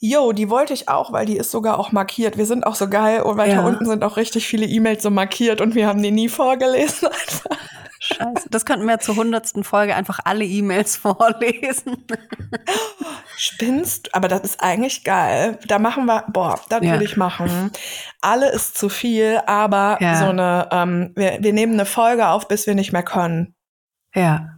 Jo, 0.00 0.32
die 0.32 0.50
wollte 0.50 0.74
ich 0.74 0.88
auch, 0.88 1.12
weil 1.12 1.24
die 1.24 1.38
ist 1.38 1.50
sogar 1.50 1.78
auch 1.78 1.92
markiert. 1.92 2.36
Wir 2.36 2.44
sind 2.44 2.66
auch 2.66 2.74
so 2.74 2.90
geil 2.90 3.22
und 3.22 3.38
weiter 3.38 3.54
ja. 3.54 3.64
unten 3.64 3.86
sind 3.86 4.04
auch 4.04 4.18
richtig 4.18 4.46
viele 4.46 4.66
E-Mails 4.66 5.02
so 5.02 5.08
markiert 5.08 5.62
und 5.62 5.74
wir 5.74 5.86
haben 5.86 6.02
die 6.02 6.10
nie 6.10 6.28
vorgelesen 6.28 7.08
einfach. 7.08 7.56
Scheiße. 8.06 8.50
Das 8.50 8.66
könnten 8.66 8.86
wir 8.86 8.98
zur 8.98 9.16
hundertsten 9.16 9.64
Folge 9.64 9.94
einfach 9.96 10.20
alle 10.24 10.44
E-Mails 10.44 10.96
vorlesen. 10.98 12.04
Spinnst? 13.38 14.14
Aber 14.14 14.28
das 14.28 14.42
ist 14.42 14.62
eigentlich 14.62 15.04
geil. 15.04 15.58
Da 15.66 15.78
machen 15.78 16.04
wir, 16.04 16.24
boah, 16.28 16.60
das 16.68 16.82
ja. 16.82 16.92
würde 16.92 17.04
ich 17.04 17.16
machen. 17.16 17.70
Alle 18.20 18.50
ist 18.50 18.76
zu 18.76 18.90
viel, 18.90 19.40
aber 19.46 19.96
ja. 20.00 20.18
so 20.18 20.26
eine, 20.26 20.68
ähm, 20.70 21.12
wir, 21.16 21.38
wir 21.40 21.54
nehmen 21.54 21.72
eine 21.72 21.86
Folge 21.86 22.28
auf, 22.28 22.46
bis 22.46 22.66
wir 22.66 22.74
nicht 22.74 22.92
mehr 22.92 23.02
können. 23.02 23.54
Ja. 24.14 24.50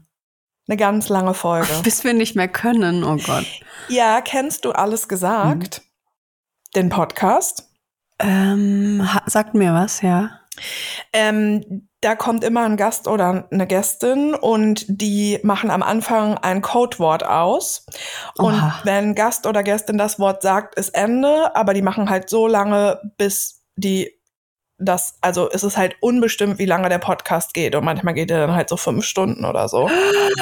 Eine 0.68 0.76
ganz 0.76 1.08
lange 1.08 1.32
Folge. 1.32 1.68
Bis 1.84 2.02
wir 2.02 2.12
nicht 2.12 2.34
mehr 2.34 2.48
können, 2.48 3.04
oh 3.04 3.16
Gott. 3.16 3.46
Ja, 3.88 4.20
kennst 4.20 4.64
du 4.64 4.72
alles 4.72 5.06
gesagt? 5.06 5.82
Mhm. 5.82 6.70
Den 6.74 6.88
Podcast? 6.88 7.70
Ähm, 8.18 9.08
sagt 9.26 9.54
mir 9.54 9.72
was, 9.72 10.02
ja. 10.02 10.40
Ähm, 11.12 11.86
da 12.06 12.14
kommt 12.14 12.44
immer 12.44 12.64
ein 12.64 12.76
Gast 12.76 13.08
oder 13.08 13.48
eine 13.50 13.66
Gästin 13.66 14.32
und 14.36 14.84
die 14.88 15.40
machen 15.42 15.72
am 15.72 15.82
Anfang 15.82 16.38
ein 16.38 16.62
Codewort 16.62 17.26
aus. 17.26 17.84
Und 18.38 18.54
Oha. 18.54 18.80
wenn 18.84 19.16
Gast 19.16 19.44
oder 19.44 19.64
Gästin 19.64 19.98
das 19.98 20.20
Wort 20.20 20.40
sagt, 20.40 20.76
ist 20.76 20.90
Ende, 20.90 21.56
aber 21.56 21.74
die 21.74 21.82
machen 21.82 22.08
halt 22.08 22.30
so 22.30 22.46
lange, 22.46 23.00
bis 23.18 23.64
die 23.74 24.12
das, 24.78 25.18
also 25.20 25.50
es 25.50 25.64
ist 25.64 25.76
halt 25.76 25.96
unbestimmt, 26.00 26.60
wie 26.60 26.64
lange 26.64 26.88
der 26.88 26.98
Podcast 26.98 27.54
geht. 27.54 27.74
Und 27.74 27.84
manchmal 27.84 28.14
geht 28.14 28.30
er 28.30 28.46
dann 28.46 28.54
halt 28.54 28.68
so 28.68 28.76
fünf 28.76 29.04
Stunden 29.04 29.44
oder 29.44 29.68
so. 29.68 29.90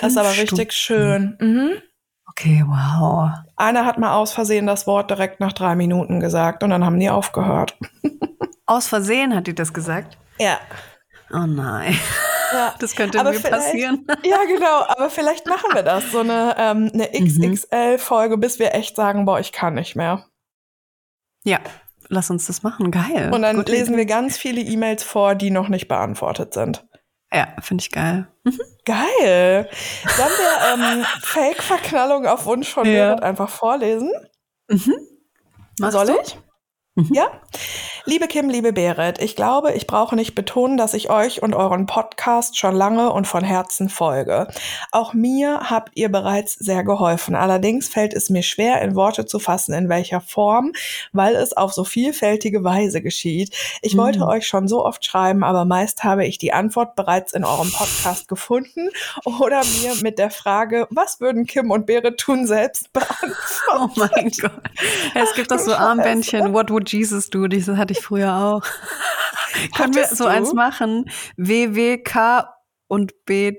das 0.00 0.10
ist 0.10 0.18
aber 0.18 0.30
richtig 0.30 0.72
schön. 0.72 1.36
Mhm. 1.40 1.74
Okay, 2.28 2.64
wow. 2.66 3.30
Einer 3.54 3.84
hat 3.84 3.98
mal 3.98 4.16
aus 4.16 4.32
Versehen 4.32 4.66
das 4.66 4.88
Wort 4.88 5.10
direkt 5.10 5.38
nach 5.38 5.52
drei 5.52 5.76
Minuten 5.76 6.18
gesagt 6.18 6.64
und 6.64 6.70
dann 6.70 6.84
haben 6.84 6.98
die 6.98 7.10
aufgehört. 7.10 7.78
Aus 8.66 8.88
Versehen 8.88 9.34
hat 9.34 9.46
die 9.46 9.54
das 9.54 9.72
gesagt? 9.72 10.18
Ja. 10.38 10.58
Oh 11.32 11.46
nein. 11.46 11.92
Ja. 11.92 11.98
Das 12.78 12.94
könnte 12.94 13.18
aber 13.18 13.32
mir 13.32 13.40
passieren. 13.40 14.06
Ja, 14.24 14.44
genau. 14.44 14.84
Aber 14.86 15.10
vielleicht 15.10 15.46
machen 15.46 15.70
wir 15.74 15.82
das. 15.82 16.12
So 16.12 16.20
eine, 16.20 16.54
ähm, 16.56 16.88
eine 16.94 17.08
XXL-Folge, 17.10 18.38
bis 18.38 18.60
wir 18.60 18.74
echt 18.74 18.94
sagen, 18.94 19.24
boah, 19.24 19.40
ich 19.40 19.50
kann 19.50 19.74
nicht 19.74 19.96
mehr. 19.96 20.24
Ja, 21.44 21.58
lass 22.08 22.30
uns 22.30 22.46
das 22.46 22.62
machen. 22.62 22.90
Geil. 22.90 23.32
Und 23.32 23.42
dann 23.42 23.56
Gut 23.56 23.68
lesen 23.68 23.96
wir 23.96 24.06
ganz 24.06 24.36
viele 24.36 24.60
E-Mails 24.60 25.02
vor, 25.02 25.34
die 25.34 25.50
noch 25.50 25.68
nicht 25.68 25.88
beantwortet 25.88 26.54
sind. 26.54 26.86
Ja, 27.32 27.48
finde 27.60 27.82
ich 27.82 27.90
geil. 27.90 28.28
Mhm. 28.44 28.60
Geil. 28.84 29.68
Sollen 30.06 30.28
wir 30.28 30.84
ähm, 31.00 31.04
Fake-Verknallung 31.22 32.26
auf 32.26 32.46
Wunsch 32.46 32.68
von 32.68 32.86
ja. 32.86 32.92
Merit 32.92 33.22
einfach 33.22 33.48
vorlesen? 33.48 34.12
Mhm. 34.68 34.94
Soll 35.80 36.06
du? 36.06 36.14
Mhm. 36.96 37.10
Ja? 37.12 37.26
Liebe 38.04 38.28
Kim, 38.28 38.48
liebe 38.50 38.72
Berit, 38.72 39.18
ich 39.20 39.34
glaube, 39.34 39.72
ich 39.72 39.86
brauche 39.86 40.14
nicht 40.14 40.34
betonen, 40.34 40.76
dass 40.76 40.94
ich 40.94 41.10
euch 41.10 41.42
und 41.42 41.54
euren 41.54 41.86
Podcast 41.86 42.56
schon 42.58 42.76
lange 42.76 43.10
und 43.10 43.26
von 43.26 43.42
Herzen 43.42 43.88
folge. 43.88 44.46
Auch 44.92 45.12
mir 45.14 45.70
habt 45.70 45.92
ihr 45.94 46.12
bereits 46.12 46.54
sehr 46.54 46.84
geholfen. 46.84 47.34
Allerdings 47.34 47.88
fällt 47.88 48.14
es 48.14 48.30
mir 48.30 48.42
schwer, 48.42 48.82
in 48.82 48.94
Worte 48.94 49.26
zu 49.26 49.38
fassen, 49.38 49.72
in 49.72 49.88
welcher 49.88 50.20
Form, 50.20 50.72
weil 51.12 51.34
es 51.34 51.56
auf 51.56 51.72
so 51.72 51.82
vielfältige 51.82 52.62
Weise 52.62 53.02
geschieht. 53.02 53.56
Ich 53.82 53.94
mhm. 53.94 53.98
wollte 53.98 54.26
euch 54.26 54.46
schon 54.46 54.68
so 54.68 54.84
oft 54.84 55.04
schreiben, 55.04 55.42
aber 55.42 55.64
meist 55.64 56.04
habe 56.04 56.26
ich 56.26 56.38
die 56.38 56.52
Antwort 56.52 56.94
bereits 56.94 57.32
in 57.32 57.44
eurem 57.44 57.72
Podcast 57.72 58.28
gefunden 58.28 58.90
oder 59.24 59.62
mir 59.82 59.94
mit 60.02 60.18
der 60.18 60.30
Frage, 60.30 60.86
was 60.90 61.20
würden 61.20 61.46
Kim 61.46 61.70
und 61.72 61.86
Berit 61.86 62.18
tun, 62.18 62.46
selbst 62.46 62.92
beantworten. 62.92 63.34
Oh 63.76 63.88
mein 63.96 64.30
Gott. 64.40 64.52
Es 65.14 65.34
gibt 65.34 65.50
doch 65.50 65.58
so 65.58 65.74
Armbändchen, 65.74 66.52
what 66.52 66.70
would 66.70 66.83
Jesus 66.92 67.30
do? 67.30 67.46
Diese 67.46 67.76
hatte 67.76 67.92
ich 67.92 68.00
früher 68.00 68.34
auch. 68.36 68.62
Können 69.76 69.94
wir 69.94 70.06
so 70.06 70.24
du? 70.24 70.30
eins 70.30 70.52
machen? 70.52 71.10
WWK 71.36 72.48
und 72.88 73.24
B 73.24 73.56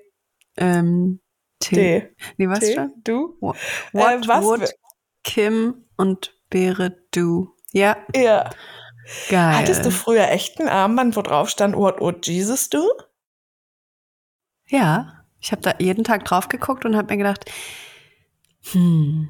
ähm, 0.58 1.22
T. 1.60 1.76
D. 1.76 2.16
Nee, 2.38 2.50
was 2.50 2.60
T? 2.60 2.74
schon? 2.74 2.94
Du? 3.04 3.38
What 3.40 3.56
äh, 3.94 4.28
was 4.28 4.44
would 4.44 4.74
Kim 5.24 5.86
und 5.98 6.34
Berit, 6.50 6.98
du. 7.12 7.54
Ja. 7.72 7.98
Ja. 8.16 8.50
Geil. 9.30 9.56
Hattest 9.56 9.86
du 9.86 9.92
früher 9.92 10.30
echt 10.30 10.60
ein 10.60 10.68
Armband, 10.68 11.16
wo 11.16 11.22
drauf 11.22 11.50
stand, 11.50 11.76
What 11.76 12.00
would 12.00 12.26
Jesus 12.26 12.70
do? 12.70 12.90
Ja. 14.68 15.26
Ich 15.40 15.52
habe 15.52 15.62
da 15.62 15.76
jeden 15.80 16.04
Tag 16.04 16.26
drauf 16.26 16.48
geguckt 16.48 16.86
und 16.86 16.96
habe 16.96 17.14
mir 17.14 17.18
gedacht, 17.18 17.52
hm, 18.72 19.30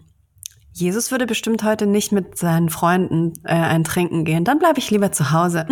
Jesus 0.76 1.10
würde 1.10 1.26
bestimmt 1.26 1.64
heute 1.64 1.88
nicht 1.88 2.12
mit 2.12 2.38
seinen 2.38 2.70
Freunden 2.70 3.34
äh, 3.46 3.54
ein 3.54 3.86
Trinken 3.86 4.26
gehen. 4.26 4.44
Dann 4.44 4.60
bleibe 4.60 4.80
ich 4.80 4.92
lieber 4.92 5.12
zu 5.12 5.32
Hause. 5.32 5.66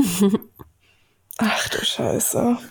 Ach 1.37 1.69
du 1.69 1.83
Scheiße. 1.83 2.57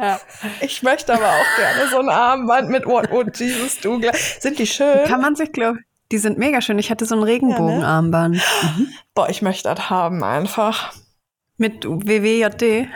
Ja. 0.00 0.18
Ich 0.62 0.82
möchte 0.82 1.14
aber 1.14 1.28
auch 1.28 1.56
gerne 1.56 1.88
so 1.88 1.98
ein 2.00 2.08
Armband 2.08 2.70
mit 2.70 2.86
What 2.86 3.08
would 3.12 3.38
Jesus 3.38 3.78
do? 3.78 4.00
Sind 4.40 4.58
die 4.58 4.66
schön? 4.66 5.06
Kann 5.06 5.20
man 5.20 5.36
sich, 5.36 5.52
glaube 5.52 5.78
die 6.12 6.18
sind 6.18 6.38
mega 6.38 6.60
schön. 6.60 6.78
Ich 6.78 6.90
hatte 6.90 7.04
so 7.04 7.16
ein 7.16 7.22
Regenbogenarmband. 7.22 8.36
Ja, 8.36 8.42
ne? 8.42 8.78
mhm. 8.78 8.88
Boah, 9.14 9.28
ich 9.28 9.42
möchte 9.42 9.74
das 9.74 9.90
haben 9.90 10.22
einfach. 10.22 10.92
Mit 11.58 11.84
WWJD. 11.84 12.88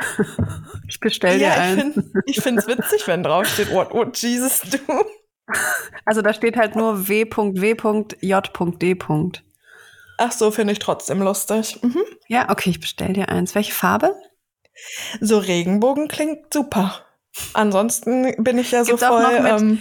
Ich 0.87 1.01
bestell 1.01 1.39
dir 1.39 1.47
ja, 1.47 1.55
einen. 1.55 2.13
Ich 2.27 2.41
finde 2.41 2.61
es 2.61 2.67
witzig, 2.67 3.07
wenn 3.07 3.23
draufsteht, 3.23 3.73
what 3.73 3.93
would 3.95 4.17
Jesus 4.19 4.61
do? 4.61 4.79
Also 6.05 6.23
da 6.23 6.33
steht 6.33 6.57
halt 6.57 6.77
nur 6.77 7.09
w.w.j.d. 7.09 8.97
Ach 10.19 10.33
so, 10.33 10.51
finde 10.51 10.73
ich 10.73 10.79
trotzdem 10.79 11.23
lustig. 11.23 11.79
Mhm. 11.83 12.03
Ja, 12.29 12.51
okay, 12.51 12.71
ich 12.71 12.81
bestell 12.81 13.13
dir 13.13 13.29
eins. 13.29 13.55
Welche 13.55 13.73
Farbe? 13.73 14.15
So 15.21 15.39
Regenbogen 15.39 16.09
klingt 16.09 16.53
super. 16.53 17.07
Ansonsten 17.55 18.35
bin 18.43 18.59
ich 18.59 18.71
ja 18.71 18.85
so 18.85 18.93
Gibt's 18.93 19.07
voll. 19.07 19.25
Ähm, 19.25 19.81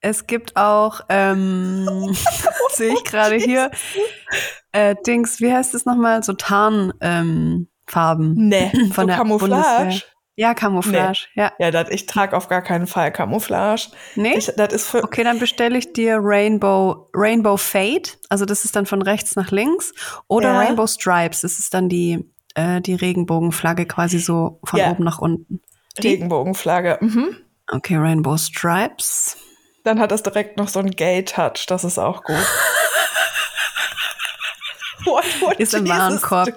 es 0.00 0.26
gibt 0.26 0.56
auch, 0.56 1.00
ähm, 1.08 2.16
sehe 2.72 2.94
ich 2.94 3.04
gerade 3.04 3.36
hier, 3.36 3.70
äh, 4.72 4.94
Dings, 5.06 5.40
wie 5.40 5.52
heißt 5.52 5.74
es 5.74 5.84
nochmal? 5.84 6.22
So 6.22 6.32
Tarnfarben. 6.32 6.96
Ähm, 7.00 7.68
nee, 8.34 8.70
von 8.92 9.04
so 9.04 9.06
der 9.06 9.16
Camouflage. 9.16 9.84
Bundeswehr. 9.84 10.10
Ja, 10.38 10.52
Camouflage, 10.52 11.28
nee. 11.34 11.42
ja. 11.42 11.52
Ja, 11.58 11.70
dat, 11.70 11.90
ich 11.90 12.04
trage 12.04 12.36
auf 12.36 12.48
gar 12.48 12.60
keinen 12.60 12.86
Fall 12.86 13.10
Camouflage. 13.10 13.88
Nee? 14.16 14.36
Ich, 14.36 14.52
das 14.54 14.72
ist 14.72 14.88
für 14.90 15.02
okay, 15.02 15.24
dann 15.24 15.38
bestelle 15.38 15.78
ich 15.78 15.94
dir 15.94 16.18
Rainbow, 16.20 17.08
Rainbow 17.14 17.56
Fade. 17.56 18.10
Also 18.28 18.44
das 18.44 18.66
ist 18.66 18.76
dann 18.76 18.84
von 18.84 19.00
rechts 19.00 19.34
nach 19.34 19.50
links. 19.50 19.94
Oder 20.28 20.52
ja. 20.52 20.60
Rainbow 20.60 20.86
Stripes. 20.86 21.40
Das 21.40 21.58
ist 21.58 21.72
dann 21.72 21.88
die, 21.88 22.30
äh, 22.54 22.82
die 22.82 22.94
Regenbogenflagge 22.94 23.86
quasi 23.86 24.18
so 24.18 24.60
von 24.62 24.78
ja. 24.78 24.90
oben 24.90 25.04
nach 25.04 25.18
unten. 25.18 25.62
Die? 26.02 26.08
Regenbogenflagge, 26.08 26.98
mhm. 27.00 27.36
Okay, 27.72 27.96
Rainbow 27.96 28.36
Stripes. 28.36 29.38
Dann 29.84 30.00
hat 30.00 30.10
das 30.10 30.22
direkt 30.22 30.58
noch 30.58 30.68
so 30.68 30.80
einen 30.80 30.90
Gay-Touch. 30.90 31.64
Das 31.66 31.82
ist 31.82 31.98
auch 31.98 32.24
gut. 32.24 32.36
What 35.06 35.24
would 35.40 35.58
ist 35.60 35.74
im 35.74 35.88
Warenkorb. 35.88 36.48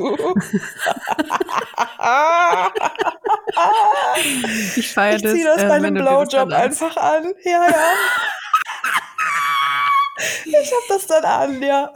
ich 4.75 4.91
feiere 4.91 5.19
das. 5.19 5.33
Ich 5.33 5.39
zieh 5.39 5.45
das 5.45 5.61
äh, 5.61 5.67
bei 5.67 5.75
einem 5.75 5.93
Blowjob 5.93 6.51
einfach 6.51 6.97
an. 6.97 7.31
Ja, 7.43 7.67
ja. 7.67 7.93
ich 10.45 10.71
hab 10.71 10.87
das 10.89 11.05
dann 11.07 11.23
an, 11.23 11.61
ja. 11.61 11.93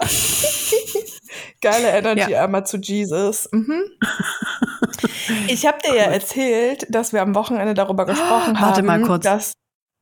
Geile 1.61 1.89
Energy 1.89 2.31
ja. 2.31 2.43
einmal 2.43 2.65
zu 2.65 2.77
Jesus. 2.77 3.49
Mhm. 3.51 3.83
Ich 5.47 5.65
habe 5.65 5.79
dir 5.85 5.95
ja 5.95 6.03
erzählt, 6.03 6.85
dass 6.89 7.13
wir 7.13 7.21
am 7.21 7.33
Wochenende 7.33 7.73
darüber 7.73 8.05
gesprochen 8.05 8.53
oh, 8.55 8.59
haben. 8.59 8.61
Warte 8.61 8.83
mal 8.83 9.01
kurz. 9.01 9.23
Dass, 9.23 9.53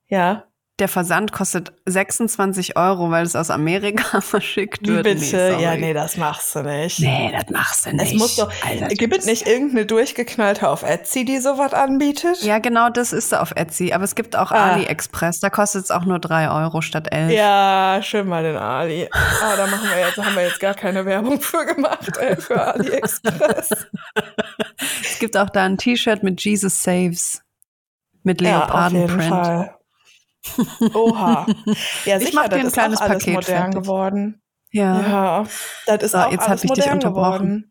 ja 0.07 0.50
der 0.81 0.87
Versand 0.87 1.31
kostet 1.31 1.71
26 1.85 2.75
Euro, 2.75 3.11
weil 3.11 3.23
es 3.23 3.35
aus 3.35 3.51
Amerika 3.51 4.19
verschickt 4.21 4.85
wird. 4.85 5.03
Bitte, 5.03 5.55
nee, 5.57 5.63
ja, 5.63 5.75
nee, 5.75 5.93
das 5.93 6.17
machst 6.17 6.55
du 6.55 6.63
nicht. 6.63 6.99
Nee, 6.99 7.31
das 7.31 7.49
machst 7.51 7.85
du 7.85 7.95
nicht. 7.95 8.13
Es 8.13 8.19
muss 8.19 8.35
doch, 8.35 8.51
Alter, 8.65 8.87
gibt 8.87 9.15
es 9.15 9.25
nicht 9.25 9.47
irgendeine 9.47 9.85
durchgeknallte 9.85 10.67
auf 10.67 10.81
Etsy, 10.81 11.23
die 11.23 11.37
sowas 11.37 11.73
anbietet? 11.73 12.41
Ja, 12.41 12.57
genau, 12.57 12.89
das 12.89 13.13
ist 13.13 13.33
auf 13.33 13.51
Etsy. 13.55 13.93
Aber 13.93 14.03
es 14.03 14.15
gibt 14.15 14.35
auch 14.35 14.51
ah. 14.51 14.73
AliExpress, 14.73 15.39
da 15.39 15.51
kostet 15.51 15.83
es 15.83 15.91
auch 15.91 16.05
nur 16.05 16.17
3 16.17 16.49
Euro 16.49 16.81
statt 16.81 17.09
11. 17.11 17.31
Ja, 17.31 17.99
schön 18.01 18.27
mal 18.27 18.41
den 18.41 18.57
Ali. 18.57 19.07
Ah, 19.11 19.55
da 19.55 19.67
machen 19.67 19.87
wir 19.87 19.99
jetzt, 19.99 20.17
haben 20.17 20.35
wir 20.35 20.43
jetzt 20.43 20.59
gar 20.59 20.73
keine 20.73 21.05
Werbung 21.05 21.39
für 21.39 21.63
gemacht, 21.65 22.17
ey, 22.19 22.35
für 22.35 22.59
AliExpress. 22.59 23.69
es 25.03 25.19
gibt 25.19 25.37
auch 25.37 25.51
da 25.51 25.63
ein 25.63 25.77
T-Shirt 25.77 26.23
mit 26.23 26.43
Jesus 26.43 26.81
Saves. 26.81 27.43
Mit 28.23 28.41
Leopardenprint. 28.41 29.31
Ja, 29.31 29.80
Oha. 30.93 31.45
Ja, 32.05 32.19
sicher, 32.19 32.29
ich 32.29 32.33
mach 32.33 32.47
dir 32.49 32.57
ein 32.57 32.71
kleines 32.71 32.99
Paket 32.99 33.33
modern 33.33 33.43
fertig. 33.43 33.81
geworden. 33.81 34.41
Ja. 34.71 35.01
ja. 35.01 35.43
Das 35.85 36.03
ist 36.03 36.11
so, 36.11 36.17
auch 36.17 36.31
jetzt 36.31 36.47
alles 36.47 36.63
ich 36.63 36.69
modern 36.69 36.83
dich 36.83 36.93
unterbrochen. 36.93 37.37
geworden. 37.37 37.67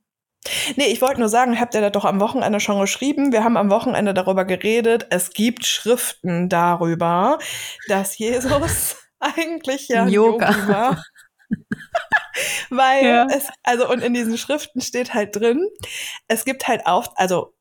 Nee, 0.76 0.86
ich 0.86 1.02
wollte 1.02 1.20
nur 1.20 1.28
sagen, 1.28 1.60
habt 1.60 1.74
ihr 1.74 1.82
das 1.82 1.92
doch 1.92 2.04
am 2.04 2.20
Wochenende 2.20 2.60
schon 2.60 2.80
geschrieben? 2.80 3.32
Wir 3.32 3.44
haben 3.44 3.56
am 3.56 3.70
Wochenende 3.70 4.14
darüber 4.14 4.44
geredet, 4.44 5.06
es 5.10 5.30
gibt 5.30 5.66
Schriften 5.66 6.48
darüber, 6.48 7.38
dass 7.88 8.16
Jesus 8.16 8.96
eigentlich 9.20 9.88
ja 9.88 10.06
Yoga 10.06 10.68
war. 10.68 11.04
Weil 12.70 13.04
ja. 13.04 13.26
es, 13.30 13.48
also, 13.64 13.90
und 13.90 14.02
in 14.02 14.14
diesen 14.14 14.38
Schriften 14.38 14.80
steht 14.80 15.12
halt 15.12 15.36
drin, 15.36 15.68
es 16.28 16.44
gibt 16.44 16.68
halt 16.68 16.86
auch, 16.86 17.12
also 17.16 17.54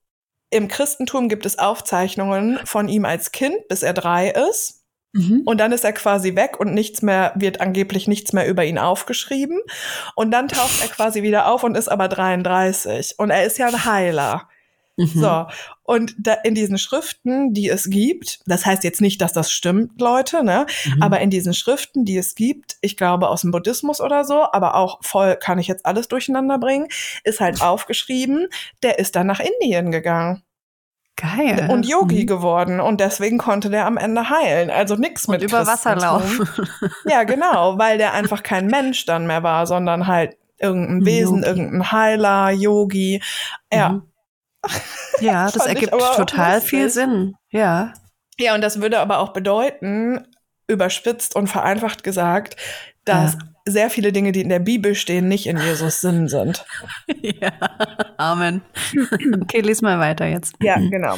im 0.51 0.67
Christentum 0.67 1.27
gibt 1.27 1.45
es 1.45 1.59
Aufzeichnungen 1.59 2.59
von 2.65 2.87
ihm 2.87 3.05
als 3.05 3.31
Kind, 3.31 3.67
bis 3.67 3.83
er 3.83 3.93
drei 3.93 4.29
ist. 4.29 4.78
Mhm. 5.13 5.41
Und 5.45 5.59
dann 5.59 5.71
ist 5.71 5.83
er 5.83 5.93
quasi 5.93 6.35
weg 6.35 6.59
und 6.59 6.73
nichts 6.73 7.01
mehr, 7.01 7.33
wird 7.35 7.61
angeblich 7.61 8.07
nichts 8.07 8.33
mehr 8.33 8.47
über 8.47 8.63
ihn 8.65 8.77
aufgeschrieben. 8.77 9.59
Und 10.15 10.31
dann 10.31 10.47
taucht 10.47 10.81
er 10.81 10.89
quasi 10.89 11.23
wieder 11.23 11.51
auf 11.51 11.63
und 11.63 11.75
ist 11.75 11.89
aber 11.89 12.07
33. 12.07 13.15
Und 13.17 13.31
er 13.31 13.43
ist 13.43 13.57
ja 13.57 13.67
ein 13.67 13.85
Heiler. 13.85 14.47
Mhm. 14.99 15.07
So. 15.07 15.45
Und 15.83 16.13
da 16.19 16.33
in 16.33 16.53
diesen 16.53 16.77
Schriften, 16.77 17.53
die 17.53 17.69
es 17.69 17.89
gibt, 17.89 18.41
das 18.45 18.65
heißt 18.65 18.83
jetzt 18.83 19.01
nicht, 19.01 19.21
dass 19.21 19.33
das 19.33 19.51
stimmt, 19.51 19.99
Leute, 19.99 20.43
ne? 20.43 20.67
Mhm. 20.85 21.01
Aber 21.01 21.21
in 21.21 21.29
diesen 21.29 21.53
Schriften, 21.53 22.05
die 22.05 22.17
es 22.17 22.35
gibt, 22.35 22.75
ich 22.81 22.97
glaube 22.97 23.29
aus 23.29 23.41
dem 23.41 23.51
Buddhismus 23.51 24.01
oder 24.01 24.25
so, 24.25 24.45
aber 24.51 24.75
auch 24.75 24.99
voll 25.01 25.37
kann 25.37 25.57
ich 25.57 25.67
jetzt 25.67 25.85
alles 25.85 26.09
durcheinander 26.09 26.59
bringen, 26.59 26.87
ist 27.23 27.39
halt 27.39 27.61
aufgeschrieben, 27.63 28.49
der 28.83 28.99
ist 28.99 29.15
dann 29.15 29.27
nach 29.27 29.39
Indien 29.39 29.91
gegangen. 29.91 30.43
Geil. 31.19 31.67
Und 31.69 31.85
Yogi 31.85 32.21
mhm. 32.21 32.27
geworden 32.27 32.79
und 32.79 33.01
deswegen 33.01 33.37
konnte 33.37 33.69
der 33.69 33.85
am 33.85 33.97
Ende 33.97 34.29
heilen. 34.29 34.69
Also 34.69 34.95
nichts 34.95 35.27
mit 35.27 35.41
über 35.41 35.67
Wasser 35.67 35.97
laufen. 35.97 36.47
ja, 37.03 37.23
genau, 37.25 37.77
weil 37.77 37.97
der 37.97 38.13
einfach 38.13 38.41
kein 38.41 38.67
Mensch 38.67 39.05
dann 39.05 39.27
mehr 39.27 39.43
war, 39.43 39.67
sondern 39.67 40.07
halt 40.07 40.37
irgendein 40.59 41.05
Wesen, 41.05 41.37
Yogi. 41.39 41.47
irgendein 41.47 41.91
Heiler, 41.91 42.51
Yogi. 42.51 43.21
Ja. 43.71 43.89
Mhm. 43.89 44.03
Ja, 45.19 45.45
das 45.51 45.65
ergibt 45.65 45.91
total 45.91 46.61
viel 46.61 46.89
Sinn. 46.89 47.35
Ja. 47.49 47.93
Ja, 48.37 48.55
und 48.55 48.61
das 48.61 48.81
würde 48.81 48.99
aber 48.99 49.19
auch 49.19 49.33
bedeuten, 49.33 50.25
überspitzt 50.67 51.35
und 51.35 51.47
vereinfacht 51.47 52.05
gesagt, 52.05 52.55
dass 53.03 53.33
ja. 53.33 53.39
Sehr 53.65 53.89
viele 53.89 54.11
Dinge, 54.11 54.31
die 54.31 54.41
in 54.41 54.49
der 54.49 54.59
Bibel 54.59 54.95
stehen, 54.95 55.27
nicht 55.27 55.47
in 55.47 55.57
Jesus 55.57 56.01
Sinn 56.01 56.27
sind. 56.27 56.65
Ja, 57.21 57.51
Amen. 58.17 58.61
Okay, 59.41 59.61
lies 59.61 59.81
mal 59.81 59.99
weiter 59.99 60.25
jetzt. 60.25 60.55
Ja, 60.61 60.77
genau. 60.77 61.15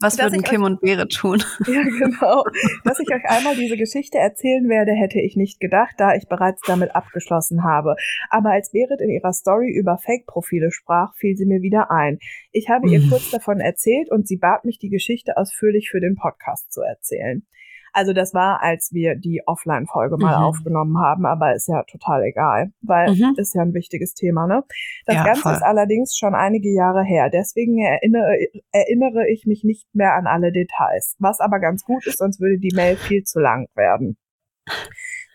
Was 0.00 0.14
Dass 0.16 0.26
würden 0.26 0.44
Kim 0.44 0.62
und 0.62 0.80
Berit 0.80 1.12
tun? 1.12 1.42
Ja, 1.66 1.82
genau. 1.82 2.44
Dass 2.84 3.00
ich 3.00 3.08
euch 3.08 3.24
einmal 3.24 3.56
diese 3.56 3.76
Geschichte 3.76 4.18
erzählen 4.18 4.68
werde, 4.68 4.92
hätte 4.92 5.20
ich 5.20 5.36
nicht 5.36 5.58
gedacht, 5.58 5.94
da 5.98 6.14
ich 6.14 6.28
bereits 6.28 6.60
damit 6.66 6.94
abgeschlossen 6.94 7.64
habe. 7.64 7.96
Aber 8.30 8.50
als 8.50 8.70
Berit 8.70 9.00
in 9.00 9.10
ihrer 9.10 9.32
Story 9.32 9.70
über 9.70 9.98
Fake-Profile 9.98 10.70
sprach, 10.70 11.14
fiel 11.16 11.36
sie 11.36 11.46
mir 11.46 11.62
wieder 11.62 11.90
ein. 11.90 12.18
Ich 12.52 12.68
habe 12.68 12.88
ihr 12.88 13.00
kurz 13.08 13.30
davon 13.30 13.58
erzählt 13.58 14.10
und 14.10 14.28
sie 14.28 14.36
bat 14.36 14.64
mich, 14.64 14.78
die 14.78 14.90
Geschichte 14.90 15.36
ausführlich 15.36 15.90
für 15.90 16.00
den 16.00 16.14
Podcast 16.14 16.72
zu 16.72 16.82
erzählen. 16.82 17.44
Also 17.92 18.12
das 18.12 18.34
war, 18.34 18.62
als 18.62 18.90
wir 18.92 19.14
die 19.14 19.42
Offline-Folge 19.46 20.16
mal 20.16 20.38
mhm. 20.38 20.44
aufgenommen 20.44 20.98
haben, 20.98 21.26
aber 21.26 21.54
ist 21.54 21.68
ja 21.68 21.82
total 21.84 22.22
egal, 22.24 22.72
weil 22.82 23.14
mhm. 23.14 23.34
ist 23.36 23.54
ja 23.54 23.62
ein 23.62 23.74
wichtiges 23.74 24.14
Thema, 24.14 24.46
ne? 24.46 24.64
Das 25.06 25.16
ja, 25.16 25.24
Ganze 25.24 25.42
voll. 25.42 25.52
ist 25.52 25.62
allerdings 25.62 26.16
schon 26.16 26.34
einige 26.34 26.72
Jahre 26.72 27.02
her, 27.02 27.30
deswegen 27.30 27.78
erinnere, 27.78 28.38
erinnere 28.72 29.28
ich 29.28 29.46
mich 29.46 29.64
nicht 29.64 29.86
mehr 29.94 30.14
an 30.14 30.26
alle 30.26 30.52
Details. 30.52 31.16
Was 31.18 31.40
aber 31.40 31.60
ganz 31.60 31.84
gut 31.84 32.06
ist, 32.06 32.18
sonst 32.18 32.40
würde 32.40 32.58
die 32.58 32.74
Mail 32.74 32.96
viel 32.96 33.24
zu 33.24 33.40
lang 33.40 33.68
werden. 33.74 34.16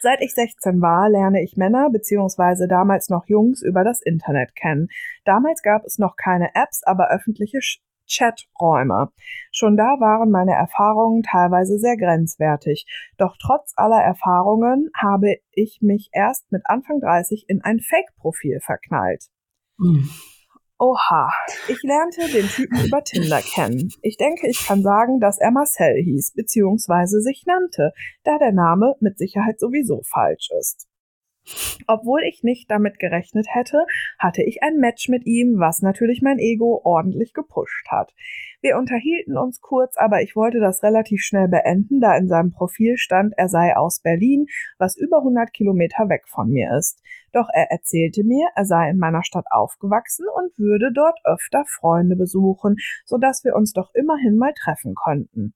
Seit 0.03 0.21
ich 0.21 0.33
16 0.33 0.81
war, 0.81 1.09
lerne 1.09 1.41
ich 1.41 1.55
Männer 1.55 1.89
beziehungsweise 1.89 2.67
damals 2.67 3.07
noch 3.07 3.25
Jungs 3.27 3.61
über 3.61 3.85
das 3.85 4.01
Internet 4.01 4.53
kennen. 4.53 4.89
Damals 5.23 5.61
gab 5.61 5.85
es 5.85 5.97
noch 5.97 6.17
keine 6.17 6.49
Apps, 6.55 6.83
aber 6.83 7.09
öffentliche 7.09 7.61
Chaträume. 8.07 9.11
Schon 9.51 9.77
da 9.77 9.99
waren 9.99 10.31
meine 10.31 10.53
Erfahrungen 10.53 11.23
teilweise 11.23 11.77
sehr 11.77 11.97
grenzwertig. 11.97 12.85
Doch 13.17 13.35
trotz 13.39 13.73
aller 13.75 14.01
Erfahrungen 14.01 14.89
habe 14.95 15.37
ich 15.51 15.79
mich 15.81 16.09
erst 16.11 16.51
mit 16.51 16.63
Anfang 16.65 16.99
30 16.99 17.45
in 17.47 17.61
ein 17.63 17.79
Fake-Profil 17.79 18.59
verknallt. 18.61 19.25
Mhm. 19.77 20.09
Oha, 20.79 21.31
ich 21.69 21.81
lernte 21.83 22.27
den 22.29 22.47
Typen 22.47 22.85
über 22.85 23.03
Tinder 23.03 23.41
kennen. 23.41 23.89
Ich 24.01 24.17
denke, 24.17 24.49
ich 24.49 24.67
kann 24.67 24.81
sagen, 24.81 25.19
dass 25.19 25.39
er 25.39 25.51
Marcel 25.51 25.95
hieß, 26.03 26.33
beziehungsweise 26.33 27.21
sich 27.21 27.43
nannte, 27.45 27.93
da 28.23 28.37
der 28.37 28.51
Name 28.51 28.95
mit 28.99 29.17
Sicherheit 29.17 29.59
sowieso 29.59 30.01
falsch 30.03 30.49
ist. 30.59 30.87
Obwohl 31.87 32.21
ich 32.23 32.43
nicht 32.43 32.71
damit 32.71 32.99
gerechnet 32.99 33.47
hätte, 33.49 33.85
hatte 34.17 34.43
ich 34.43 34.63
ein 34.63 34.77
Match 34.77 35.09
mit 35.09 35.25
ihm, 35.25 35.59
was 35.59 35.81
natürlich 35.81 36.21
mein 36.21 36.39
Ego 36.39 36.81
ordentlich 36.83 37.33
gepusht 37.33 37.87
hat. 37.89 38.13
Wir 38.61 38.77
unterhielten 38.77 39.37
uns 39.37 39.59
kurz, 39.59 39.97
aber 39.97 40.21
ich 40.21 40.37
wollte 40.37 40.59
das 40.59 40.83
relativ 40.83 41.21
schnell 41.21 41.49
beenden, 41.49 41.99
da 41.99 42.15
in 42.15 42.29
seinem 42.29 42.51
Profil 42.51 42.97
stand, 42.97 43.33
er 43.35 43.49
sei 43.49 43.75
aus 43.75 43.99
Berlin, 43.99 44.45
was 44.77 44.95
über 44.95 45.17
100 45.17 45.51
Kilometer 45.51 46.07
weg 46.07 46.23
von 46.27 46.49
mir 46.49 46.73
ist. 46.77 47.01
Doch 47.33 47.49
er 47.53 47.71
erzählte 47.71 48.23
mir, 48.23 48.47
er 48.55 48.63
sei 48.63 48.89
in 48.89 48.97
meiner 48.97 49.23
Stadt 49.23 49.45
aufgewachsen 49.49 50.25
und 50.33 50.57
würde 50.57 50.93
dort 50.93 51.19
öfter 51.25 51.65
Freunde 51.65 52.15
besuchen, 52.15 52.77
so 53.05 53.17
dass 53.17 53.43
wir 53.43 53.55
uns 53.55 53.73
doch 53.73 53.93
immerhin 53.93 54.37
mal 54.37 54.53
treffen 54.53 54.95
konnten. 54.95 55.53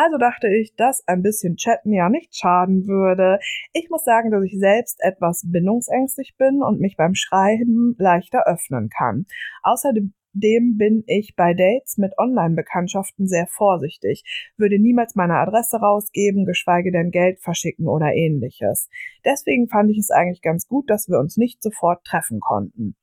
Also 0.00 0.16
dachte 0.16 0.46
ich, 0.46 0.76
dass 0.76 1.02
ein 1.08 1.22
bisschen 1.22 1.56
Chatten 1.56 1.92
ja 1.92 2.08
nicht 2.08 2.36
schaden 2.36 2.86
würde. 2.86 3.40
Ich 3.72 3.90
muss 3.90 4.04
sagen, 4.04 4.30
dass 4.30 4.44
ich 4.44 4.56
selbst 4.56 5.00
etwas 5.02 5.42
bindungsängstig 5.44 6.36
bin 6.38 6.62
und 6.62 6.78
mich 6.78 6.96
beim 6.96 7.16
Schreiben 7.16 7.96
leichter 7.98 8.46
öffnen 8.46 8.90
kann. 8.90 9.26
Außerdem 9.64 10.14
bin 10.34 11.02
ich 11.08 11.34
bei 11.34 11.52
Dates 11.52 11.98
mit 11.98 12.16
Online-Bekanntschaften 12.16 13.26
sehr 13.26 13.48
vorsichtig, 13.48 14.22
würde 14.56 14.78
niemals 14.78 15.16
meine 15.16 15.34
Adresse 15.34 15.78
rausgeben, 15.78 16.44
geschweige 16.44 16.92
denn 16.92 17.10
Geld 17.10 17.40
verschicken 17.40 17.88
oder 17.88 18.14
ähnliches. 18.14 18.88
Deswegen 19.24 19.66
fand 19.66 19.90
ich 19.90 19.98
es 19.98 20.10
eigentlich 20.10 20.42
ganz 20.42 20.68
gut, 20.68 20.88
dass 20.88 21.08
wir 21.08 21.18
uns 21.18 21.36
nicht 21.38 21.60
sofort 21.60 22.04
treffen 22.04 22.38
konnten. 22.38 22.94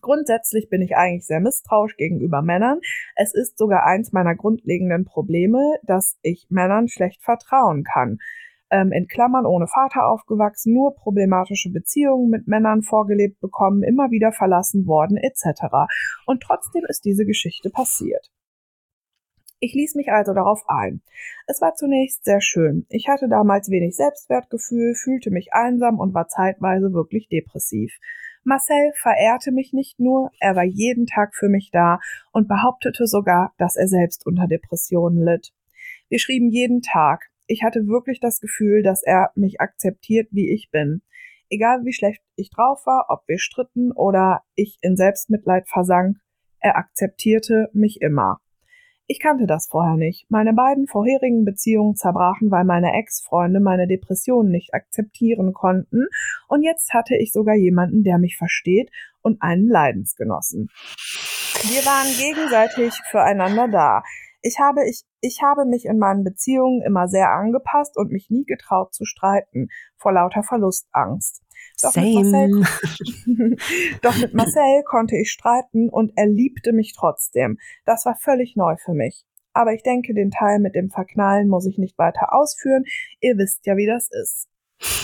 Grundsätzlich 0.00 0.68
bin 0.68 0.82
ich 0.82 0.96
eigentlich 0.96 1.26
sehr 1.26 1.40
misstrauisch 1.40 1.96
gegenüber 1.96 2.42
Männern. 2.42 2.80
Es 3.14 3.34
ist 3.34 3.58
sogar 3.58 3.84
eins 3.84 4.12
meiner 4.12 4.34
grundlegenden 4.34 5.04
Probleme, 5.04 5.78
dass 5.82 6.18
ich 6.22 6.46
Männern 6.50 6.88
schlecht 6.88 7.22
vertrauen 7.22 7.84
kann. 7.84 8.18
Ähm, 8.70 8.90
in 8.92 9.06
Klammern 9.06 9.46
ohne 9.46 9.68
Vater 9.68 10.08
aufgewachsen, 10.08 10.74
nur 10.74 10.96
problematische 10.96 11.70
Beziehungen 11.70 12.30
mit 12.30 12.48
Männern 12.48 12.82
vorgelebt 12.82 13.40
bekommen, 13.40 13.82
immer 13.82 14.10
wieder 14.10 14.32
verlassen 14.32 14.86
worden 14.86 15.16
etc. 15.16 15.86
Und 16.26 16.42
trotzdem 16.42 16.82
ist 16.88 17.04
diese 17.04 17.24
Geschichte 17.24 17.70
passiert. 17.70 18.28
Ich 19.58 19.72
ließ 19.72 19.94
mich 19.94 20.10
also 20.10 20.34
darauf 20.34 20.64
ein. 20.68 21.00
Es 21.46 21.62
war 21.62 21.74
zunächst 21.74 22.24
sehr 22.24 22.42
schön. 22.42 22.84
Ich 22.90 23.08
hatte 23.08 23.28
damals 23.28 23.70
wenig 23.70 23.96
Selbstwertgefühl, 23.96 24.94
fühlte 24.94 25.30
mich 25.30 25.52
einsam 25.52 25.98
und 25.98 26.12
war 26.12 26.28
zeitweise 26.28 26.92
wirklich 26.92 27.28
depressiv. 27.28 27.98
Marcel 28.44 28.92
verehrte 28.94 29.52
mich 29.52 29.72
nicht 29.72 29.98
nur, 29.98 30.30
er 30.40 30.54
war 30.56 30.64
jeden 30.64 31.06
Tag 31.06 31.34
für 31.34 31.48
mich 31.48 31.70
da 31.72 31.98
und 32.32 32.48
behauptete 32.48 33.06
sogar, 33.06 33.54
dass 33.58 33.76
er 33.76 33.88
selbst 33.88 34.26
unter 34.26 34.46
Depressionen 34.46 35.24
litt. 35.24 35.52
Wir 36.08 36.18
schrieben 36.18 36.50
jeden 36.50 36.82
Tag. 36.82 37.30
Ich 37.46 37.64
hatte 37.64 37.86
wirklich 37.86 38.20
das 38.20 38.40
Gefühl, 38.40 38.82
dass 38.82 39.02
er 39.02 39.30
mich 39.34 39.60
akzeptiert, 39.60 40.28
wie 40.30 40.52
ich 40.52 40.70
bin. 40.70 41.02
Egal 41.48 41.84
wie 41.84 41.92
schlecht 41.92 42.22
ich 42.36 42.50
drauf 42.50 42.84
war, 42.86 43.06
ob 43.08 43.26
wir 43.26 43.38
stritten 43.38 43.90
oder 43.90 44.42
ich 44.54 44.78
in 44.82 44.96
Selbstmitleid 44.96 45.68
versank, 45.68 46.18
er 46.60 46.76
akzeptierte 46.76 47.70
mich 47.72 48.00
immer. 48.00 48.40
Ich 49.08 49.20
kannte 49.20 49.46
das 49.46 49.68
vorher 49.68 49.96
nicht. 49.96 50.28
Meine 50.30 50.52
beiden 50.52 50.88
vorherigen 50.88 51.44
Beziehungen 51.44 51.94
zerbrachen, 51.94 52.50
weil 52.50 52.64
meine 52.64 52.92
Ex-Freunde 52.92 53.60
meine 53.60 53.86
Depressionen 53.86 54.50
nicht 54.50 54.74
akzeptieren 54.74 55.52
konnten, 55.52 56.06
und 56.48 56.62
jetzt 56.62 56.92
hatte 56.92 57.14
ich 57.16 57.32
sogar 57.32 57.54
jemanden, 57.54 58.02
der 58.02 58.18
mich 58.18 58.36
versteht 58.36 58.90
und 59.22 59.40
einen 59.42 59.68
Leidensgenossen. 59.68 60.70
Wir 61.62 61.84
waren 61.86 62.08
gegenseitig 62.18 62.94
füreinander 63.10 63.68
da. 63.68 64.02
Ich 64.42 64.58
habe, 64.58 64.80
ich, 64.88 65.02
ich 65.20 65.40
habe 65.42 65.66
mich 65.66 65.84
in 65.84 65.98
meinen 65.98 66.24
Beziehungen 66.24 66.82
immer 66.82 67.06
sehr 67.06 67.30
angepasst 67.30 67.96
und 67.96 68.10
mich 68.10 68.28
nie 68.28 68.44
getraut 68.44 68.92
zu 68.92 69.04
streiten, 69.04 69.68
vor 69.96 70.12
lauter 70.12 70.42
Verlustangst. 70.42 71.45
Doch 71.82 71.92
Same. 71.92 72.22
Mit 72.22 72.22
Marcel, 72.22 73.56
doch 74.02 74.18
mit 74.18 74.34
Marcel 74.34 74.82
konnte 74.84 75.16
ich 75.16 75.30
streiten 75.30 75.88
und 75.88 76.12
er 76.16 76.26
liebte 76.26 76.72
mich 76.72 76.94
trotzdem. 76.96 77.58
Das 77.84 78.06
war 78.06 78.16
völlig 78.16 78.56
neu 78.56 78.76
für 78.76 78.94
mich. 78.94 79.24
Aber 79.52 79.72
ich 79.72 79.82
denke, 79.82 80.12
den 80.12 80.30
Teil 80.30 80.58
mit 80.58 80.74
dem 80.74 80.90
Verknallen 80.90 81.48
muss 81.48 81.66
ich 81.66 81.78
nicht 81.78 81.96
weiter 81.98 82.34
ausführen. 82.34 82.84
Ihr 83.20 83.38
wisst 83.38 83.64
ja, 83.66 83.76
wie 83.76 83.86
das 83.86 84.08
ist. 84.10 84.48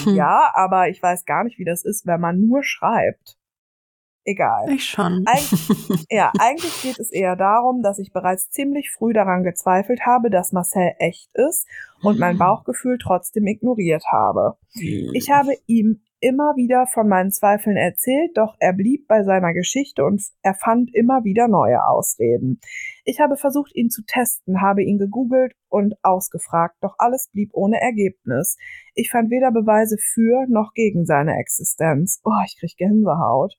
Hm. 0.04 0.14
Ja, 0.16 0.50
aber 0.54 0.88
ich 0.88 1.02
weiß 1.02 1.24
gar 1.24 1.44
nicht, 1.44 1.58
wie 1.58 1.64
das 1.64 1.84
ist, 1.84 2.06
wenn 2.06 2.20
man 2.20 2.40
nur 2.40 2.62
schreibt. 2.62 3.38
Egal. 4.24 4.70
Ich 4.70 4.84
schon. 4.84 5.24
Eig 5.26 5.42
ja, 6.10 6.30
eigentlich 6.38 6.82
geht 6.82 6.98
es 6.98 7.10
eher 7.10 7.34
darum, 7.34 7.82
dass 7.82 7.98
ich 7.98 8.12
bereits 8.12 8.50
ziemlich 8.50 8.90
früh 8.90 9.12
daran 9.12 9.42
gezweifelt 9.42 10.06
habe, 10.06 10.30
dass 10.30 10.52
Marcel 10.52 10.92
echt 10.98 11.30
ist 11.34 11.66
und 12.02 12.18
mein 12.18 12.32
hm. 12.32 12.38
Bauchgefühl 12.38 12.98
trotzdem 12.98 13.46
ignoriert 13.46 14.04
habe. 14.12 14.58
Ich 14.74 15.30
habe 15.30 15.54
ihm 15.66 16.02
immer 16.22 16.54
wieder 16.56 16.86
von 16.86 17.08
meinen 17.08 17.32
Zweifeln 17.32 17.76
erzählt, 17.76 18.36
doch 18.36 18.54
er 18.60 18.72
blieb 18.72 19.08
bei 19.08 19.24
seiner 19.24 19.52
Geschichte 19.52 20.04
und 20.04 20.22
er 20.42 20.54
fand 20.54 20.94
immer 20.94 21.24
wieder 21.24 21.48
neue 21.48 21.84
Ausreden. 21.84 22.60
Ich 23.04 23.20
habe 23.20 23.36
versucht, 23.36 23.74
ihn 23.74 23.90
zu 23.90 24.02
testen, 24.06 24.62
habe 24.62 24.84
ihn 24.84 24.98
gegoogelt 24.98 25.52
und 25.68 25.94
ausgefragt, 26.02 26.76
doch 26.80 26.94
alles 26.98 27.28
blieb 27.32 27.50
ohne 27.52 27.80
Ergebnis. 27.80 28.56
Ich 28.94 29.10
fand 29.10 29.30
weder 29.30 29.50
Beweise 29.50 29.96
für 29.98 30.46
noch 30.48 30.72
gegen 30.74 31.04
seine 31.04 31.38
Existenz. 31.38 32.20
Oh, 32.24 32.30
ich 32.46 32.56
krieg 32.58 32.76
Gänsehaut. 32.76 33.58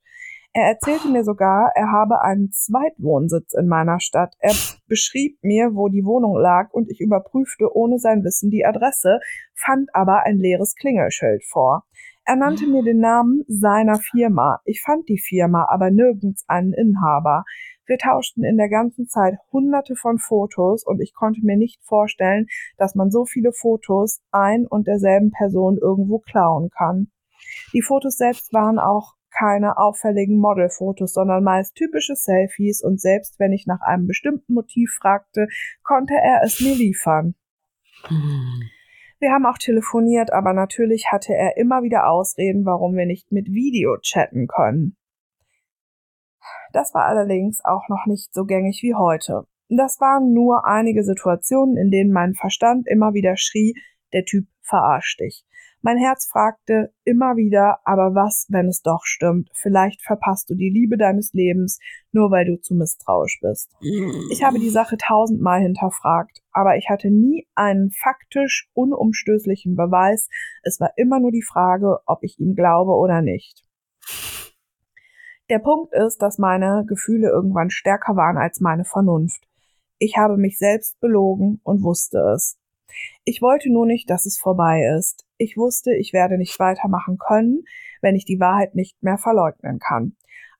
Er 0.55 0.67
erzählte 0.67 1.09
mir 1.09 1.23
sogar, 1.23 1.71
er 1.75 1.91
habe 1.91 2.21
einen 2.21 2.51
Zweitwohnsitz 2.51 3.53
in 3.53 3.67
meiner 3.67 3.99
Stadt. 3.99 4.35
Er 4.39 4.53
beschrieb 4.87 5.39
mir, 5.41 5.73
wo 5.73 5.89
die 5.89 6.05
Wohnung 6.05 6.37
lag 6.37 6.71
und 6.71 6.89
ich 6.89 7.01
überprüfte 7.01 7.75
ohne 7.75 7.97
sein 7.97 8.23
Wissen 8.23 8.51
die 8.51 8.63
Adresse, 8.63 9.19
fand 9.55 9.89
aber 9.93 10.23
ein 10.23 10.37
leeres 10.37 10.75
Klingelschild 10.75 11.43
vor. 11.43 11.85
Er 12.25 12.37
nannte 12.37 12.67
mir 12.67 12.83
den 12.83 12.99
Namen 12.99 13.43
seiner 13.47 13.99
Firma. 13.99 14.61
Ich 14.63 14.81
fand 14.81 15.09
die 15.09 15.19
Firma, 15.19 15.67
aber 15.69 15.91
nirgends 15.91 16.45
einen 16.47 16.73
Inhaber. 16.73 17.43
Wir 17.85 17.97
tauschten 17.97 18.45
in 18.45 18.55
der 18.55 18.69
ganzen 18.69 19.07
Zeit 19.07 19.35
hunderte 19.51 19.95
von 19.95 20.17
Fotos 20.17 20.85
und 20.85 21.01
ich 21.01 21.13
konnte 21.13 21.41
mir 21.43 21.57
nicht 21.57 21.81
vorstellen, 21.83 22.47
dass 22.77 22.95
man 22.95 23.11
so 23.11 23.25
viele 23.25 23.51
Fotos 23.51 24.21
ein 24.31 24.65
und 24.65 24.87
derselben 24.87 25.31
Person 25.31 25.77
irgendwo 25.77 26.19
klauen 26.19 26.69
kann. 26.69 27.11
Die 27.73 27.81
Fotos 27.81 28.15
selbst 28.15 28.53
waren 28.53 28.79
auch 28.79 29.15
keine 29.37 29.77
auffälligen 29.77 30.37
Modelfotos, 30.37 31.13
sondern 31.13 31.43
meist 31.43 31.75
typische 31.75 32.15
Selfies 32.15 32.81
und 32.83 33.01
selbst 33.01 33.37
wenn 33.39 33.51
ich 33.51 33.65
nach 33.67 33.81
einem 33.81 34.07
bestimmten 34.07 34.53
Motiv 34.53 34.97
fragte, 35.01 35.47
konnte 35.83 36.13
er 36.13 36.41
es 36.43 36.61
mir 36.61 36.75
liefern. 36.75 37.35
Hm. 38.05 38.69
Wir 39.23 39.31
haben 39.31 39.45
auch 39.45 39.57
telefoniert, 39.57 40.33
aber 40.33 40.51
natürlich 40.51 41.09
hatte 41.09 41.33
er 41.33 41.55
immer 41.55 41.81
wieder 41.81 42.09
Ausreden, 42.09 42.65
warum 42.65 42.97
wir 42.97 43.05
nicht 43.05 43.31
mit 43.31 43.47
Video 43.47 43.95
chatten 44.01 44.47
können. 44.47 44.97
Das 46.73 46.93
war 46.93 47.05
allerdings 47.05 47.63
auch 47.63 47.87
noch 47.87 48.05
nicht 48.05 48.33
so 48.33 48.43
gängig 48.43 48.81
wie 48.83 48.95
heute. 48.95 49.45
Das 49.69 50.01
waren 50.01 50.33
nur 50.33 50.65
einige 50.65 51.05
Situationen, 51.05 51.77
in 51.77 51.89
denen 51.89 52.11
mein 52.11 52.33
Verstand 52.33 52.85
immer 52.85 53.13
wieder 53.13 53.37
schrie, 53.37 53.75
der 54.11 54.25
Typ 54.25 54.45
verarscht 54.59 55.21
dich. 55.21 55.45
Mein 55.85 55.97
Herz 55.97 56.27
fragte 56.27 56.93
immer 57.03 57.35
wieder, 57.35 57.79
aber 57.83 58.15
was, 58.15 58.47
wenn 58.47 58.69
es 58.69 58.81
doch 58.81 59.01
stimmt? 59.03 59.49
Vielleicht 59.53 60.01
verpasst 60.01 60.49
du 60.49 60.55
die 60.55 60.69
Liebe 60.69 60.95
deines 60.95 61.33
Lebens, 61.33 61.77
nur 62.13 62.31
weil 62.31 62.45
du 62.45 62.57
zu 62.57 62.73
misstrauisch 62.73 63.41
bist. 63.41 63.69
Ich 64.31 64.45
habe 64.45 64.59
die 64.59 64.69
Sache 64.69 64.95
tausendmal 64.95 65.59
hinterfragt, 65.59 66.41
aber 66.53 66.77
ich 66.77 66.89
hatte 66.89 67.11
nie 67.11 67.49
einen 67.53 67.91
faktisch 67.91 68.69
unumstößlichen 68.73 69.75
Beweis. 69.75 70.29
Es 70.63 70.79
war 70.79 70.91
immer 70.95 71.19
nur 71.19 71.31
die 71.31 71.43
Frage, 71.43 71.99
ob 72.05 72.23
ich 72.23 72.39
ihm 72.39 72.55
glaube 72.55 72.93
oder 72.93 73.21
nicht. 73.21 73.65
Der 75.49 75.59
Punkt 75.59 75.93
ist, 75.93 76.21
dass 76.21 76.37
meine 76.37 76.85
Gefühle 76.87 77.27
irgendwann 77.27 77.69
stärker 77.69 78.15
waren 78.15 78.37
als 78.37 78.61
meine 78.61 78.85
Vernunft. 78.85 79.49
Ich 79.97 80.15
habe 80.15 80.37
mich 80.37 80.57
selbst 80.57 80.97
belogen 81.01 81.59
und 81.63 81.83
wusste 81.83 82.19
es. 82.33 82.57
Ich 83.25 83.41
wollte 83.41 83.69
nur 83.69 83.85
nicht, 83.85 84.09
dass 84.09 84.25
es 84.25 84.37
vorbei 84.37 84.81
ist. 84.97 85.22
Ich 85.37 85.57
wusste, 85.57 85.93
ich 85.95 86.13
werde 86.13 86.37
nicht 86.37 86.59
weitermachen 86.59 87.17
können, 87.17 87.63
wenn 88.01 88.15
ich 88.15 88.25
die 88.25 88.39
Wahrheit 88.39 88.75
nicht 88.75 89.01
mehr 89.01 89.17
verleugnen 89.17 89.79
kann. 89.79 90.15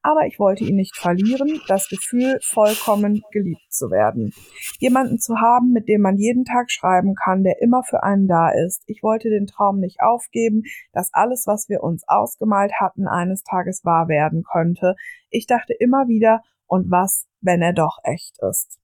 Aber 0.06 0.26
ich 0.28 0.38
wollte 0.38 0.66
ihn 0.66 0.76
nicht 0.76 0.98
verlieren, 0.98 1.62
das 1.70 1.88
Gefühl, 1.88 2.38
vollkommen 2.44 3.22
geliebt 3.32 3.72
zu 3.72 3.90
werden. 3.90 4.34
Jemanden 4.80 5.18
zu 5.18 5.40
haben, 5.40 5.72
mit 5.72 5.88
dem 5.88 6.02
man 6.02 6.18
jeden 6.18 6.44
Tag 6.44 6.72
schreiben 6.72 7.16
kann, 7.16 7.44
der 7.44 7.62
immer 7.62 7.84
für 7.84 8.04
einen 8.04 8.28
da 8.28 8.50
ist. 8.50 8.84
Ich 8.86 9.02
wollte 9.02 9.30
den 9.30 9.48
Traum 9.48 9.80
nicht 9.80 10.02
aufgeben, 10.02 10.64
dass 10.92 11.14
alles, 11.14 11.48
was 11.48 11.70
wir 11.70 11.84
uns 11.84 12.04
ausgemalt 12.06 12.74
hatten, 12.82 13.08
eines 13.08 13.44
Tages 13.44 13.86
wahr 13.86 14.10
werden 14.10 14.44
könnte. 14.44 14.96
Ich 15.30 15.48
dachte 15.48 15.74
immer 15.74 16.10
wieder, 16.10 16.42
und 16.68 16.92
was, 16.92 17.28
wenn 17.40 17.62
er 17.62 17.74
doch 17.74 18.00
echt 18.04 18.38
ist? 18.42 18.80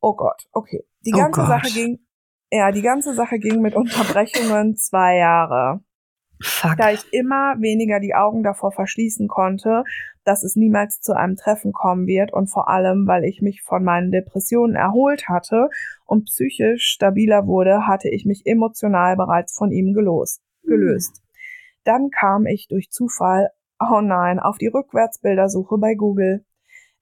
Oh 0.00 0.14
Gott, 0.14 0.44
okay. 0.52 0.84
Die 1.04 1.14
oh 1.14 1.18
ganze 1.18 1.40
oh 1.40 1.46
Sache 1.46 1.72
ging, 1.72 1.98
ja, 2.52 2.70
die 2.70 2.82
ganze 2.82 3.14
Sache 3.14 3.38
ging 3.38 3.62
mit 3.62 3.74
Unterbrechungen 3.74 4.76
zwei 4.76 5.16
Jahre. 5.16 5.80
Fuck. 6.42 6.76
Da 6.76 6.90
ich 6.90 7.12
immer 7.12 7.54
weniger 7.60 7.98
die 7.98 8.14
Augen 8.14 8.42
davor 8.42 8.72
verschließen 8.72 9.28
konnte, 9.28 9.84
dass 10.24 10.42
es 10.42 10.54
niemals 10.54 11.00
zu 11.00 11.16
einem 11.16 11.36
Treffen 11.36 11.72
kommen 11.72 12.06
wird 12.06 12.32
und 12.32 12.48
vor 12.48 12.68
allem, 12.68 13.06
weil 13.06 13.24
ich 13.24 13.40
mich 13.40 13.62
von 13.62 13.82
meinen 13.84 14.10
Depressionen 14.10 14.76
erholt 14.76 15.28
hatte 15.28 15.68
und 16.04 16.24
psychisch 16.24 16.84
stabiler 16.84 17.46
wurde, 17.46 17.86
hatte 17.86 18.08
ich 18.10 18.26
mich 18.26 18.42
emotional 18.44 19.16
bereits 19.16 19.54
von 19.54 19.70
ihm 19.70 19.94
gelos, 19.94 20.40
gelöst. 20.64 21.22
Dann 21.84 22.10
kam 22.10 22.44
ich 22.46 22.68
durch 22.68 22.90
Zufall, 22.90 23.50
oh 23.80 24.00
nein, 24.00 24.40
auf 24.40 24.58
die 24.58 24.68
Rückwärtsbildersuche 24.68 25.78
bei 25.78 25.94
Google. 25.94 26.44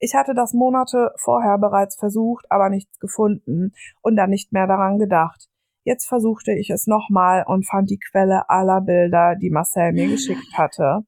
Ich 0.02 0.14
hatte 0.14 0.32
das 0.34 0.54
Monate 0.54 1.12
vorher 1.16 1.58
bereits 1.58 1.94
versucht, 1.96 2.46
aber 2.48 2.70
nichts 2.70 2.98
gefunden 2.98 3.72
und 4.00 4.16
dann 4.16 4.30
nicht 4.30 4.50
mehr 4.50 4.66
daran 4.66 4.98
gedacht. 4.98 5.48
Jetzt 5.84 6.08
versuchte 6.08 6.52
ich 6.52 6.70
es 6.70 6.86
nochmal 6.86 7.44
und 7.46 7.68
fand 7.68 7.90
die 7.90 7.98
Quelle 7.98 8.48
aller 8.48 8.80
Bilder, 8.80 9.36
die 9.36 9.50
Marcel 9.50 9.92
mir 9.92 10.08
geschickt 10.08 10.56
hatte. 10.56 11.00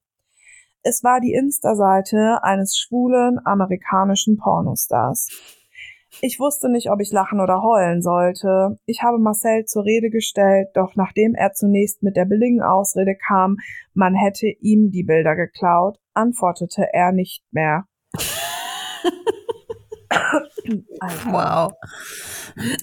Es 0.83 1.03
war 1.03 1.21
die 1.21 1.33
Insta-Seite 1.33 2.41
eines 2.43 2.77
schwulen 2.77 3.39
amerikanischen 3.45 4.37
Pornostars. 4.37 5.29
Ich 6.21 6.39
wusste 6.39 6.69
nicht, 6.69 6.91
ob 6.91 7.01
ich 7.01 7.13
lachen 7.13 7.41
oder 7.41 7.63
heulen 7.63 8.03
sollte. 8.03 8.77
Ich 8.85 9.03
habe 9.03 9.19
Marcel 9.19 9.65
zur 9.65 9.85
Rede 9.85 10.11
gestellt, 10.11 10.69
doch 10.75 10.97
nachdem 10.97 11.35
er 11.35 11.53
zunächst 11.53 12.03
mit 12.03 12.17
der 12.17 12.27
billigen 12.27 12.61
Ausrede 12.61 13.17
kam, 13.17 13.57
man 13.95 14.15
hätte 14.15 14.49
ihm 14.61 14.91
die 14.91 15.05
Bilder 15.05 15.35
geklaut, 15.35 15.99
antwortete 16.13 16.93
er 16.93 17.13
nicht 17.13 17.43
mehr. 17.53 17.87
Wow. 21.27 21.73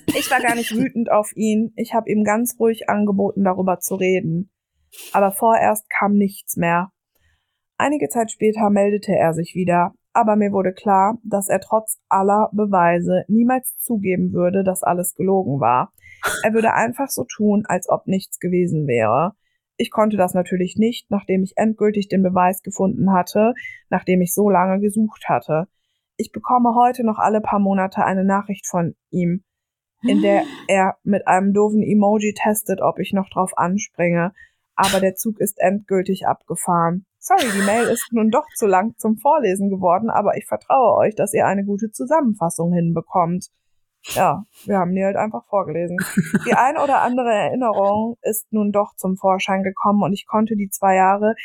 Ich 0.07 0.30
war 0.32 0.41
gar 0.41 0.55
nicht 0.55 0.76
wütend 0.76 1.11
auf 1.11 1.32
ihn. 1.36 1.74
Ich 1.76 1.93
habe 1.93 2.09
ihm 2.09 2.24
ganz 2.24 2.55
ruhig 2.59 2.89
angeboten, 2.89 3.43
darüber 3.43 3.80
zu 3.80 3.95
reden. 3.95 4.51
Aber 5.13 5.32
vorerst 5.32 5.89
kam 5.89 6.13
nichts 6.13 6.57
mehr. 6.57 6.91
Einige 7.78 8.09
Zeit 8.09 8.32
später 8.32 8.70
meldete 8.70 9.15
er 9.15 9.34
sich 9.34 9.55
wieder, 9.55 9.93
aber 10.11 10.36
mir 10.36 10.51
wurde 10.51 10.74
klar, 10.74 11.17
dass 11.24 11.47
er 11.47 11.61
trotz 11.61 11.99
aller 12.09 12.49
Beweise 12.51 13.24
niemals 13.28 13.78
zugeben 13.78 14.34
würde, 14.34 14.63
dass 14.63 14.84
alles 14.84 15.15
gelogen 15.15 15.59
war. 15.59 15.93
Er 16.43 16.53
würde 16.53 16.74
einfach 16.74 17.09
so 17.09 17.24
tun, 17.24 17.63
als 17.65 17.88
ob 17.88 18.07
nichts 18.07 18.39
gewesen 18.39 18.88
wäre. 18.88 19.34
Ich 19.78 19.91
konnte 19.91 20.17
das 20.17 20.34
natürlich 20.34 20.76
nicht, 20.76 21.09
nachdem 21.09 21.43
ich 21.43 21.53
endgültig 21.55 22.09
den 22.09 22.22
Beweis 22.22 22.63
gefunden 22.63 23.13
hatte, 23.13 23.53
nachdem 23.89 24.22
ich 24.22 24.34
so 24.34 24.49
lange 24.49 24.82
gesucht 24.82 25.30
hatte. 25.30 25.70
Ich 26.22 26.34
bekomme 26.34 26.76
heute 26.76 27.05
noch 27.05 27.17
alle 27.17 27.39
paar 27.39 27.59
Monate 27.59 28.03
eine 28.03 28.26
Nachricht 28.26 28.67
von 28.67 28.93
ihm, 29.09 29.45
in 30.01 30.22
der 30.22 30.43
er 30.67 30.97
mit 31.03 31.26
einem 31.28 31.53
doofen 31.53 31.82
Emoji 31.82 32.34
testet, 32.34 32.82
ob 32.82 32.99
ich 32.99 33.13
noch 33.13 33.30
drauf 33.30 33.57
anspringe. 33.57 34.34
Aber 34.76 34.99
der 34.99 35.15
Zug 35.15 35.39
ist 35.39 35.59
endgültig 35.59 36.28
abgefahren. 36.28 37.05
Sorry, 37.20 37.45
die 37.55 37.65
Mail 37.65 37.86
ist 37.88 38.09
nun 38.11 38.32
doch 38.32 38.45
zu 38.57 38.67
lang 38.67 38.95
zum 38.97 39.15
Vorlesen 39.17 39.70
geworden, 39.70 40.09
aber 40.09 40.36
ich 40.36 40.45
vertraue 40.45 40.97
euch, 40.97 41.15
dass 41.15 41.34
ihr 41.34 41.45
eine 41.45 41.63
gute 41.63 41.89
Zusammenfassung 41.89 42.74
hinbekommt. 42.74 43.47
Ja, 44.13 44.43
wir 44.65 44.78
haben 44.78 44.93
die 44.93 45.03
halt 45.03 45.15
einfach 45.15 45.45
vorgelesen. 45.47 45.97
Die 46.45 46.53
ein 46.53 46.78
oder 46.78 47.01
andere 47.01 47.32
Erinnerung 47.32 48.17
ist 48.24 48.51
nun 48.51 48.74
doch 48.74 48.93
zum 48.97 49.15
Vorschein 49.15 49.63
gekommen 49.63 50.03
und 50.03 50.11
ich 50.11 50.28
konnte 50.28 50.57
die 50.57 50.70
zwei 50.70 50.95
Jahre 50.95 51.36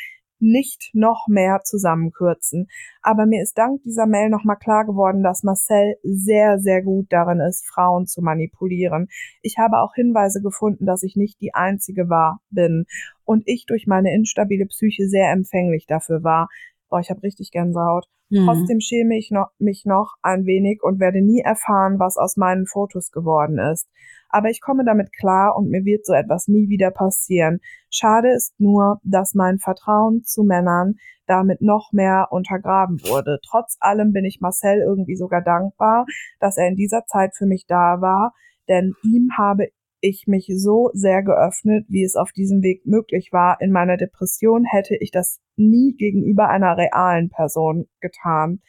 nicht 0.45 0.91
noch 0.93 1.25
mehr 1.27 1.61
zusammenkürzen. 1.63 2.67
Aber 3.01 3.25
mir 3.25 3.41
ist 3.41 3.57
dank 3.57 3.81
dieser 3.83 4.05
Mail 4.05 4.29
nochmal 4.29 4.57
klar 4.57 4.85
geworden, 4.85 5.23
dass 5.23 5.43
Marcel 5.43 5.95
sehr, 6.03 6.59
sehr 6.59 6.83
gut 6.83 7.07
darin 7.09 7.39
ist, 7.39 7.67
Frauen 7.67 8.05
zu 8.05 8.21
manipulieren. 8.21 9.07
Ich 9.41 9.57
habe 9.57 9.79
auch 9.79 9.95
Hinweise 9.95 10.41
gefunden, 10.41 10.85
dass 10.85 11.03
ich 11.03 11.15
nicht 11.15 11.41
die 11.41 11.53
einzige 11.53 12.09
war, 12.09 12.39
bin. 12.49 12.85
Und 13.23 13.43
ich 13.47 13.65
durch 13.65 13.87
meine 13.87 14.13
instabile 14.13 14.67
Psyche 14.67 15.07
sehr 15.07 15.31
empfänglich 15.31 15.87
dafür 15.87 16.23
war. 16.23 16.47
Boah, 16.89 16.99
ich 16.99 17.09
habe 17.09 17.23
richtig 17.23 17.51
Gänsehaut. 17.51 18.05
Mhm. 18.29 18.45
Trotzdem 18.45 18.79
schäme 18.79 19.17
ich 19.17 19.31
noch, 19.31 19.49
mich 19.57 19.85
noch 19.85 20.15
ein 20.21 20.45
wenig 20.45 20.83
und 20.83 20.99
werde 20.99 21.21
nie 21.21 21.41
erfahren, 21.41 21.99
was 21.99 22.17
aus 22.17 22.37
meinen 22.37 22.67
Fotos 22.67 23.11
geworden 23.11 23.57
ist. 23.57 23.87
Aber 24.35 24.49
ich 24.49 24.59
komme 24.59 24.83
damit 24.83 25.13
klar 25.13 25.55
und 25.55 25.69
mir 25.69 25.85
wird 25.85 26.05
so 26.05 26.11
etwas 26.11 26.49
nie 26.49 26.67
wieder 26.67 26.91
passieren. 26.91 27.61
Schade 27.89 28.33
ist 28.35 28.53
nur, 28.59 28.99
dass 29.01 29.33
mein 29.33 29.59
Vertrauen 29.59 30.25
zu 30.25 30.43
Männern 30.43 30.95
damit 31.25 31.61
noch 31.61 31.93
mehr 31.93 32.27
untergraben 32.31 32.99
wurde. 33.05 33.39
Trotz 33.49 33.77
allem 33.79 34.11
bin 34.11 34.25
ich 34.25 34.41
Marcel 34.41 34.81
irgendwie 34.81 35.15
sogar 35.15 35.41
dankbar, 35.41 36.05
dass 36.41 36.57
er 36.57 36.67
in 36.67 36.75
dieser 36.75 37.05
Zeit 37.05 37.33
für 37.33 37.45
mich 37.45 37.65
da 37.65 38.01
war, 38.01 38.33
denn 38.67 38.93
ihm 39.03 39.29
habe 39.37 39.69
ich 40.01 40.25
mich 40.27 40.51
so 40.53 40.89
sehr 40.91 41.23
geöffnet, 41.23 41.85
wie 41.87 42.03
es 42.03 42.17
auf 42.17 42.33
diesem 42.33 42.61
Weg 42.61 42.85
möglich 42.85 43.29
war. 43.31 43.61
In 43.61 43.71
meiner 43.71 43.95
Depression 43.95 44.65
hätte 44.65 44.97
ich 44.97 45.11
das 45.11 45.39
nie 45.55 45.95
gegenüber 45.97 46.49
einer 46.49 46.75
realen 46.75 47.29
Person 47.29 47.87
getan. 48.01 48.59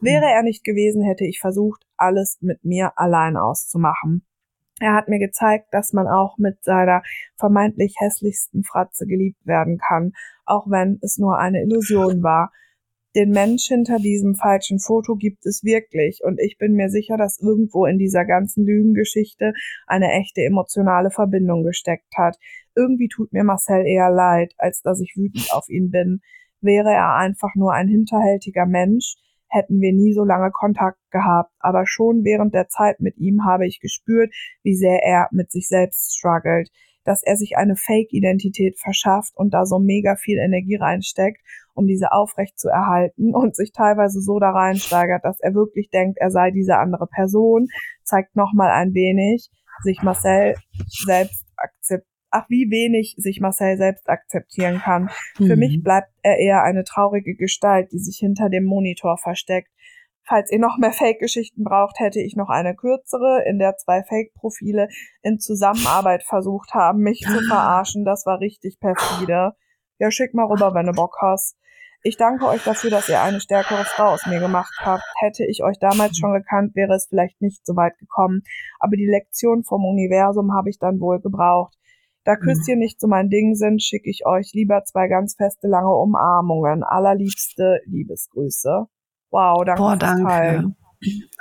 Wäre 0.00 0.30
er 0.32 0.42
nicht 0.42 0.64
gewesen, 0.64 1.02
hätte 1.02 1.26
ich 1.26 1.40
versucht, 1.40 1.84
alles 1.98 2.38
mit 2.40 2.64
mir 2.64 2.92
allein 2.96 3.36
auszumachen. 3.36 4.24
Er 4.80 4.94
hat 4.94 5.08
mir 5.08 5.18
gezeigt, 5.18 5.68
dass 5.72 5.92
man 5.92 6.08
auch 6.08 6.36
mit 6.38 6.64
seiner 6.64 7.02
vermeintlich 7.36 7.94
hässlichsten 7.98 8.64
Fratze 8.64 9.06
geliebt 9.06 9.46
werden 9.46 9.78
kann, 9.78 10.12
auch 10.44 10.66
wenn 10.68 10.98
es 11.02 11.18
nur 11.18 11.38
eine 11.38 11.62
Illusion 11.62 12.22
war 12.22 12.50
den 13.16 13.30
Mensch 13.30 13.66
hinter 13.66 13.98
diesem 13.98 14.34
falschen 14.34 14.78
Foto 14.78 15.16
gibt 15.16 15.44
es 15.44 15.64
wirklich 15.64 16.20
und 16.22 16.38
ich 16.40 16.58
bin 16.58 16.74
mir 16.74 16.90
sicher, 16.90 17.16
dass 17.16 17.40
irgendwo 17.40 17.86
in 17.86 17.98
dieser 17.98 18.24
ganzen 18.24 18.64
Lügengeschichte 18.64 19.52
eine 19.86 20.12
echte 20.12 20.42
emotionale 20.42 21.10
Verbindung 21.10 21.64
gesteckt 21.64 22.16
hat. 22.16 22.36
Irgendwie 22.76 23.08
tut 23.08 23.32
mir 23.32 23.42
Marcel 23.42 23.84
eher 23.84 24.10
leid, 24.10 24.54
als 24.58 24.82
dass 24.82 25.00
ich 25.00 25.14
wütend 25.16 25.52
auf 25.52 25.68
ihn 25.68 25.90
bin. 25.90 26.20
Wäre 26.60 26.90
er 26.90 27.16
einfach 27.16 27.54
nur 27.56 27.72
ein 27.72 27.88
hinterhältiger 27.88 28.66
Mensch, 28.66 29.16
hätten 29.50 29.80
wir 29.80 29.92
nie 29.92 30.12
so 30.12 30.24
lange 30.24 30.50
Kontakt 30.50 30.98
gehabt, 31.10 31.52
aber 31.58 31.86
schon 31.86 32.24
während 32.24 32.54
der 32.54 32.68
Zeit 32.68 33.00
mit 33.00 33.16
ihm 33.18 33.44
habe 33.44 33.66
ich 33.66 33.80
gespürt, 33.80 34.32
wie 34.62 34.74
sehr 34.74 35.02
er 35.02 35.28
mit 35.32 35.50
sich 35.50 35.68
selbst 35.68 36.16
struggelt, 36.16 36.70
dass 37.04 37.22
er 37.22 37.36
sich 37.36 37.56
eine 37.56 37.76
Fake-Identität 37.76 38.78
verschafft 38.78 39.32
und 39.34 39.52
da 39.52 39.64
so 39.64 39.78
mega 39.78 40.16
viel 40.16 40.38
Energie 40.38 40.76
reinsteckt 40.76 41.40
um 41.80 41.86
diese 41.86 42.12
aufrecht 42.12 42.58
zu 42.58 42.68
erhalten 42.68 43.34
und 43.34 43.56
sich 43.56 43.72
teilweise 43.72 44.20
so 44.20 44.38
da 44.38 44.50
reinsteigert, 44.50 45.24
dass 45.24 45.40
er 45.40 45.54
wirklich 45.54 45.90
denkt, 45.90 46.18
er 46.20 46.30
sei 46.30 46.50
diese 46.50 46.76
andere 46.76 47.06
Person, 47.06 47.68
zeigt 48.04 48.36
nochmal 48.36 48.70
ein 48.70 48.94
wenig 48.94 49.50
sich 49.82 50.02
Marcel 50.02 50.56
selbst 51.06 51.46
akzeptiert 51.56 52.09
ach, 52.30 52.46
wie 52.48 52.70
wenig 52.70 53.14
sich 53.18 53.40
Marcel 53.40 53.76
selbst 53.76 54.08
akzeptieren 54.08 54.78
kann. 54.78 55.10
Mhm. 55.38 55.46
Für 55.46 55.56
mich 55.56 55.82
bleibt 55.82 56.10
er 56.22 56.38
eher 56.38 56.62
eine 56.62 56.84
traurige 56.84 57.34
Gestalt, 57.34 57.92
die 57.92 57.98
sich 57.98 58.18
hinter 58.18 58.48
dem 58.48 58.64
Monitor 58.64 59.18
versteckt. 59.18 59.68
Falls 60.22 60.52
ihr 60.52 60.60
noch 60.60 60.78
mehr 60.78 60.92
Fake-Geschichten 60.92 61.64
braucht, 61.64 61.98
hätte 61.98 62.20
ich 62.20 62.36
noch 62.36 62.50
eine 62.50 62.76
kürzere, 62.76 63.42
in 63.46 63.58
der 63.58 63.76
zwei 63.76 64.04
Fake-Profile 64.04 64.88
in 65.22 65.40
Zusammenarbeit 65.40 66.22
versucht 66.22 66.72
haben, 66.72 67.00
mich 67.00 67.20
zu 67.20 67.40
verarschen. 67.48 68.04
Das 68.04 68.26
war 68.26 68.38
richtig 68.38 68.78
perfide. 68.78 69.54
Ja, 69.98 70.10
schick 70.10 70.32
mal 70.32 70.46
rüber, 70.46 70.72
wenn 70.74 70.86
du 70.86 70.92
Bock 70.92 71.16
hast. 71.20 71.56
Ich 72.02 72.16
danke 72.16 72.46
euch 72.46 72.64
dafür, 72.64 72.90
dass 72.90 73.08
ihr 73.10 73.20
eine 73.20 73.40
stärkere 73.40 73.84
Frau 73.84 74.10
aus 74.10 74.24
mir 74.24 74.40
gemacht 74.40 74.72
habt. 74.80 75.02
Hätte 75.20 75.44
ich 75.44 75.62
euch 75.62 75.78
damals 75.78 76.16
schon 76.16 76.32
gekannt, 76.32 76.74
wäre 76.74 76.94
es 76.94 77.08
vielleicht 77.08 77.42
nicht 77.42 77.66
so 77.66 77.76
weit 77.76 77.98
gekommen. 77.98 78.42
Aber 78.78 78.96
die 78.96 79.08
Lektion 79.10 79.64
vom 79.64 79.84
Universum 79.84 80.54
habe 80.54 80.70
ich 80.70 80.78
dann 80.78 81.00
wohl 81.00 81.20
gebraucht. 81.20 81.74
Da 82.24 82.34
mhm. 82.34 82.40
Küsschen 82.44 82.78
nicht 82.78 83.00
so 83.00 83.06
mein 83.08 83.28
Ding 83.28 83.54
sind, 83.54 83.82
schicke 83.82 84.10
ich 84.10 84.26
euch 84.26 84.52
lieber 84.52 84.82
zwei 84.84 85.08
ganz 85.08 85.34
feste 85.36 85.68
lange 85.68 85.94
Umarmungen. 85.94 86.82
Allerliebste 86.82 87.80
Liebesgrüße. 87.86 88.86
Wow, 89.30 89.64
danke 89.64 89.82
Boah, 89.82 89.96
danke. 89.96 90.24
Teilen. 90.24 90.76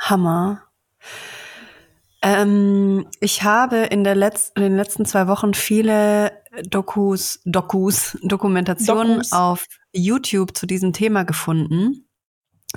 Hammer. 0.01 0.63
Ähm, 2.21 3.07
ich 3.21 3.43
habe 3.43 3.77
in, 3.77 4.03
der 4.03 4.15
Letz 4.15 4.51
in 4.55 4.63
den 4.63 4.75
letzten 4.75 5.05
zwei 5.05 5.27
Wochen 5.27 5.53
viele 5.53 6.31
Dokus, 6.63 7.41
Dokus, 7.45 8.17
Dokumentationen 8.23 9.17
Dokus. 9.17 9.31
auf 9.31 9.65
YouTube 9.93 10.55
zu 10.55 10.65
diesem 10.65 10.93
Thema 10.93 11.23
gefunden. 11.23 12.08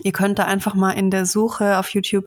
Ihr 0.00 0.12
könnt 0.12 0.38
da 0.38 0.44
einfach 0.44 0.74
mal 0.74 0.92
in 0.92 1.10
der 1.10 1.26
Suche 1.26 1.78
auf 1.78 1.90
YouTube 1.90 2.24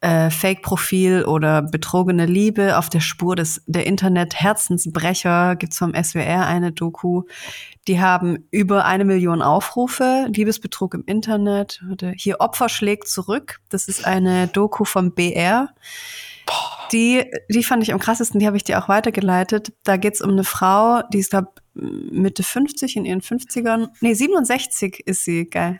äh, 0.00 0.30
Fake-Profil 0.30 1.24
oder 1.24 1.62
betrogene 1.62 2.26
Liebe 2.26 2.78
auf 2.78 2.88
der 2.88 3.00
Spur 3.00 3.34
des 3.34 3.62
der 3.66 3.86
Internet-Herzensbrecher 3.86 5.56
gibt's 5.56 5.78
vom 5.78 5.92
SWR 5.94 6.46
eine 6.46 6.72
Doku. 6.72 7.22
Die 7.88 8.00
haben 8.00 8.46
über 8.50 8.84
eine 8.84 9.04
Million 9.04 9.42
Aufrufe. 9.42 10.28
Liebesbetrug 10.28 10.94
im 10.94 11.04
Internet. 11.06 11.82
Hier 12.16 12.40
Opfer 12.40 12.68
schlägt 12.68 13.08
zurück. 13.08 13.60
Das 13.70 13.88
ist 13.88 14.06
eine 14.06 14.46
Doku 14.46 14.84
vom 14.84 15.12
BR. 15.12 15.70
Die, 16.92 17.24
die 17.48 17.64
fand 17.64 17.82
ich 17.82 17.92
am 17.92 17.98
krassesten, 17.98 18.38
die 18.38 18.46
habe 18.46 18.56
ich 18.56 18.64
dir 18.64 18.82
auch 18.82 18.88
weitergeleitet. 18.88 19.72
Da 19.82 19.96
geht's 19.96 20.20
um 20.20 20.30
eine 20.30 20.44
Frau, 20.44 21.02
die 21.12 21.18
ist, 21.18 21.30
glaube 21.30 21.48
Mitte 21.74 22.42
50, 22.42 22.96
in 22.96 23.04
ihren 23.04 23.20
50ern. 23.20 23.88
Nee, 24.00 24.14
67 24.14 25.00
ist 25.06 25.24
sie, 25.24 25.46
geil. 25.46 25.78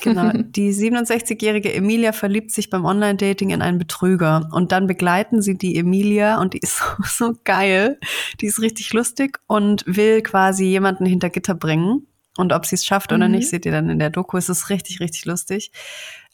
Genau. 0.00 0.30
Die 0.34 0.72
67-jährige 0.72 1.72
Emilia 1.72 2.12
verliebt 2.12 2.52
sich 2.52 2.70
beim 2.70 2.84
Online-Dating 2.84 3.50
in 3.50 3.62
einen 3.62 3.78
Betrüger. 3.78 4.48
Und 4.52 4.72
dann 4.72 4.86
begleiten 4.86 5.42
sie 5.42 5.56
die 5.56 5.76
Emilia 5.76 6.40
und 6.40 6.54
die 6.54 6.58
ist 6.58 6.78
so, 7.06 7.28
so 7.28 7.34
geil. 7.44 7.98
Die 8.40 8.46
ist 8.46 8.60
richtig 8.60 8.92
lustig 8.92 9.38
und 9.46 9.84
will 9.86 10.22
quasi 10.22 10.64
jemanden 10.64 11.06
hinter 11.06 11.30
Gitter 11.30 11.54
bringen. 11.54 12.06
Und 12.36 12.52
ob 12.52 12.66
sie 12.66 12.76
es 12.76 12.84
schafft 12.84 13.10
mhm. 13.10 13.16
oder 13.16 13.28
nicht, 13.28 13.48
seht 13.48 13.66
ihr 13.66 13.72
dann 13.72 13.90
in 13.90 13.98
der 13.98 14.10
Doku. 14.10 14.36
Es 14.36 14.48
ist 14.48 14.70
richtig, 14.70 15.00
richtig 15.00 15.24
lustig. 15.24 15.72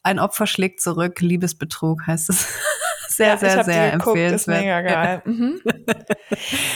Ein 0.03 0.19
Opfer 0.19 0.47
schlägt 0.47 0.81
zurück, 0.81 1.21
Liebesbetrug 1.21 2.07
heißt 2.07 2.31
es. 2.31 2.47
sehr, 3.09 3.29
ja, 3.29 3.37
sehr, 3.39 3.65
sehr 3.65 3.91
geguckt, 3.93 4.17
empfehlenswert. 4.17 4.59
Ist 4.59 4.65
mega 4.65 4.81
geil. 4.83 5.23
Mhm. 5.25 5.61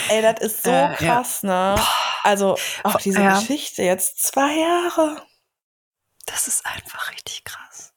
Ey, 0.09 0.23
das 0.23 0.41
ist 0.41 0.63
so 0.65 0.71
äh, 0.71 0.95
krass, 0.97 1.43
ja. 1.43 1.75
ne? 1.75 1.83
Also 2.25 2.57
auch 2.83 2.97
diese 2.97 3.21
Ja. 3.23 3.39
Geschichte 3.39 3.83
jetzt 3.83 4.23
zwei 4.23 4.59
Jahre. 4.59 5.23
Das 6.31 6.47
ist 6.49 6.65
einfach 6.67 7.11
richtig 7.13 7.45
krass. 7.45 7.93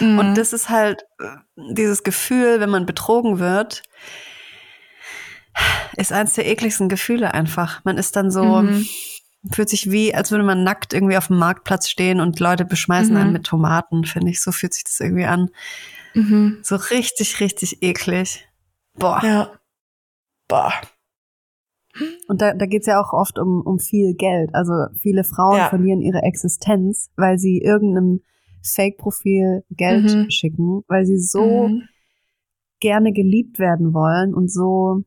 Mhm. 0.00 0.18
Und 0.18 0.34
das 0.36 0.52
ist 0.52 0.68
halt 0.70 1.04
äh, 1.20 1.26
dieses 1.56 2.02
Gefühl, 2.02 2.60
wenn 2.60 2.70
man 2.70 2.86
betrogen 2.86 3.38
wird, 3.38 3.82
ist 5.96 6.12
eins 6.12 6.34
der 6.34 6.46
ekligsten 6.46 6.88
Gefühle 6.88 7.32
einfach. 7.34 7.84
Man 7.84 7.96
ist 7.98 8.16
dann 8.16 8.30
so, 8.30 8.62
Mhm. 8.62 8.86
fühlt 9.52 9.68
sich 9.68 9.90
wie, 9.90 10.14
als 10.14 10.30
würde 10.30 10.44
man 10.44 10.64
nackt 10.64 10.92
irgendwie 10.92 11.16
auf 11.16 11.28
dem 11.28 11.38
Marktplatz 11.38 11.88
stehen 11.88 12.20
und 12.20 12.40
Leute 12.40 12.64
beschmeißen 12.64 13.14
Mhm. 13.14 13.20
einen 13.20 13.32
mit 13.32 13.44
Tomaten, 13.44 14.04
finde 14.04 14.30
ich. 14.30 14.40
So 14.42 14.50
fühlt 14.52 14.74
sich 14.74 14.84
das 14.84 14.98
irgendwie 15.00 15.26
an. 15.26 15.50
Mhm. 16.14 16.58
So 16.62 16.76
richtig, 16.76 17.40
richtig 17.40 17.82
eklig. 17.82 18.48
Boah. 18.94 19.22
Ja. 19.24 19.58
Boah. 20.48 20.72
Und 22.28 22.40
da, 22.42 22.54
da 22.54 22.66
geht's 22.66 22.86
ja 22.86 23.00
auch 23.00 23.12
oft 23.12 23.38
um, 23.38 23.60
um 23.64 23.78
viel 23.78 24.14
Geld. 24.14 24.54
Also 24.54 24.72
viele 24.98 25.24
Frauen 25.24 25.58
Ja. 25.58 25.68
verlieren 25.68 26.00
ihre 26.00 26.22
Existenz, 26.22 27.10
weil 27.16 27.38
sie 27.38 27.58
irgendeinem 27.58 28.20
Fake-Profil 28.62 29.64
Geld 29.70 30.04
Mhm. 30.04 30.30
schicken, 30.30 30.82
weil 30.88 31.04
sie 31.06 31.18
so 31.18 31.68
Mhm. 31.68 31.82
gerne 32.80 33.12
geliebt 33.12 33.58
werden 33.58 33.92
wollen 33.94 34.34
und 34.34 34.50
so 34.50 35.02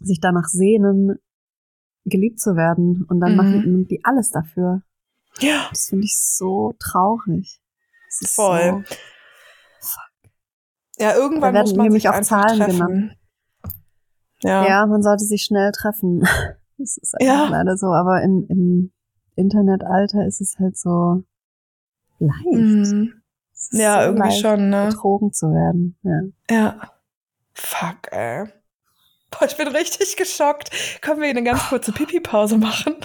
sich 0.00 0.20
danach 0.20 0.46
sehnen, 0.46 1.16
geliebt 2.04 2.38
zu 2.40 2.54
werden. 2.56 3.04
Und 3.08 3.20
dann 3.20 3.32
Mhm. 3.32 3.36
machen 3.36 3.62
nimmt 3.64 3.90
die 3.90 4.04
alles 4.04 4.30
dafür. 4.30 4.82
Ja. 5.40 5.66
Das 5.70 5.86
finde 5.88 6.04
ich 6.04 6.16
so 6.16 6.74
traurig. 6.78 7.60
Das 8.08 8.22
ist 8.22 8.34
Voll. 8.34 8.84
So, 9.80 10.00
Ja, 10.98 11.14
irgendwann 11.14 11.52
Da 11.52 11.58
werden 11.58 11.66
muss 11.68 11.74
man 11.76 11.84
nämlich 11.86 12.04
sich 12.04 12.10
auch 12.10 12.20
Zahlen 12.22 12.56
treffen. 12.58 12.78
genannt. 12.78 13.16
Ja. 14.46 14.66
ja. 14.66 14.86
man 14.86 15.02
sollte 15.02 15.24
sich 15.24 15.42
schnell 15.44 15.72
treffen. 15.72 16.22
Das 16.78 16.98
ist 16.98 17.14
einfach 17.14 17.26
Ja. 17.26 17.48
leider 17.48 17.78
so. 17.78 17.86
Aber 17.86 18.20
im, 18.22 18.44
im 18.50 18.92
Internetalter 19.34 20.26
ist 20.26 20.42
es 20.42 20.56
halt 20.58 20.76
so 20.76 21.22
leicht. 22.18 22.44
Mhm. 22.52 23.14
Es 23.54 23.70
ist 23.72 23.80
Ja, 23.80 23.94
so 24.02 24.08
irgendwie 24.08 24.28
leicht, 24.28 24.40
schon, 24.42 24.68
ne? 24.68 24.88
betrogen 24.90 25.32
zu 25.32 25.46
werden. 25.46 25.96
Ja. 26.02 26.20
Ja. 26.50 26.90
Fuck, 27.54 28.12
ey. 28.12 28.44
Boah, 29.30 29.46
ich 29.46 29.56
bin 29.56 29.68
richtig 29.68 30.18
geschockt. 30.18 30.70
Können 31.00 31.22
wir 31.22 31.30
eine 31.30 31.42
ganz 31.42 31.66
kurze 31.70 31.92
Pipi-Pause 31.92 32.58
machen? 32.58 32.96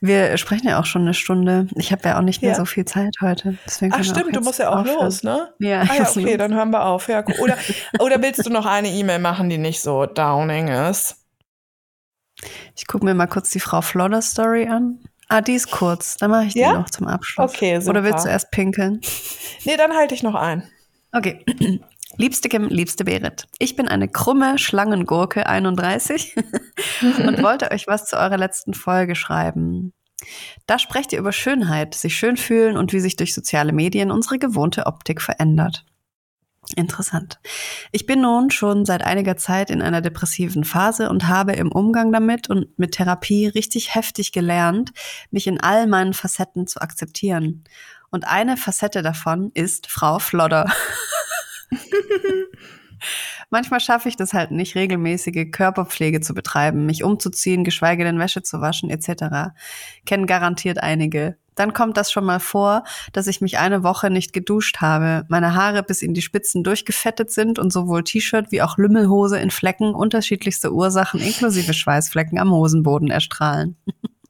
Wir 0.00 0.36
sprechen 0.36 0.68
ja 0.68 0.78
auch 0.80 0.86
schon 0.86 1.02
eine 1.02 1.14
Stunde. 1.14 1.66
Ich 1.76 1.92
habe 1.92 2.08
ja 2.08 2.18
auch 2.18 2.22
nicht 2.22 2.42
mehr 2.42 2.52
Ja. 2.52 2.56
so 2.56 2.64
viel 2.64 2.84
Zeit 2.84 3.16
heute. 3.20 3.56
Deswegen 3.66 3.92
Ach 3.94 4.04
stimmt, 4.04 4.34
du 4.36 4.40
musst 4.40 4.58
ja 4.58 4.70
auch 4.70 4.80
aufhören. 4.80 5.04
los, 5.04 5.22
ne? 5.22 5.52
Ja, 5.58 5.82
Ah 5.82 5.94
ja, 5.94 6.08
okay, 6.10 6.36
dann 6.36 6.54
hören 6.54 6.70
wir 6.70 6.84
auf. 6.84 7.08
Ja, 7.08 7.22
cool. 7.26 7.34
oder, 7.40 7.56
oder 8.00 8.22
willst 8.22 8.44
du 8.46 8.50
noch 8.50 8.66
eine 8.66 8.88
E-Mail 8.90 9.18
machen, 9.18 9.48
die 9.48 9.58
nicht 9.58 9.80
so 9.80 10.06
downing 10.06 10.68
ist? 10.68 11.16
Ich 12.76 12.86
gucke 12.86 13.04
mir 13.04 13.14
mal 13.14 13.26
kurz 13.26 13.50
die 13.50 13.60
Frau 13.60 13.80
Flodder 13.82 14.22
Story 14.22 14.66
an. 14.68 14.98
Ah, 15.28 15.40
die 15.40 15.54
ist 15.54 15.70
kurz. 15.70 16.16
Dann 16.16 16.30
mache 16.30 16.44
ich 16.46 16.52
die 16.54 16.60
Ja? 16.60 16.72
noch 16.74 16.90
zum 16.90 17.06
Abschluss. 17.06 17.52
Okay, 17.54 17.78
super. 17.80 17.90
Oder 17.90 18.04
willst 18.04 18.24
du 18.24 18.28
erst 18.28 18.50
pinkeln? 18.50 19.00
Nee, 19.64 19.76
dann 19.76 19.92
halte 19.94 20.14
ich 20.14 20.22
noch 20.22 20.34
ein. 20.34 20.68
Okay. 21.12 21.44
Liebste 22.16 22.48
Kim, 22.48 22.68
liebste 22.68 23.04
Berit. 23.04 23.46
Ich 23.58 23.74
bin 23.74 23.88
eine 23.88 24.08
krumme 24.08 24.58
Schlangengurke 24.58 25.46
31 25.46 26.36
und 27.26 27.42
wollte 27.42 27.70
euch 27.70 27.86
was 27.86 28.06
zu 28.06 28.16
eurer 28.16 28.36
letzten 28.36 28.74
Folge 28.74 29.14
schreiben. 29.14 29.92
Da 30.66 30.78
sprecht 30.78 31.12
ihr 31.12 31.18
über 31.18 31.32
Schönheit, 31.32 31.94
sich 31.94 32.16
schön 32.16 32.36
fühlen 32.36 32.76
und 32.76 32.92
wie 32.92 33.00
sich 33.00 33.16
durch 33.16 33.34
soziale 33.34 33.72
Medien 33.72 34.10
unsere 34.10 34.38
gewohnte 34.38 34.86
Optik 34.86 35.20
verändert. 35.20 35.84
Interessant. 36.76 37.40
Ich 37.90 38.06
bin 38.06 38.20
nun 38.20 38.50
schon 38.50 38.84
seit 38.84 39.02
einiger 39.02 39.36
Zeit 39.36 39.68
in 39.68 39.82
einer 39.82 40.00
depressiven 40.00 40.64
Phase 40.64 41.10
und 41.10 41.26
habe 41.26 41.52
im 41.52 41.72
Umgang 41.72 42.12
damit 42.12 42.48
und 42.48 42.78
mit 42.78 42.92
Therapie 42.92 43.48
richtig 43.48 43.94
heftig 43.94 44.32
gelernt, 44.32 44.92
mich 45.30 45.48
in 45.48 45.60
all 45.60 45.88
meinen 45.88 46.12
Facetten 46.12 46.68
zu 46.68 46.80
akzeptieren. 46.80 47.64
Und 48.10 48.28
eine 48.28 48.56
Facette 48.56 49.02
davon 49.02 49.50
ist 49.54 49.88
Frau 49.88 50.18
Flodder. 50.18 50.70
Manchmal 53.50 53.80
schaffe 53.80 54.08
ich 54.08 54.16
das 54.16 54.32
halt 54.32 54.50
nicht, 54.50 54.74
regelmäßige 54.76 55.50
Körperpflege 55.50 56.20
zu 56.20 56.34
betreiben, 56.34 56.86
mich 56.86 57.04
umzuziehen, 57.04 57.64
geschweige 57.64 58.04
denn 58.04 58.18
Wäsche 58.18 58.42
zu 58.42 58.60
waschen 58.60 58.90
etc. 58.90 59.52
Kennen 60.06 60.26
garantiert 60.26 60.82
einige. 60.82 61.36
Dann 61.54 61.74
kommt 61.74 61.98
das 61.98 62.10
schon 62.10 62.24
mal 62.24 62.40
vor, 62.40 62.84
dass 63.12 63.26
ich 63.26 63.42
mich 63.42 63.58
eine 63.58 63.82
Woche 63.82 64.08
nicht 64.08 64.32
geduscht 64.32 64.80
habe, 64.80 65.26
meine 65.28 65.54
Haare 65.54 65.82
bis 65.82 66.00
in 66.00 66.14
die 66.14 66.22
Spitzen 66.22 66.64
durchgefettet 66.64 67.30
sind 67.30 67.58
und 67.58 67.72
sowohl 67.72 68.04
T-Shirt 68.04 68.50
wie 68.50 68.62
auch 68.62 68.78
Lümmelhose 68.78 69.38
in 69.38 69.50
Flecken 69.50 69.94
unterschiedlichste 69.94 70.72
Ursachen 70.72 71.20
inklusive 71.20 71.74
Schweißflecken 71.74 72.38
am 72.38 72.52
Hosenboden 72.52 73.10
erstrahlen. 73.10 73.76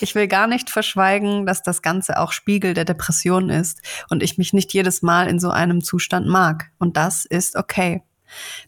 Ich 0.00 0.14
will 0.14 0.28
gar 0.28 0.46
nicht 0.46 0.70
verschweigen, 0.70 1.46
dass 1.46 1.62
das 1.62 1.82
Ganze 1.82 2.18
auch 2.18 2.32
Spiegel 2.32 2.74
der 2.74 2.84
Depression 2.84 3.50
ist 3.50 3.82
und 4.10 4.22
ich 4.22 4.38
mich 4.38 4.52
nicht 4.52 4.72
jedes 4.72 5.02
Mal 5.02 5.28
in 5.28 5.38
so 5.38 5.50
einem 5.50 5.82
Zustand 5.82 6.26
mag. 6.26 6.70
Und 6.78 6.96
das 6.96 7.24
ist 7.24 7.56
okay. 7.56 8.02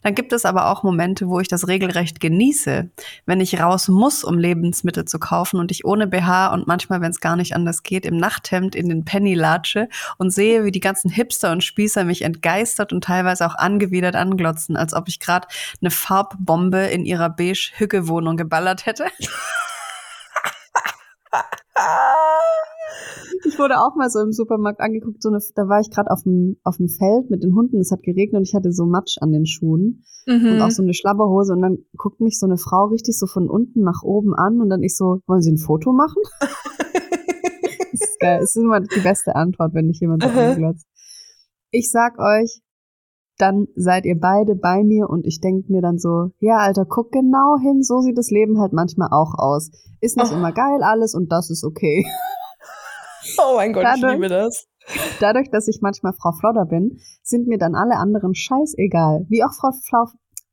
Dann 0.01 0.15
gibt 0.15 0.33
es 0.33 0.45
aber 0.45 0.67
auch 0.67 0.83
Momente, 0.83 1.27
wo 1.27 1.39
ich 1.39 1.47
das 1.47 1.67
regelrecht 1.67 2.19
genieße, 2.19 2.89
wenn 3.25 3.41
ich 3.41 3.59
raus 3.59 3.87
muss, 3.87 4.23
um 4.23 4.37
Lebensmittel 4.37 5.05
zu 5.05 5.19
kaufen 5.19 5.59
und 5.59 5.71
ich 5.71 5.85
ohne 5.85 6.07
BH 6.07 6.53
und 6.53 6.67
manchmal, 6.67 7.01
wenn 7.01 7.11
es 7.11 7.19
gar 7.19 7.35
nicht 7.35 7.55
anders 7.55 7.83
geht, 7.83 8.05
im 8.05 8.17
Nachthemd 8.17 8.75
in 8.75 8.89
den 8.89 9.05
Penny 9.05 9.35
latsche 9.35 9.87
und 10.17 10.31
sehe, 10.31 10.63
wie 10.65 10.71
die 10.71 10.79
ganzen 10.79 11.09
Hipster 11.09 11.51
und 11.51 11.63
Spießer 11.63 12.03
mich 12.03 12.23
entgeistert 12.23 12.93
und 12.93 13.03
teilweise 13.03 13.45
auch 13.45 13.55
angewidert 13.55 14.15
anglotzen, 14.15 14.77
als 14.77 14.93
ob 14.93 15.07
ich 15.07 15.19
gerade 15.19 15.47
eine 15.81 15.91
Farbbombe 15.91 16.85
in 16.87 17.05
ihrer 17.05 17.29
beige 17.29 17.71
Hücke-Wohnung 17.75 18.37
geballert 18.37 18.85
hätte. 18.85 19.05
Ich 23.45 23.57
wurde 23.57 23.79
auch 23.79 23.95
mal 23.95 24.09
so 24.09 24.19
im 24.19 24.33
Supermarkt 24.33 24.81
angeguckt, 24.81 25.23
so 25.23 25.29
eine, 25.29 25.39
da 25.55 25.67
war 25.67 25.79
ich 25.79 25.89
gerade 25.89 26.11
auf 26.11 26.23
dem, 26.23 26.57
auf 26.63 26.77
dem 26.77 26.89
Feld 26.89 27.29
mit 27.29 27.41
den 27.41 27.55
Hunden, 27.55 27.79
es 27.79 27.91
hat 27.91 28.03
geregnet 28.03 28.39
und 28.39 28.47
ich 28.47 28.53
hatte 28.53 28.71
so 28.71 28.85
Matsch 28.85 29.17
an 29.19 29.31
den 29.31 29.45
Schuhen 29.45 30.03
Mhm. 30.27 30.51
und 30.51 30.61
auch 30.61 30.69
so 30.69 30.83
eine 30.83 30.93
Schlabberhose 30.93 31.53
und 31.53 31.61
dann 31.61 31.79
guckt 31.97 32.19
mich 32.21 32.37
so 32.37 32.45
eine 32.45 32.57
Frau 32.57 32.85
richtig 32.85 33.17
so 33.17 33.25
von 33.25 33.49
unten 33.49 33.81
nach 33.81 34.03
oben 34.03 34.35
an 34.35 34.61
und 34.61 34.69
dann 34.69 34.83
ich 34.83 34.95
so, 34.95 35.21
wollen 35.27 35.41
Sie 35.41 35.51
ein 35.51 35.57
Foto 35.57 35.93
machen? 35.93 36.21
das 36.39 38.01
ist 38.01 38.19
geil, 38.19 38.39
das 38.39 38.55
ist 38.55 38.61
immer 38.61 38.81
die 38.81 38.99
beste 38.99 39.35
Antwort, 39.35 39.73
wenn 39.73 39.87
dich 39.87 39.99
jemand 39.99 40.23
so 40.23 40.29
anglotzt. 40.29 40.85
Ich 41.71 41.89
sag 41.89 42.19
euch, 42.19 42.61
dann 43.41 43.67
seid 43.75 44.05
ihr 44.05 44.19
beide 44.19 44.55
bei 44.55 44.83
mir 44.83 45.09
und 45.09 45.25
ich 45.25 45.39
denk 45.41 45.69
mir 45.69 45.81
dann 45.81 45.97
so, 45.97 46.29
ja, 46.39 46.57
Alter, 46.57 46.85
guck 46.85 47.11
genau 47.11 47.57
hin, 47.61 47.81
so 47.81 47.99
sieht 48.01 48.17
das 48.17 48.29
Leben 48.29 48.59
halt 48.59 48.73
manchmal 48.73 49.09
auch 49.11 49.33
aus. 49.37 49.71
Ist 49.99 50.17
nicht 50.17 50.31
Oh. 50.31 50.35
immer 50.35 50.51
geil 50.51 50.79
alles 50.83 51.15
und 51.15 51.31
das 51.31 51.49
ist 51.49 51.63
okay. 51.63 52.05
oh 53.39 53.55
mein 53.55 53.73
Gott, 53.73 53.83
ich 53.83 54.01
Dadurch- 54.01 54.13
liebe 54.15 54.29
das. 54.29 54.67
Dadurch, 55.19 55.49
dass 55.51 55.67
ich 55.67 55.79
manchmal 55.81 56.13
Frau 56.13 56.31
Flodder 56.31 56.65
bin, 56.65 56.97
sind 57.23 57.47
mir 57.47 57.59
dann 57.59 57.75
alle 57.75 57.97
anderen 57.97 58.33
scheißegal. 58.33 59.25
Wie 59.29 59.43
auch 59.43 59.53
Frau, 59.53 59.69
Frau, 59.87 60.05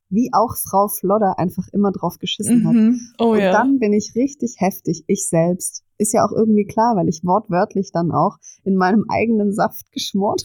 wie 0.09 0.29
auch 0.33 0.55
Frau 0.69 0.87
Flodder 0.87 1.39
einfach 1.39 1.63
immer 1.73 1.91
drauf 1.91 2.17
geschissen 2.19 2.65
hat. 2.67 2.73
Mhm. 2.73 2.99
Oh 3.19 3.31
Und 3.31 3.39
ja. 3.39 3.51
dann 3.51 3.79
bin 3.79 3.91
ich 3.91 4.13
richtig 4.15 4.55
heftig, 4.59 5.03
ich 5.07 5.27
selbst. 5.27 5.83
Ist 5.97 6.13
ja 6.13 6.23
auch 6.25 6.31
irgendwie 6.31 6.65
klar, 6.65 6.95
weil 6.95 7.09
ich 7.09 7.21
wortwörtlich 7.23 7.89
dann 7.91 8.11
auch 8.11 8.37
in 8.63 8.75
meinem 8.75 9.05
eigenen 9.09 9.51
Saft 9.51 9.85
geschmort 9.91 10.43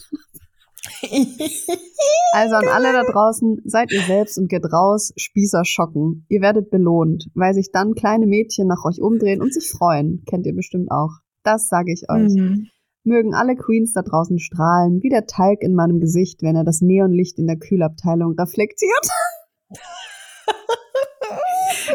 Also 2.33 2.55
an 2.55 2.67
alle 2.67 2.91
da 2.91 3.03
draußen, 3.03 3.61
seid 3.63 3.91
ihr 3.91 4.01
selbst 4.01 4.37
und 4.37 4.49
geht 4.49 4.65
raus, 4.71 5.13
Spießer 5.15 5.63
schocken. 5.63 6.25
Ihr 6.29 6.41
werdet 6.41 6.69
belohnt, 6.69 7.27
weil 7.33 7.53
sich 7.53 7.71
dann 7.71 7.93
kleine 7.93 8.27
Mädchen 8.27 8.67
nach 8.67 8.83
euch 8.85 9.01
umdrehen 9.01 9.41
und 9.41 9.53
sich 9.53 9.69
freuen. 9.69 10.23
Kennt 10.27 10.45
ihr 10.45 10.53
bestimmt 10.53 10.91
auch. 10.91 11.11
Das 11.43 11.67
sage 11.67 11.93
ich 11.93 12.09
euch. 12.09 12.33
Mhm. 12.33 12.67
Mögen 13.05 13.33
alle 13.33 13.55
Queens 13.55 13.93
da 13.93 14.01
draußen 14.01 14.39
strahlen, 14.39 15.01
wie 15.01 15.09
der 15.09 15.27
Teig 15.27 15.61
in 15.61 15.75
meinem 15.75 15.99
Gesicht, 15.99 16.41
wenn 16.41 16.55
er 16.55 16.63
das 16.63 16.81
Neonlicht 16.81 17.37
in 17.37 17.47
der 17.47 17.57
Kühlabteilung 17.57 18.33
reflektiert. 18.37 19.07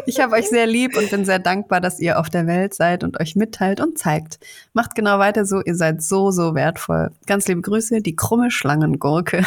Ich 0.05 0.19
habe 0.19 0.35
euch 0.35 0.49
sehr 0.49 0.65
lieb 0.67 0.97
und 0.97 1.09
bin 1.09 1.25
sehr 1.25 1.39
dankbar, 1.39 1.81
dass 1.81 1.99
ihr 1.99 2.19
auf 2.19 2.29
der 2.29 2.47
Welt 2.47 2.73
seid 2.73 3.03
und 3.03 3.19
euch 3.19 3.35
mitteilt 3.35 3.79
und 3.79 3.97
zeigt. 3.97 4.39
Macht 4.73 4.95
genau 4.95 5.19
weiter 5.19 5.45
so, 5.45 5.61
ihr 5.61 5.75
seid 5.75 6.01
so, 6.01 6.31
so 6.31 6.55
wertvoll. 6.55 7.11
Ganz 7.27 7.47
liebe 7.47 7.61
Grüße, 7.61 8.01
die 8.01 8.15
krumme 8.15 8.51
Schlangengurke. 8.51 9.45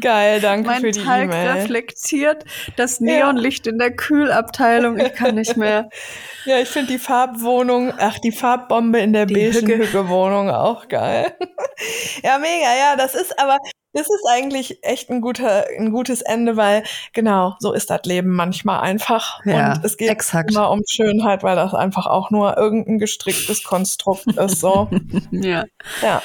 Geil, 0.00 0.40
danke 0.40 0.66
Mein 0.68 0.80
für 0.80 0.90
die 0.90 1.02
Teig 1.04 1.24
E-Mail. 1.24 1.50
reflektiert 1.50 2.44
das 2.76 2.98
Ja. 3.00 3.04
Neonlicht 3.06 3.66
in 3.66 3.78
der 3.78 3.90
Kühlabteilung. 3.94 4.98
Ich 4.98 5.12
kann 5.14 5.34
nicht 5.34 5.56
mehr. 5.56 5.88
Ja, 6.44 6.58
ich 6.58 6.68
finde 6.70 6.90
die 6.94 6.98
Farbwohnung, 6.98 7.92
ach, 7.98 8.18
die 8.18 8.32
Farbbombe 8.32 8.98
in 8.98 9.12
der 9.12 9.26
Die 9.26 9.34
beigen 9.34 9.54
Hücke. 9.68 9.78
Hücke-Wohnung 9.78 10.50
auch 10.50 10.88
geil. 10.88 11.32
ja, 12.24 12.36
mega, 12.38 12.74
ja, 12.76 12.96
das 12.96 13.14
ist 13.14 13.38
aber, 13.38 13.58
das 13.92 14.06
ist 14.06 14.24
eigentlich 14.30 14.82
echt 14.82 15.10
ein 15.10 15.20
guter, 15.20 15.66
ein 15.78 15.92
gutes 15.92 16.22
Ende, 16.22 16.56
weil 16.56 16.82
genau, 17.12 17.56
so 17.58 17.72
ist 17.72 17.90
das 17.90 18.02
Leben 18.04 18.30
manchmal 18.30 18.80
einfach. 18.80 19.44
Ja, 19.44 19.74
Und 19.74 19.84
es 19.84 19.96
geht 19.96 20.08
exakt. 20.10 20.50
immer 20.50 20.70
um 20.70 20.82
Schönheit, 20.88 21.42
weil 21.42 21.56
das 21.56 21.74
einfach 21.74 22.06
auch 22.06 22.30
nur 22.30 22.56
irgendein 22.56 22.98
gestricktes 22.98 23.64
Konstrukt 23.64 24.26
ist, 24.26 24.60
so. 24.60 24.88
Ja. 25.30 25.64
Ja. 26.02 26.22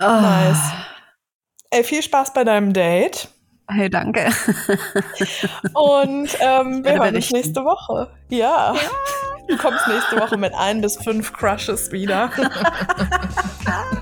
Oh. 0.00 0.04
Nice. 0.04 0.60
Ey, 1.70 1.82
viel 1.84 2.02
Spaß 2.02 2.32
bei 2.32 2.44
deinem 2.44 2.72
Date. 2.72 3.28
Hey, 3.68 3.90
danke. 3.90 4.30
Und 5.74 6.30
ähm, 6.40 6.84
wir 6.84 6.94
hören 6.94 7.16
uns 7.16 7.30
nächste 7.30 7.64
Woche. 7.64 8.10
Ja. 8.28 8.74
Du 9.48 9.56
kommst 9.56 9.86
nächste 9.88 10.18
Woche 10.18 10.36
mit 10.36 10.54
ein 10.54 10.80
bis 10.80 10.96
fünf 10.96 11.32
Crushes 11.32 11.90
wieder. 11.92 12.30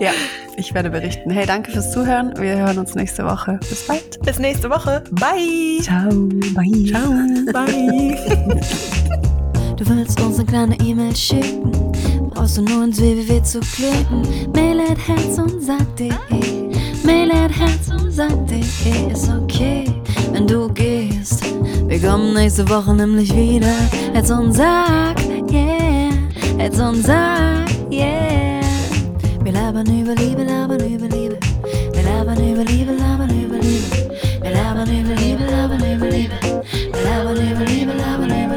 ja, 0.00 0.12
ich 0.56 0.74
werde 0.74 0.90
berichten. 0.90 1.30
Hey, 1.30 1.46
danke 1.46 1.70
fürs 1.70 1.92
Zuhören. 1.92 2.34
Wir 2.38 2.56
hören 2.56 2.78
uns 2.78 2.94
nächste 2.94 3.24
Woche. 3.24 3.58
Bis 3.68 3.86
bald. 3.86 4.20
Bis 4.22 4.38
nächste 4.38 4.70
Woche. 4.70 5.02
Bye. 5.12 5.80
Ciao. 5.82 6.10
Bye. 6.54 6.86
Ciao. 6.86 7.10
Bye. 7.52 8.18
Du 9.80 9.88
willst 9.88 10.20
uns 10.20 10.36
eine 10.38 10.44
kleine 10.44 10.76
E-Mail 10.80 11.16
schicken, 11.16 11.72
brauchst 12.28 12.58
du 12.58 12.62
nur 12.62 12.84
ins 12.84 13.00
www 13.00 13.42
zu 13.42 13.60
klicken. 13.60 14.20
Mail 14.52 14.78
at 14.78 14.98
herz 15.08 15.38
und 15.38 15.62
sag.de. 15.62 16.10
Mail 17.02 17.32
at 17.32 17.50
herz 17.50 17.88
und 17.90 18.12
sag.de 18.12 19.10
ist 19.10 19.30
okay, 19.30 19.86
wenn 20.32 20.46
du 20.46 20.68
gehst. 20.68 21.42
Wir 21.86 21.98
kommen 21.98 22.34
nächste 22.34 22.68
Woche 22.68 22.92
nämlich 22.92 23.34
wieder. 23.34 23.74
Herz 24.12 24.30
und 24.30 24.52
sag, 24.52 25.18
yeah. 25.50 26.10
Herz 26.58 26.78
und 26.78 27.02
sag, 27.02 27.64
yeah. 27.90 28.49
Wir 29.50 29.60
labern 29.60 29.86
über 29.88 30.14
Liebe, 30.14 30.44
labern 30.44 30.78
über 30.78 31.08
Liebe. 31.08 31.36
Wir 31.92 32.02
labern 32.04 32.38
über 32.38 32.62
Liebe, 32.62 32.92
labern 32.92 33.30
über 33.30 33.56
Liebe. 33.56 34.08
Wir 34.42 34.50
labern 34.52 34.88
über 34.88 35.14
Liebe, 35.16 35.44
labern 35.44 35.92
über 35.92 36.06
Liebe. 36.06 36.34
Wir 36.92 37.02
labern 37.02 37.50
über 37.50 37.64
Liebe, 37.64 37.92
labern 37.94 38.26
über 38.26 38.36
Liebe. 38.36 38.49